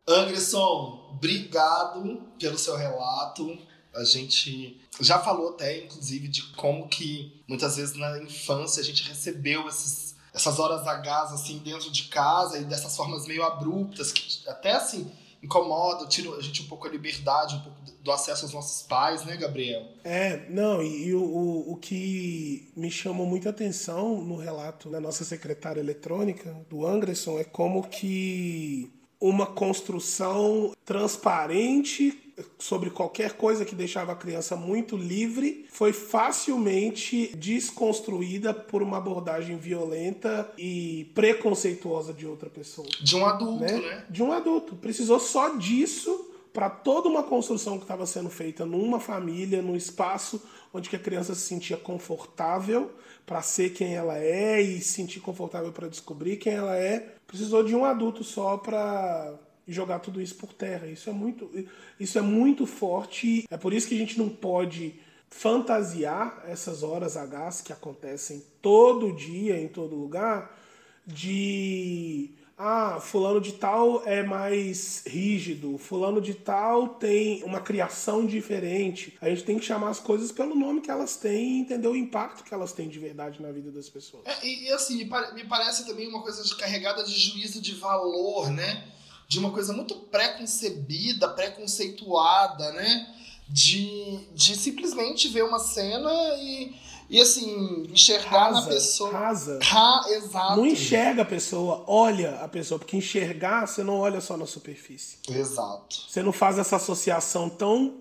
Anderson, 0.06 1.12
obrigado 1.12 2.22
pelo 2.38 2.58
seu 2.58 2.76
relato. 2.76 3.58
A 3.94 4.04
gente 4.04 4.80
já 5.00 5.18
falou 5.18 5.50
até, 5.50 5.84
inclusive, 5.84 6.28
de 6.28 6.42
como 6.52 6.88
que 6.88 7.42
muitas 7.48 7.76
vezes 7.76 7.96
na 7.96 8.22
infância 8.22 8.80
a 8.80 8.84
gente 8.84 9.08
recebeu 9.08 9.66
esses, 9.66 10.14
essas 10.32 10.58
horas 10.58 10.82
Hs 10.82 11.32
assim 11.32 11.58
dentro 11.58 11.90
de 11.90 12.04
casa 12.04 12.58
e 12.58 12.64
dessas 12.64 12.94
formas 12.96 13.26
meio 13.26 13.42
abruptas, 13.44 14.12
que 14.12 14.48
até 14.48 14.72
assim, 14.72 15.10
incomoda, 15.42 16.06
tira 16.06 16.30
a 16.34 16.40
gente 16.40 16.62
um 16.62 16.66
pouco 16.66 16.86
a 16.86 16.90
liberdade, 16.90 17.56
um 17.56 17.60
pouco 17.60 17.80
do 18.04 18.12
acesso 18.12 18.44
aos 18.44 18.52
nossos 18.52 18.82
pais, 18.82 19.24
né, 19.24 19.34
Gabriel? 19.34 19.82
É, 20.04 20.42
não, 20.50 20.82
e, 20.82 21.06
e 21.06 21.14
o, 21.14 21.22
o, 21.22 21.72
o 21.72 21.76
que 21.76 22.70
me 22.76 22.90
chamou 22.90 23.26
muita 23.26 23.48
atenção 23.48 24.22
no 24.22 24.36
relato 24.36 24.90
da 24.90 25.00
nossa 25.00 25.24
secretária 25.24 25.80
eletrônica, 25.80 26.54
do 26.68 26.86
Anderson, 26.86 27.38
é 27.38 27.44
como 27.44 27.82
que 27.88 28.92
uma 29.18 29.46
construção 29.46 30.76
transparente 30.84 32.20
sobre 32.58 32.90
qualquer 32.90 33.34
coisa 33.34 33.64
que 33.64 33.74
deixava 33.74 34.12
a 34.12 34.16
criança 34.16 34.54
muito 34.54 34.96
livre 34.96 35.64
foi 35.70 35.92
facilmente 35.92 37.34
desconstruída 37.36 38.52
por 38.52 38.82
uma 38.82 38.98
abordagem 38.98 39.56
violenta 39.56 40.52
e 40.58 41.10
preconceituosa 41.14 42.12
de 42.12 42.26
outra 42.26 42.50
pessoa. 42.50 42.88
De 43.00 43.16
um 43.16 43.24
adulto, 43.24 43.64
né? 43.64 43.72
né? 43.78 44.04
De 44.10 44.22
um 44.22 44.32
adulto. 44.32 44.74
Precisou 44.76 45.20
só 45.20 45.56
disso 45.56 46.33
para 46.54 46.70
toda 46.70 47.08
uma 47.08 47.24
construção 47.24 47.78
que 47.78 47.84
estava 47.84 48.06
sendo 48.06 48.30
feita 48.30 48.64
numa 48.64 49.00
família, 49.00 49.60
num 49.60 49.74
espaço 49.74 50.40
onde 50.72 50.88
que 50.88 50.94
a 50.94 51.00
criança 51.00 51.34
se 51.34 51.40
sentia 51.40 51.76
confortável 51.76 52.92
para 53.26 53.42
ser 53.42 53.70
quem 53.70 53.96
ela 53.96 54.16
é 54.16 54.62
e 54.62 54.80
se 54.80 54.92
sentir 54.92 55.18
confortável 55.18 55.72
para 55.72 55.88
descobrir 55.88 56.36
quem 56.36 56.52
ela 56.52 56.76
é. 56.76 57.16
Precisou 57.26 57.64
de 57.64 57.74
um 57.74 57.84
adulto 57.84 58.22
só 58.22 58.56
para 58.56 59.34
jogar 59.66 59.98
tudo 59.98 60.22
isso 60.22 60.36
por 60.36 60.52
terra. 60.52 60.86
Isso 60.86 61.10
é 61.10 61.12
muito, 61.12 61.50
isso 61.98 62.18
é 62.18 62.22
muito 62.22 62.66
forte. 62.66 63.48
É 63.50 63.56
por 63.56 63.72
isso 63.72 63.88
que 63.88 63.96
a 63.96 63.98
gente 63.98 64.16
não 64.16 64.28
pode 64.28 64.94
fantasiar 65.28 66.44
essas 66.46 66.84
horas 66.84 67.16
H 67.16 67.62
que 67.64 67.72
acontecem 67.72 68.44
todo 68.62 69.12
dia, 69.12 69.60
em 69.60 69.66
todo 69.66 69.96
lugar, 69.96 70.56
de 71.04 72.30
ah, 72.56 73.00
fulano 73.00 73.40
de 73.40 73.52
tal 73.52 74.06
é 74.06 74.22
mais 74.22 75.02
rígido, 75.06 75.76
fulano 75.76 76.20
de 76.20 76.34
tal 76.34 76.88
tem 76.88 77.42
uma 77.42 77.60
criação 77.60 78.24
diferente. 78.24 79.16
A 79.20 79.28
gente 79.28 79.42
tem 79.42 79.58
que 79.58 79.64
chamar 79.64 79.88
as 79.88 79.98
coisas 79.98 80.30
pelo 80.30 80.54
nome 80.54 80.80
que 80.80 80.90
elas 80.90 81.16
têm 81.16 81.58
e 81.58 81.60
entender 81.60 81.88
o 81.88 81.96
impacto 81.96 82.44
que 82.44 82.54
elas 82.54 82.72
têm 82.72 82.88
de 82.88 82.98
verdade 82.98 83.42
na 83.42 83.50
vida 83.50 83.72
das 83.72 83.88
pessoas. 83.88 84.24
É, 84.24 84.46
e, 84.46 84.68
e, 84.68 84.72
assim, 84.72 84.96
me, 84.98 85.04
me, 85.34 85.44
parece 85.44 85.84
também 85.84 86.08
uma 86.08 86.22
coisa 86.22 86.44
de, 86.44 86.54
carregada 86.54 87.02
de 87.02 87.18
juízo 87.18 87.60
de 87.60 87.74
valor, 87.74 88.50
né? 88.50 88.84
De 89.26 89.38
uma 89.40 89.50
coisa 89.50 89.72
muito 89.72 89.94
pré-concebida, 89.94 91.28
pré-conceituada, 91.30 92.72
né? 92.72 93.14
De, 93.48 94.28
de 94.32 94.56
simplesmente 94.56 95.28
ver 95.28 95.42
uma 95.42 95.58
cena 95.58 96.10
e 96.36 96.72
e 97.14 97.20
assim, 97.20 97.84
enxergar 97.90 98.48
rasa, 98.48 98.60
na 98.62 98.66
pessoa. 98.66 99.12
Rasa. 99.12 99.60
Ra, 99.62 100.02
exato. 100.08 100.56
Não 100.56 100.66
enxerga 100.66 101.22
a 101.22 101.24
pessoa, 101.24 101.84
olha 101.86 102.40
a 102.40 102.48
pessoa. 102.48 102.76
Porque 102.76 102.96
enxergar, 102.96 103.68
você 103.68 103.84
não 103.84 104.00
olha 104.00 104.20
só 104.20 104.36
na 104.36 104.46
superfície. 104.46 105.18
Exato. 105.30 106.06
Você 106.08 106.24
não 106.24 106.32
faz 106.32 106.58
essa 106.58 106.74
associação 106.74 107.48
tão 107.48 108.00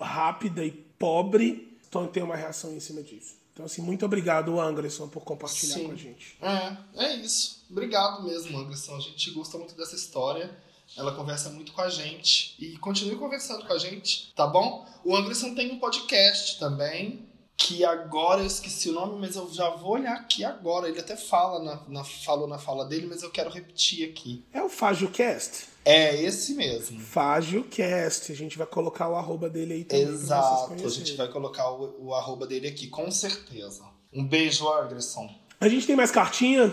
rápida 0.00 0.64
e 0.64 0.70
pobre, 0.70 1.76
então 1.86 2.06
tem 2.06 2.22
uma 2.22 2.36
reação 2.36 2.72
em 2.72 2.80
cima 2.80 3.02
disso. 3.02 3.34
Então, 3.52 3.66
assim, 3.66 3.82
muito 3.82 4.06
obrigado, 4.06 4.58
Anderson, 4.58 5.08
por 5.08 5.24
compartilhar 5.24 5.74
Sim. 5.74 5.86
com 5.86 5.92
a 5.92 5.96
gente. 5.96 6.38
É, 6.40 6.76
é 7.04 7.16
isso. 7.16 7.66
Obrigado 7.70 8.22
mesmo, 8.22 8.58
Anderson. 8.58 8.96
A 8.96 9.00
gente 9.00 9.30
gosta 9.32 9.58
muito 9.58 9.74
dessa 9.74 9.94
história. 9.94 10.58
Ela 10.96 11.14
conversa 11.14 11.50
muito 11.50 11.70
com 11.72 11.82
a 11.82 11.90
gente. 11.90 12.56
E 12.58 12.78
continue 12.78 13.16
conversando 13.16 13.66
com 13.66 13.74
a 13.74 13.78
gente, 13.78 14.32
tá 14.34 14.46
bom? 14.46 14.86
O 15.04 15.14
Anderson 15.14 15.54
tem 15.54 15.70
um 15.70 15.78
podcast 15.78 16.58
também, 16.58 17.28
que 17.56 17.84
agora 17.84 18.42
eu 18.42 18.46
esqueci 18.46 18.90
o 18.90 18.92
nome, 18.92 19.18
mas 19.18 19.36
eu 19.36 19.48
já 19.52 19.70
vou 19.70 19.92
olhar 19.92 20.14
aqui 20.14 20.44
agora. 20.44 20.88
Ele 20.88 20.98
até 20.98 21.16
fala 21.16 21.62
na, 21.62 21.82
na, 21.88 22.04
falou 22.04 22.46
na 22.46 22.58
fala 22.58 22.84
dele, 22.84 23.06
mas 23.06 23.22
eu 23.22 23.30
quero 23.30 23.50
repetir 23.50 24.08
aqui. 24.08 24.44
É 24.52 24.62
o 24.62 24.68
FágioCast? 24.68 25.68
É 25.84 26.20
esse 26.20 26.54
mesmo. 26.54 27.00
FágioCast. 27.00 28.32
A 28.32 28.34
gente 28.34 28.58
vai 28.58 28.66
colocar 28.66 29.08
o 29.08 29.14
arroba 29.14 29.48
dele 29.48 29.74
aí 29.74 29.84
também. 29.84 30.06
Exato, 30.06 30.74
a 30.74 30.88
gente 30.88 31.14
vai 31.14 31.28
colocar 31.28 31.70
o, 31.70 32.06
o 32.06 32.14
arroba 32.14 32.46
dele 32.46 32.68
aqui, 32.68 32.88
com 32.88 33.10
certeza. 33.10 33.84
Um 34.12 34.26
beijo, 34.26 34.68
Anderson. 34.68 35.28
A 35.60 35.68
gente 35.68 35.86
tem 35.86 35.96
mais 35.96 36.10
cartinha? 36.10 36.72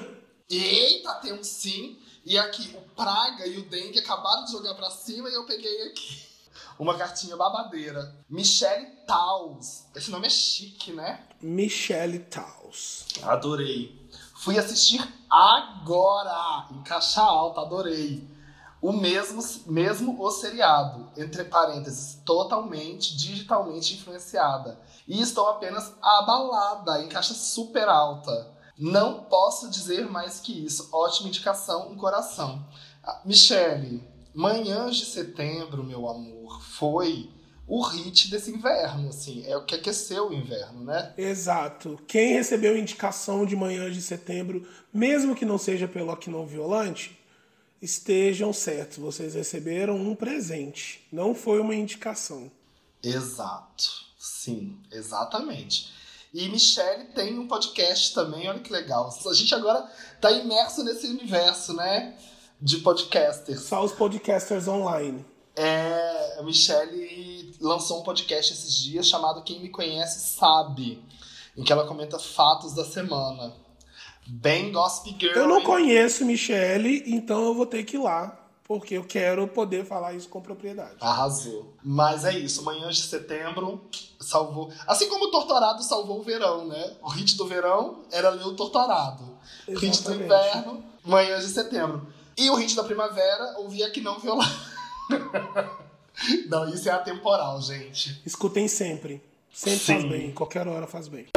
Eita, 0.49 1.13
tem 1.15 1.33
um 1.33 1.43
sim. 1.43 1.97
E 2.25 2.37
aqui, 2.37 2.75
o 2.75 2.95
Praga 2.95 3.47
e 3.47 3.57
o 3.57 3.63
Dengue 3.69 3.99
acabaram 3.99 4.45
de 4.45 4.51
jogar 4.51 4.75
pra 4.75 4.89
cima 4.89 5.29
e 5.29 5.33
eu 5.33 5.45
peguei 5.45 5.87
aqui 5.87 6.30
uma 6.81 6.97
cartinha 6.97 7.37
babadeira. 7.37 8.11
Michelle 8.27 8.87
Taus. 9.05 9.83
Esse 9.95 10.09
nome 10.09 10.25
é 10.25 10.29
chique, 10.31 10.91
né? 10.91 11.23
Michelle 11.39 12.17
Taus. 12.17 13.05
Adorei. 13.21 14.09
Fui 14.37 14.57
assistir 14.57 14.99
agora, 15.29 16.65
em 16.71 16.81
caixa 16.81 17.21
alta, 17.21 17.61
adorei. 17.61 18.27
O 18.81 18.91
mesmo, 18.91 19.43
mesmo 19.67 20.19
o 20.19 20.31
seriado, 20.31 21.07
entre 21.15 21.43
parênteses, 21.43 22.19
totalmente 22.25 23.15
digitalmente 23.15 23.93
influenciada. 23.93 24.79
E 25.07 25.21
estou 25.21 25.49
apenas 25.49 25.93
abalada, 26.01 27.03
em 27.03 27.07
caixa 27.07 27.35
super 27.35 27.87
alta. 27.87 28.57
Não 28.75 29.25
posso 29.25 29.69
dizer 29.69 30.09
mais 30.09 30.39
que 30.39 30.65
isso. 30.65 30.89
Ótima 30.91 31.29
indicação, 31.29 31.91
um 31.91 31.95
coração. 31.95 32.65
Michelle, 33.23 34.03
Manhãs 34.33 34.97
de 34.97 35.05
Setembro, 35.05 35.83
meu 35.83 36.07
amor, 36.07 36.61
foi 36.63 37.29
o 37.67 37.81
hit 37.81 38.29
desse 38.29 38.51
inverno, 38.51 39.09
assim, 39.09 39.45
é 39.45 39.55
o 39.55 39.63
que 39.63 39.75
aqueceu 39.75 40.29
o 40.29 40.33
inverno, 40.33 40.83
né? 40.83 41.13
Exato. 41.17 41.99
Quem 42.07 42.33
recebeu 42.33 42.77
indicação 42.77 43.45
de 43.45 43.55
Manhãs 43.55 43.93
de 43.93 44.01
Setembro, 44.01 44.67
mesmo 44.93 45.35
que 45.35 45.45
não 45.45 45.57
seja 45.57 45.87
pelo 45.87 46.11
Aqui 46.11 46.29
Não 46.29 46.45
Violante, 46.45 47.17
estejam 47.81 48.51
certos, 48.51 48.97
vocês 48.97 49.35
receberam 49.35 49.95
um 49.95 50.15
presente, 50.15 51.07
não 51.11 51.33
foi 51.33 51.59
uma 51.59 51.75
indicação. 51.75 52.51
Exato, 53.01 54.05
sim, 54.19 54.77
exatamente. 54.91 55.91
E 56.33 56.47
Michelle 56.47 57.05
tem 57.13 57.37
um 57.37 57.47
podcast 57.47 58.13
também, 58.13 58.47
olha 58.47 58.59
que 58.59 58.71
legal. 58.71 59.13
A 59.29 59.33
gente 59.33 59.53
agora 59.53 59.89
está 60.15 60.31
imerso 60.31 60.83
nesse 60.83 61.07
universo, 61.07 61.73
né? 61.73 62.17
De 62.61 62.77
podcasters. 62.77 63.61
Só 63.61 63.83
os 63.83 63.91
podcasters 63.91 64.67
online. 64.67 65.25
É, 65.55 66.37
a 66.39 66.43
Michelle 66.43 67.55
lançou 67.59 67.99
um 67.99 68.03
podcast 68.03 68.53
esses 68.53 68.75
dias 68.75 69.07
chamado 69.07 69.43
Quem 69.43 69.59
Me 69.59 69.69
Conhece 69.69 70.37
Sabe, 70.37 71.03
em 71.57 71.63
que 71.63 71.73
ela 71.73 71.87
comenta 71.87 72.19
fatos 72.19 72.73
da 72.73 72.85
semana. 72.85 73.53
Bem 74.27 74.71
Gossip 74.71 75.17
Girl. 75.19 75.35
Eu 75.35 75.47
não 75.47 75.63
conheço 75.63 76.23
Michelle, 76.23 77.03
então 77.07 77.43
eu 77.43 77.55
vou 77.55 77.65
ter 77.65 77.83
que 77.83 77.97
ir 77.97 77.99
lá, 77.99 78.39
porque 78.63 78.93
eu 78.93 79.03
quero 79.03 79.47
poder 79.47 79.83
falar 79.83 80.13
isso 80.13 80.29
com 80.29 80.39
propriedade. 80.39 80.95
Arrasou. 81.01 81.73
Mas 81.83 82.23
é 82.23 82.37
isso, 82.37 82.63
Manhãs 82.63 82.95
de 82.95 83.03
Setembro 83.03 83.81
salvou. 84.19 84.71
Assim 84.87 85.09
como 85.09 85.25
o 85.25 85.31
Torturado 85.31 85.83
salvou 85.83 86.19
o 86.19 86.23
verão, 86.23 86.67
né? 86.67 86.93
O 87.01 87.09
hit 87.09 87.35
do 87.35 87.47
verão 87.47 88.03
era 88.11 88.29
ler 88.29 88.45
o 88.45 88.55
Torturado. 88.55 89.23
O 89.67 89.71
hit 89.73 90.03
do 90.03 90.13
Exatamente. 90.13 90.23
inverno, 90.23 90.83
Manhãs 91.03 91.43
de 91.45 91.51
Setembro. 91.51 92.07
E 92.41 92.49
o 92.49 92.55
hit 92.55 92.75
da 92.75 92.83
primavera, 92.83 93.53
ouvia 93.59 93.91
que 93.91 94.01
não 94.01 94.17
violar. 94.17 94.51
não, 96.49 96.67
isso 96.73 96.89
é 96.89 96.91
atemporal, 96.91 97.61
gente. 97.61 98.19
Escutem 98.25 98.67
sempre. 98.67 99.21
Sempre 99.53 99.79
faz 99.79 100.01
Sim. 100.01 100.09
bem, 100.09 100.31
qualquer 100.31 100.67
hora 100.67 100.87
faz 100.87 101.07
bem. 101.07 101.27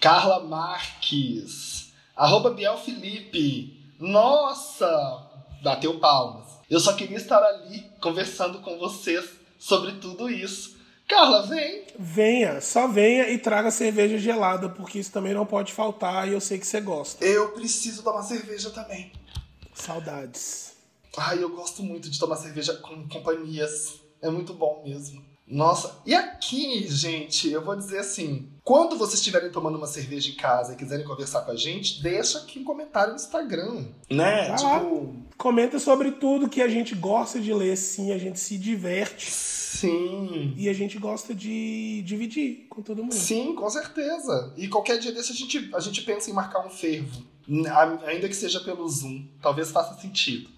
Carla 0.00 0.40
Marques. 0.40 1.92
Arroba 2.16 2.50
Biel 2.50 2.76
Felipe. 2.76 3.94
Nossa! 4.00 4.88
Bateu 5.62 6.00
palmas. 6.00 6.48
Eu 6.68 6.80
só 6.80 6.94
queria 6.94 7.16
estar 7.16 7.40
ali 7.44 7.88
conversando 8.00 8.58
com 8.62 8.80
vocês 8.80 9.24
sobre 9.60 9.92
tudo 9.92 10.28
isso. 10.28 10.76
Carla, 11.06 11.46
vem! 11.46 11.84
Venha, 11.96 12.60
só 12.60 12.88
venha 12.88 13.28
e 13.28 13.38
traga 13.38 13.70
cerveja 13.70 14.18
gelada, 14.18 14.68
porque 14.68 14.98
isso 14.98 15.12
também 15.12 15.34
não 15.34 15.46
pode 15.46 15.72
faltar 15.72 16.26
e 16.26 16.32
eu 16.32 16.40
sei 16.40 16.58
que 16.58 16.66
você 16.66 16.80
gosta. 16.80 17.24
Eu 17.24 17.50
preciso 17.50 18.02
tomar 18.02 18.22
cerveja 18.22 18.70
também. 18.70 19.12
Saudades. 19.80 20.74
Ai, 21.16 21.42
eu 21.42 21.50
gosto 21.50 21.82
muito 21.82 22.10
de 22.10 22.18
tomar 22.18 22.36
cerveja 22.36 22.74
com 22.76 23.08
companhias. 23.08 24.00
É 24.22 24.30
muito 24.30 24.52
bom 24.54 24.82
mesmo. 24.84 25.29
Nossa, 25.50 26.00
e 26.06 26.14
aqui, 26.14 26.86
gente, 26.86 27.50
eu 27.50 27.64
vou 27.64 27.74
dizer 27.74 27.98
assim: 27.98 28.48
quando 28.62 28.96
vocês 28.96 29.18
estiverem 29.18 29.50
tomando 29.50 29.76
uma 29.76 29.86
cerveja 29.86 30.30
em 30.30 30.36
casa 30.36 30.72
e 30.72 30.76
quiserem 30.76 31.04
conversar 31.04 31.40
com 31.40 31.50
a 31.50 31.56
gente, 31.56 32.00
deixa 32.00 32.38
aqui 32.38 32.60
um 32.60 32.64
comentário 32.64 33.10
no 33.10 33.16
Instagram. 33.16 33.86
Né? 34.08 34.48
Lá. 34.48 34.56
tipo, 34.56 35.16
Comenta 35.36 35.78
sobre 35.78 36.12
tudo 36.12 36.48
que 36.48 36.62
a 36.62 36.68
gente 36.68 36.94
gosta 36.94 37.40
de 37.40 37.52
ler, 37.52 37.76
sim, 37.76 38.12
a 38.12 38.18
gente 38.18 38.38
se 38.38 38.56
diverte 38.56 39.30
sim. 39.30 40.54
e 40.56 40.68
a 40.68 40.72
gente 40.72 40.98
gosta 40.98 41.34
de 41.34 42.02
dividir 42.02 42.66
com 42.68 42.82
todo 42.82 43.02
mundo. 43.02 43.14
Sim, 43.14 43.54
com 43.54 43.68
certeza. 43.68 44.52
E 44.56 44.68
qualquer 44.68 44.98
dia 44.98 45.10
desse 45.10 45.32
a 45.32 45.34
gente, 45.34 45.70
a 45.74 45.80
gente 45.80 46.02
pensa 46.02 46.30
em 46.30 46.32
marcar 46.32 46.64
um 46.64 46.70
fervo. 46.70 47.24
Ainda 48.06 48.28
que 48.28 48.36
seja 48.36 48.60
pelo 48.60 48.88
Zoom. 48.88 49.26
Talvez 49.42 49.70
faça 49.70 50.00
sentido. 50.00 50.48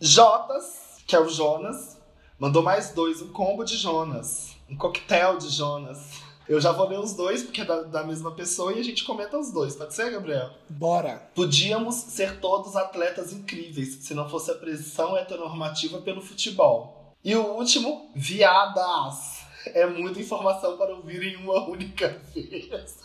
Jotas, 0.00 0.64
que 1.06 1.14
é 1.14 1.20
o 1.20 1.28
Jonas, 1.28 1.98
mandou 2.42 2.60
mais 2.60 2.90
dois. 2.90 3.22
Um 3.22 3.28
combo 3.28 3.62
de 3.62 3.76
Jonas. 3.76 4.56
Um 4.68 4.76
coquetel 4.76 5.38
de 5.38 5.48
Jonas. 5.48 6.20
Eu 6.48 6.60
já 6.60 6.72
vou 6.72 6.88
ler 6.88 6.98
os 6.98 7.14
dois, 7.14 7.44
porque 7.44 7.60
é 7.60 7.64
da, 7.64 7.82
da 7.82 8.02
mesma 8.02 8.32
pessoa, 8.32 8.72
e 8.72 8.80
a 8.80 8.82
gente 8.82 9.04
comenta 9.04 9.38
os 9.38 9.52
dois. 9.52 9.76
Pode 9.76 9.94
ser, 9.94 10.10
Gabriel? 10.10 10.50
Bora. 10.68 11.30
Podíamos 11.36 11.94
ser 11.94 12.40
todos 12.40 12.74
atletas 12.74 13.32
incríveis 13.32 13.94
se 14.00 14.12
não 14.12 14.28
fosse 14.28 14.50
a 14.50 14.56
pressão 14.56 15.16
heteronormativa 15.16 16.00
pelo 16.00 16.20
futebol. 16.20 17.14
E 17.22 17.36
o 17.36 17.46
último, 17.46 18.10
viadas. 18.12 19.42
É 19.66 19.86
muita 19.86 20.18
informação 20.18 20.76
para 20.76 20.96
ouvir 20.96 21.22
em 21.22 21.36
uma 21.36 21.64
única 21.68 22.08
vez. 22.34 22.98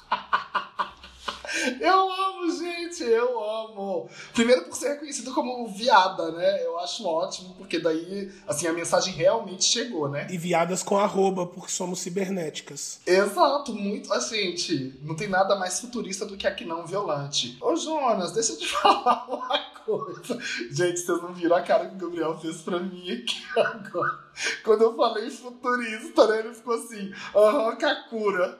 Eu 1.79 2.11
amo, 2.11 2.51
gente, 2.57 3.03
eu 3.03 3.43
amo. 3.43 4.09
Primeiro 4.33 4.63
por 4.65 4.75
ser 4.75 4.93
reconhecido 4.93 5.33
como 5.33 5.67
viada, 5.67 6.31
né? 6.31 6.63
Eu 6.63 6.79
acho 6.79 7.05
ótimo, 7.05 7.53
porque 7.57 7.79
daí, 7.79 8.31
assim, 8.47 8.67
a 8.67 8.73
mensagem 8.73 9.13
realmente 9.13 9.63
chegou, 9.63 10.09
né? 10.09 10.27
E 10.29 10.37
viadas 10.37 10.83
com 10.83 10.97
arroba, 10.97 11.45
porque 11.45 11.71
somos 11.71 11.99
cibernéticas. 11.99 12.99
Exato, 13.05 13.73
muito. 13.73 14.11
Assim, 14.13 14.37
gente, 14.37 14.99
não 15.01 15.15
tem 15.15 15.27
nada 15.27 15.55
mais 15.55 15.79
futurista 15.79 16.25
do 16.25 16.37
que 16.37 16.47
aqui 16.47 16.65
não 16.65 16.85
violante. 16.85 17.57
Ô, 17.61 17.75
Jonas, 17.75 18.31
deixa 18.31 18.53
eu 18.53 18.57
te 18.57 18.67
falar 18.71 19.25
uma 19.27 19.59
coisa. 19.87 20.37
Gente, 20.69 20.99
vocês 20.99 21.21
não 21.21 21.33
viram 21.33 21.55
a 21.55 21.61
cara 21.61 21.87
que 21.87 21.95
o 21.95 21.97
Gabriel 21.97 22.37
fez 22.37 22.61
pra 22.61 22.79
mim 22.79 23.09
aqui 23.11 23.41
agora. 23.55 24.27
Quando 24.63 24.81
eu 24.81 24.95
falei 24.95 25.29
futurista, 25.29 26.27
né? 26.27 26.39
Ele 26.39 26.53
ficou 26.53 26.75
assim, 26.75 27.11
aham, 27.35 27.75
Kakura. 27.77 28.59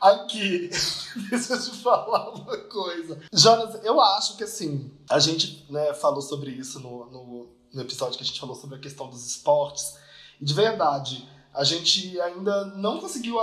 Aqui, 0.00 0.68
deixa 1.30 1.54
eu 1.54 1.60
te 1.60 1.82
falar 1.82 2.30
uma 2.30 2.58
coisa. 2.64 3.20
Jonas, 3.32 3.82
eu 3.84 4.00
acho 4.00 4.36
que 4.36 4.44
assim, 4.44 4.90
a 5.08 5.18
gente 5.18 5.64
né, 5.70 5.94
falou 5.94 6.20
sobre 6.20 6.50
isso 6.50 6.80
no, 6.80 7.06
no, 7.06 7.48
no 7.72 7.80
episódio 7.80 8.18
que 8.18 8.24
a 8.24 8.26
gente 8.26 8.40
falou 8.40 8.56
sobre 8.56 8.76
a 8.76 8.80
questão 8.80 9.08
dos 9.08 9.24
esportes. 9.24 9.96
E 10.40 10.44
de 10.44 10.52
verdade, 10.52 11.26
a 11.54 11.64
gente 11.64 12.20
ainda 12.20 12.66
não 12.66 13.00
conseguiu 13.00 13.38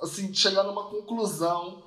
assim, 0.00 0.32
chegar 0.32 0.62
numa 0.62 0.84
conclusão, 0.84 1.82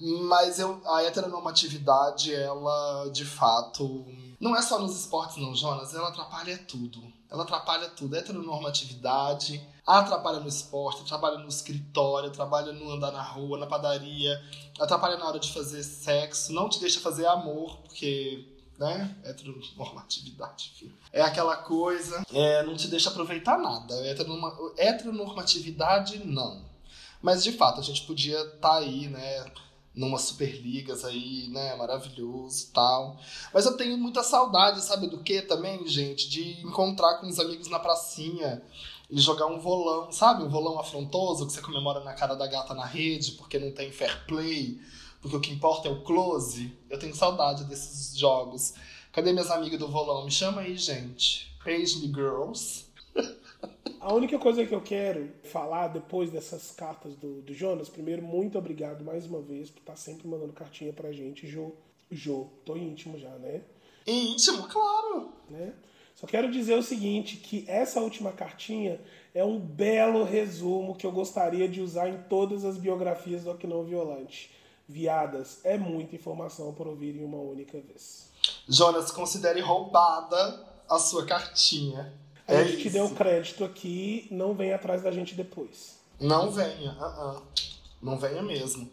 mas 0.00 0.58
eu, 0.58 0.80
a 0.86 1.02
heteronormatividade, 1.02 2.32
ela 2.32 3.08
de 3.10 3.24
fato. 3.24 4.06
Não 4.40 4.56
é 4.56 4.62
só 4.62 4.78
nos 4.78 4.98
esportes, 4.98 5.36
não, 5.36 5.54
Jonas, 5.54 5.94
ela 5.94 6.08
atrapalha 6.08 6.56
tudo. 6.58 7.02
Ela 7.30 7.42
atrapalha 7.42 7.88
tudo. 7.90 8.16
Heteronormatividade 8.16 9.60
atrapalha 9.86 10.38
no 10.38 10.48
esporte, 10.48 11.02
atrapalha 11.02 11.38
no 11.38 11.48
escritório, 11.48 12.28
atrapalha 12.28 12.72
no 12.72 12.90
andar 12.90 13.10
na 13.10 13.22
rua, 13.22 13.58
na 13.58 13.66
padaria, 13.66 14.38
atrapalha 14.78 15.16
na 15.16 15.26
hora 15.26 15.38
de 15.38 15.50
fazer 15.50 15.82
sexo, 15.82 16.52
não 16.52 16.68
te 16.68 16.78
deixa 16.78 17.00
fazer 17.00 17.26
amor, 17.26 17.78
porque 17.78 18.44
né? 18.78 19.16
Heteronormatividade, 19.24 20.72
enfim. 20.74 20.92
É 21.12 21.20
aquela 21.20 21.56
coisa, 21.56 22.22
é, 22.32 22.62
não 22.62 22.76
te 22.76 22.86
deixa 22.86 23.10
aproveitar 23.10 23.58
nada. 23.58 23.94
Heteronormatividade, 24.76 26.24
não. 26.24 26.64
Mas 27.20 27.42
de 27.42 27.50
fato, 27.52 27.80
a 27.80 27.82
gente 27.82 28.02
podia 28.02 28.38
estar 28.40 28.68
tá 28.68 28.76
aí, 28.76 29.08
né? 29.08 29.44
Numa 29.98 30.18
Superligas 30.18 31.04
aí, 31.04 31.48
né? 31.48 31.74
Maravilhoso 31.74 32.70
tal. 32.72 33.18
Mas 33.52 33.66
eu 33.66 33.76
tenho 33.76 33.98
muita 33.98 34.22
saudade, 34.22 34.80
sabe 34.80 35.08
do 35.08 35.18
que 35.18 35.42
também, 35.42 35.86
gente? 35.88 36.28
De 36.28 36.60
encontrar 36.60 37.18
com 37.18 37.26
os 37.26 37.40
amigos 37.40 37.68
na 37.68 37.80
pracinha 37.80 38.62
e 39.10 39.20
jogar 39.20 39.46
um 39.46 39.58
volão, 39.58 40.12
sabe? 40.12 40.44
Um 40.44 40.48
volão 40.48 40.78
afrontoso 40.78 41.46
que 41.46 41.52
você 41.52 41.60
comemora 41.60 42.00
na 42.04 42.14
cara 42.14 42.34
da 42.34 42.46
gata 42.46 42.74
na 42.74 42.84
rede 42.84 43.32
porque 43.32 43.58
não 43.58 43.72
tem 43.72 43.90
fair 43.90 44.24
play, 44.26 44.80
porque 45.20 45.36
o 45.36 45.40
que 45.40 45.52
importa 45.52 45.88
é 45.88 45.90
o 45.90 46.02
close. 46.02 46.72
Eu 46.88 46.98
tenho 46.98 47.14
saudade 47.14 47.64
desses 47.64 48.16
jogos. 48.16 48.74
Cadê 49.12 49.32
minhas 49.32 49.50
amigas 49.50 49.80
do 49.80 49.88
volão? 49.88 50.24
Me 50.24 50.30
chama 50.30 50.60
aí, 50.60 50.76
gente. 50.76 51.52
Page 51.64 51.98
me 51.98 52.06
girls. 52.06 52.84
A 54.00 54.14
única 54.14 54.38
coisa 54.38 54.64
que 54.64 54.74
eu 54.74 54.80
quero 54.80 55.30
falar 55.44 55.88
depois 55.88 56.30
dessas 56.30 56.70
cartas 56.70 57.14
do, 57.16 57.42
do 57.42 57.52
Jonas, 57.52 57.88
primeiro, 57.88 58.22
muito 58.22 58.56
obrigado 58.56 59.04
mais 59.04 59.26
uma 59.26 59.40
vez 59.40 59.70
por 59.70 59.80
estar 59.80 59.96
sempre 59.96 60.26
mandando 60.28 60.52
cartinha 60.52 60.92
pra 60.92 61.12
gente, 61.12 61.46
Jô. 61.46 61.72
Jô, 62.10 62.46
tô 62.64 62.76
íntimo 62.76 63.18
já, 63.18 63.30
né? 63.30 63.62
Íntimo, 64.06 64.66
claro! 64.68 65.32
Né? 65.50 65.74
Só 66.14 66.26
quero 66.26 66.50
dizer 66.50 66.74
o 66.74 66.82
seguinte, 66.82 67.36
que 67.36 67.64
essa 67.68 68.00
última 68.00 68.32
cartinha 68.32 69.00
é 69.34 69.44
um 69.44 69.58
belo 69.58 70.24
resumo 70.24 70.96
que 70.96 71.06
eu 71.06 71.12
gostaria 71.12 71.68
de 71.68 71.80
usar 71.80 72.08
em 72.08 72.22
todas 72.22 72.64
as 72.64 72.76
biografias 72.76 73.44
do 73.44 73.50
Aquinão 73.50 73.84
Violante. 73.84 74.50
Viadas, 74.88 75.60
é 75.64 75.76
muita 75.76 76.16
informação 76.16 76.72
para 76.72 76.88
ouvir 76.88 77.14
em 77.14 77.24
uma 77.24 77.36
única 77.36 77.78
vez. 77.78 78.30
Jonas, 78.66 79.10
considere 79.10 79.60
roubada 79.60 80.66
a 80.88 80.98
sua 80.98 81.26
cartinha. 81.26 82.12
A 82.48 82.54
é 82.54 82.64
gente 82.64 82.84
te 82.84 82.90
deu 82.90 83.10
crédito 83.10 83.62
aqui, 83.62 84.26
não 84.30 84.54
venha 84.54 84.76
atrás 84.76 85.02
da 85.02 85.10
gente 85.10 85.34
depois. 85.34 85.98
Não 86.18 86.50
venha, 86.50 86.92
uh 86.92 87.36
-uh. 87.36 87.42
não 88.02 88.18
venha 88.18 88.42
mesmo. 88.42 88.90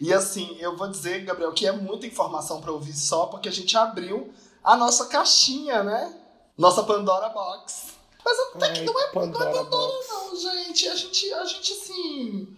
E 0.00 0.12
assim, 0.12 0.56
eu 0.58 0.76
vou 0.76 0.88
dizer, 0.88 1.22
Gabriel, 1.24 1.52
que 1.52 1.66
é 1.66 1.72
muita 1.72 2.06
informação 2.06 2.60
para 2.62 2.72
ouvir 2.72 2.94
só 2.94 3.26
porque 3.26 3.48
a 3.48 3.52
gente 3.52 3.76
abriu 3.76 4.32
a 4.62 4.74
nossa 4.74 5.06
caixinha, 5.06 5.84
né? 5.84 6.18
Nossa 6.56 6.82
Pandora 6.82 7.28
Box. 7.28 7.92
Mas 8.24 8.38
até 8.38 8.72
que 8.72 8.80
não 8.84 8.98
é 8.98 9.06
Pandora, 9.08 9.44
não 9.44 9.50
é 9.50 9.62
Pandora, 9.64 9.92
não, 10.08 10.36
gente. 10.36 10.88
A 10.88 10.96
gente, 10.96 11.32
a 11.34 11.44
gente 11.44 11.72
assim. 11.72 12.56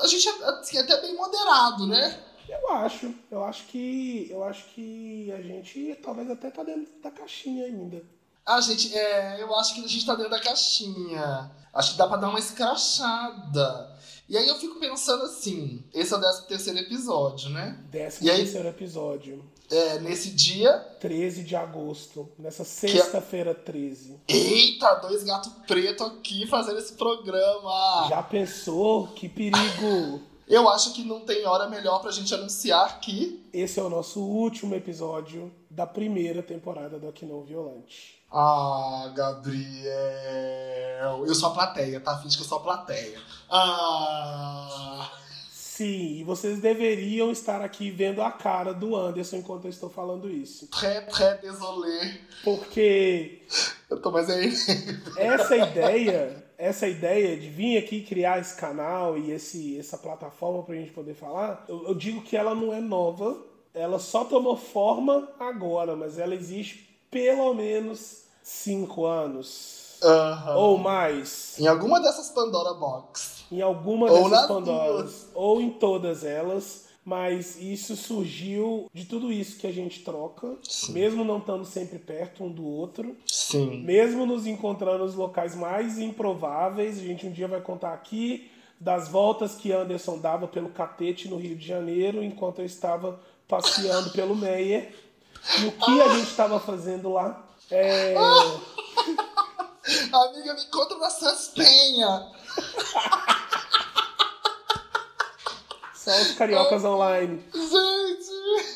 A 0.00 0.06
gente 0.06 0.28
é 0.28 0.44
assim, 0.44 0.78
até 0.78 1.00
bem 1.02 1.14
moderado, 1.14 1.86
né? 1.86 2.24
Eu 2.48 2.70
acho. 2.72 3.14
Eu 3.30 3.44
acho 3.44 3.66
que. 3.66 4.28
Eu 4.30 4.42
acho 4.42 4.64
que 4.70 5.30
a 5.30 5.42
gente 5.42 5.94
talvez 6.02 6.30
até 6.30 6.50
tá 6.50 6.62
dentro 6.62 6.90
da 7.02 7.10
caixinha 7.10 7.66
ainda. 7.66 8.02
Ah, 8.48 8.62
gente, 8.62 8.96
é, 8.96 9.42
eu 9.42 9.54
acho 9.56 9.74
que 9.74 9.84
a 9.84 9.86
gente 9.86 10.06
tá 10.06 10.14
dentro 10.14 10.30
da 10.30 10.40
caixinha. 10.40 11.50
Acho 11.70 11.92
que 11.92 11.98
dá 11.98 12.06
pra 12.06 12.16
dar 12.16 12.30
uma 12.30 12.38
escrachada. 12.38 13.94
E 14.26 14.38
aí 14.38 14.48
eu 14.48 14.56
fico 14.56 14.80
pensando 14.80 15.24
assim, 15.24 15.84
esse 15.92 16.14
é 16.14 16.16
o 16.16 16.20
13 16.20 16.46
terceiro 16.46 16.78
episódio, 16.78 17.50
né? 17.50 17.78
13 17.90 18.24
terceiro 18.24 18.68
episódio. 18.68 19.44
É, 19.70 19.98
nesse 19.98 20.30
dia. 20.30 20.78
13 20.98 21.44
de 21.44 21.54
agosto. 21.54 22.26
Nessa 22.38 22.64
sexta-feira 22.64 23.54
13. 23.54 24.18
Eita, 24.26 24.94
dois 24.94 25.24
gatos 25.24 25.52
pretos 25.66 26.06
aqui 26.06 26.46
fazendo 26.46 26.78
esse 26.78 26.94
programa. 26.94 28.06
Já 28.08 28.22
pensou? 28.22 29.08
Que 29.08 29.28
perigo! 29.28 30.22
Eu 30.48 30.66
acho 30.70 30.94
que 30.94 31.04
não 31.04 31.20
tem 31.20 31.44
hora 31.46 31.68
melhor 31.68 32.00
pra 32.00 32.10
gente 32.10 32.34
anunciar 32.34 32.98
que. 33.00 33.46
Esse 33.52 33.78
é 33.78 33.82
o 33.82 33.90
nosso 33.90 34.22
último 34.22 34.74
episódio 34.74 35.52
da 35.68 35.86
primeira 35.86 36.42
temporada 36.42 36.98
do 36.98 37.06
Aqui 37.06 37.26
Não 37.26 37.42
Violante. 37.42 38.17
Ah, 38.30 39.10
Gabriel. 39.14 39.88
Eu 41.26 41.34
sou 41.34 41.48
a 41.50 41.54
plateia, 41.54 42.00
tá? 42.00 42.18
Finge 42.18 42.36
que 42.36 42.42
eu 42.42 42.46
sou 42.46 42.58
a 42.58 42.62
plateia. 42.62 43.18
Ah. 43.50 45.10
Sim, 45.50 46.18
e 46.18 46.24
vocês 46.24 46.60
deveriam 46.60 47.30
estar 47.30 47.62
aqui 47.62 47.88
vendo 47.88 48.20
a 48.20 48.32
cara 48.32 48.74
do 48.74 48.96
Anderson 48.96 49.36
enquanto 49.36 49.66
eu 49.66 49.70
estou 49.70 49.88
falando 49.88 50.28
isso. 50.28 50.66
Très, 50.66 51.06
très 51.06 51.40
désolé. 51.40 52.18
Porque. 52.42 53.42
Eu 53.88 54.02
tô 54.02 54.10
mais 54.10 54.28
aí. 54.28 54.52
essa 55.16 55.56
ideia, 55.56 56.44
essa 56.58 56.88
ideia 56.88 57.36
de 57.36 57.48
vir 57.48 57.78
aqui 57.78 58.02
criar 58.02 58.40
esse 58.40 58.56
canal 58.56 59.16
e 59.16 59.30
esse, 59.30 59.78
essa 59.78 59.96
plataforma 59.96 60.64
pra 60.64 60.74
gente 60.74 60.90
poder 60.90 61.14
falar, 61.14 61.64
eu, 61.68 61.86
eu 61.86 61.94
digo 61.94 62.22
que 62.22 62.36
ela 62.36 62.56
não 62.56 62.74
é 62.74 62.80
nova, 62.80 63.38
ela 63.72 64.00
só 64.00 64.24
tomou 64.24 64.56
forma 64.56 65.28
agora, 65.38 65.94
mas 65.94 66.18
ela 66.18 66.34
existe 66.34 66.87
pelo 67.10 67.54
menos 67.54 68.24
cinco 68.42 69.04
anos. 69.06 69.98
Uhum. 70.02 70.56
Ou 70.56 70.78
mais. 70.78 71.58
Em 71.58 71.66
alguma 71.66 72.00
dessas 72.00 72.30
Pandora 72.30 72.74
Box 72.74 73.38
em 73.50 73.60
alguma 73.60 74.10
ou 74.10 74.28
dessas 74.30 74.46
Pandoras, 74.46 74.96
duas. 74.96 75.28
ou 75.34 75.60
em 75.60 75.70
todas 75.70 76.24
elas, 76.24 76.86
mas 77.04 77.60
isso 77.60 77.96
surgiu 77.96 78.90
de 78.92 79.06
tudo 79.06 79.32
isso 79.32 79.58
que 79.58 79.66
a 79.66 79.72
gente 79.72 80.04
troca, 80.04 80.56
Sim. 80.62 80.92
mesmo 80.92 81.24
não 81.24 81.38
estando 81.38 81.64
sempre 81.64 81.98
perto 81.98 82.44
um 82.44 82.52
do 82.52 82.66
outro, 82.66 83.16
Sim. 83.26 83.82
mesmo 83.82 84.26
nos 84.26 84.46
encontrando 84.46 85.04
nos 85.04 85.14
locais 85.14 85.54
mais 85.54 85.98
improváveis. 85.98 86.98
A 86.98 87.02
gente 87.02 87.26
um 87.26 87.32
dia 87.32 87.48
vai 87.48 87.60
contar 87.60 87.94
aqui 87.94 88.50
das 88.78 89.08
voltas 89.08 89.54
que 89.54 89.72
Anderson 89.72 90.18
dava 90.18 90.46
pelo 90.46 90.68
Catete 90.68 91.28
no 91.28 91.36
Rio 91.36 91.56
de 91.56 91.66
Janeiro, 91.66 92.22
enquanto 92.22 92.60
eu 92.60 92.66
estava 92.66 93.18
passeando 93.48 94.10
pelo 94.10 94.36
Meyer. 94.36 94.94
E 95.60 95.66
o 95.66 95.72
que 95.72 96.00
a 96.00 96.08
gente 96.08 96.30
estava 96.30 96.60
fazendo 96.60 97.12
lá? 97.12 97.44
É... 97.70 98.14
Amiga, 100.12 100.54
me 100.54 100.62
encontra 100.62 100.98
na 100.98 101.10
Saspenha. 101.10 102.26
Só 105.94 106.10
os 106.22 106.32
cariocas 106.32 106.84
online. 106.84 107.42
Gente! 107.52 108.28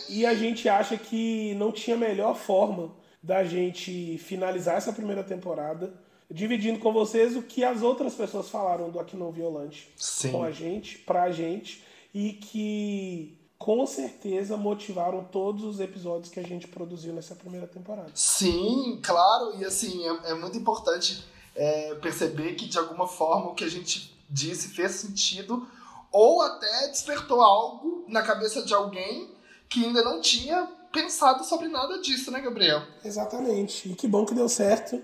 E 0.09 0.27
a 0.27 0.35
gente 0.35 0.69
acha 0.69 0.97
que 0.97 1.55
não 1.55 1.73
tinha 1.73 1.97
melhor 1.97 2.35
forma 2.37 2.93
da 3.23 3.45
gente 3.45 4.19
finalizar 4.19 4.77
essa 4.77 4.93
primeira 4.93 5.23
temporada 5.23 5.95
dividindo 6.31 6.79
com 6.79 6.93
vocês 6.93 7.37
o 7.37 7.43
que 7.43 7.63
as 7.63 7.83
outras 7.83 8.15
pessoas 8.15 8.49
falaram 8.49 8.91
do 8.91 8.99
Aqui 8.99 9.17
Não 9.17 9.31
Violante 9.31 9.93
Sim. 9.97 10.33
com 10.33 10.43
a 10.43 10.51
gente, 10.51 10.99
pra 10.99 11.31
gente, 11.31 11.85
e 12.15 12.33
que 12.33 13.39
com 13.63 13.87
certeza 13.87 14.57
motivaram 14.57 15.23
todos 15.23 15.63
os 15.63 15.79
episódios 15.79 16.29
que 16.29 16.41
a 16.41 16.43
gente 16.43 16.67
produziu 16.67 17.13
nessa 17.13 17.37
primeira 17.37 17.69
temporada. 17.69 18.11
Sim, 18.13 18.99
claro, 19.01 19.55
e 19.57 19.65
assim, 19.65 20.05
é, 20.05 20.33
é 20.33 20.35
muito 20.35 20.59
importante 20.59 21.25
é, 21.55 21.95
perceber 21.95 22.57
que 22.57 22.67
de 22.67 22.77
alguma 22.77 23.07
forma 23.07 23.51
o 23.51 23.55
que 23.55 23.63
a 23.63 23.71
gente 23.71 24.13
disse 24.29 24.71
fez 24.71 24.97
sentido 24.97 25.65
ou 26.11 26.43
até 26.43 26.89
despertou 26.89 27.41
algo 27.41 28.05
na 28.09 28.23
cabeça 28.23 28.65
de 28.65 28.75
alguém 28.75 29.31
que 29.69 29.85
ainda 29.85 30.03
não 30.03 30.21
tinha 30.21 30.69
pensado 30.93 31.45
sobre 31.45 31.69
nada 31.69 32.01
disso, 32.01 32.33
né, 32.33 32.41
Gabriel? 32.41 32.83
Exatamente. 33.05 33.89
E 33.89 33.95
que 33.95 34.09
bom 34.09 34.27
que 34.27 34.35
deu 34.35 34.49
certo. 34.49 35.01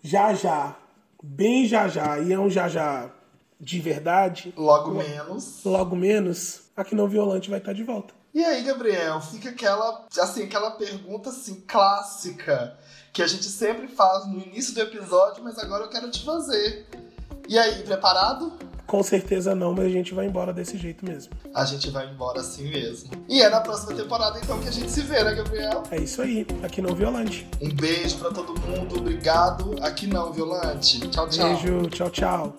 Já 0.00 0.32
já, 0.32 0.78
bem 1.20 1.66
já 1.66 1.88
já, 1.88 2.20
e 2.20 2.32
é 2.32 2.38
um 2.38 2.48
já 2.48 2.68
já 2.68 3.10
de 3.60 3.80
verdade. 3.80 4.54
Logo 4.56 4.92
menos. 4.92 5.64
Logo 5.64 5.96
menos, 5.96 6.65
aqui 6.76 6.94
no 6.94 7.08
Violante 7.08 7.48
vai 7.48 7.58
estar 7.58 7.72
de 7.72 7.82
volta. 7.82 8.14
E 8.34 8.44
aí, 8.44 8.62
Gabriel, 8.62 9.20
fica 9.20 9.48
aquela, 9.48 10.04
assim, 10.20 10.44
aquela 10.44 10.72
pergunta 10.72 11.30
assim 11.30 11.62
clássica 11.66 12.76
que 13.12 13.22
a 13.22 13.26
gente 13.26 13.46
sempre 13.46 13.88
faz 13.88 14.26
no 14.26 14.38
início 14.38 14.74
do 14.74 14.80
episódio, 14.82 15.42
mas 15.42 15.58
agora 15.58 15.84
eu 15.84 15.88
quero 15.88 16.10
te 16.10 16.22
fazer. 16.22 16.86
E 17.48 17.58
aí, 17.58 17.82
preparado? 17.82 18.52
Com 18.86 19.02
certeza 19.02 19.54
não, 19.54 19.72
mas 19.72 19.86
a 19.86 19.88
gente 19.88 20.12
vai 20.14 20.26
embora 20.26 20.52
desse 20.52 20.76
jeito 20.76 21.04
mesmo. 21.04 21.32
A 21.54 21.64
gente 21.64 21.90
vai 21.90 22.08
embora 22.08 22.40
assim 22.40 22.68
mesmo. 22.68 23.10
E 23.28 23.40
é 23.40 23.48
na 23.48 23.60
próxima 23.60 23.94
temporada 23.94 24.38
então 24.38 24.60
que 24.60 24.68
a 24.68 24.70
gente 24.72 24.90
se 24.90 25.00
vê, 25.00 25.24
né, 25.24 25.34
Gabriel? 25.34 25.82
É 25.90 25.96
isso 25.96 26.20
aí, 26.20 26.46
aqui 26.62 26.82
no 26.82 26.94
Violante. 26.94 27.48
Um 27.60 27.74
beijo 27.74 28.18
para 28.18 28.30
todo 28.30 28.60
mundo, 28.60 28.98
obrigado. 28.98 29.74
Aqui 29.80 30.06
não, 30.06 30.32
Violante. 30.32 31.00
Tchau, 31.08 31.28
tchau. 31.28 31.48
Beijo, 31.48 31.88
tchau, 31.88 32.10
tchau. 32.10 32.56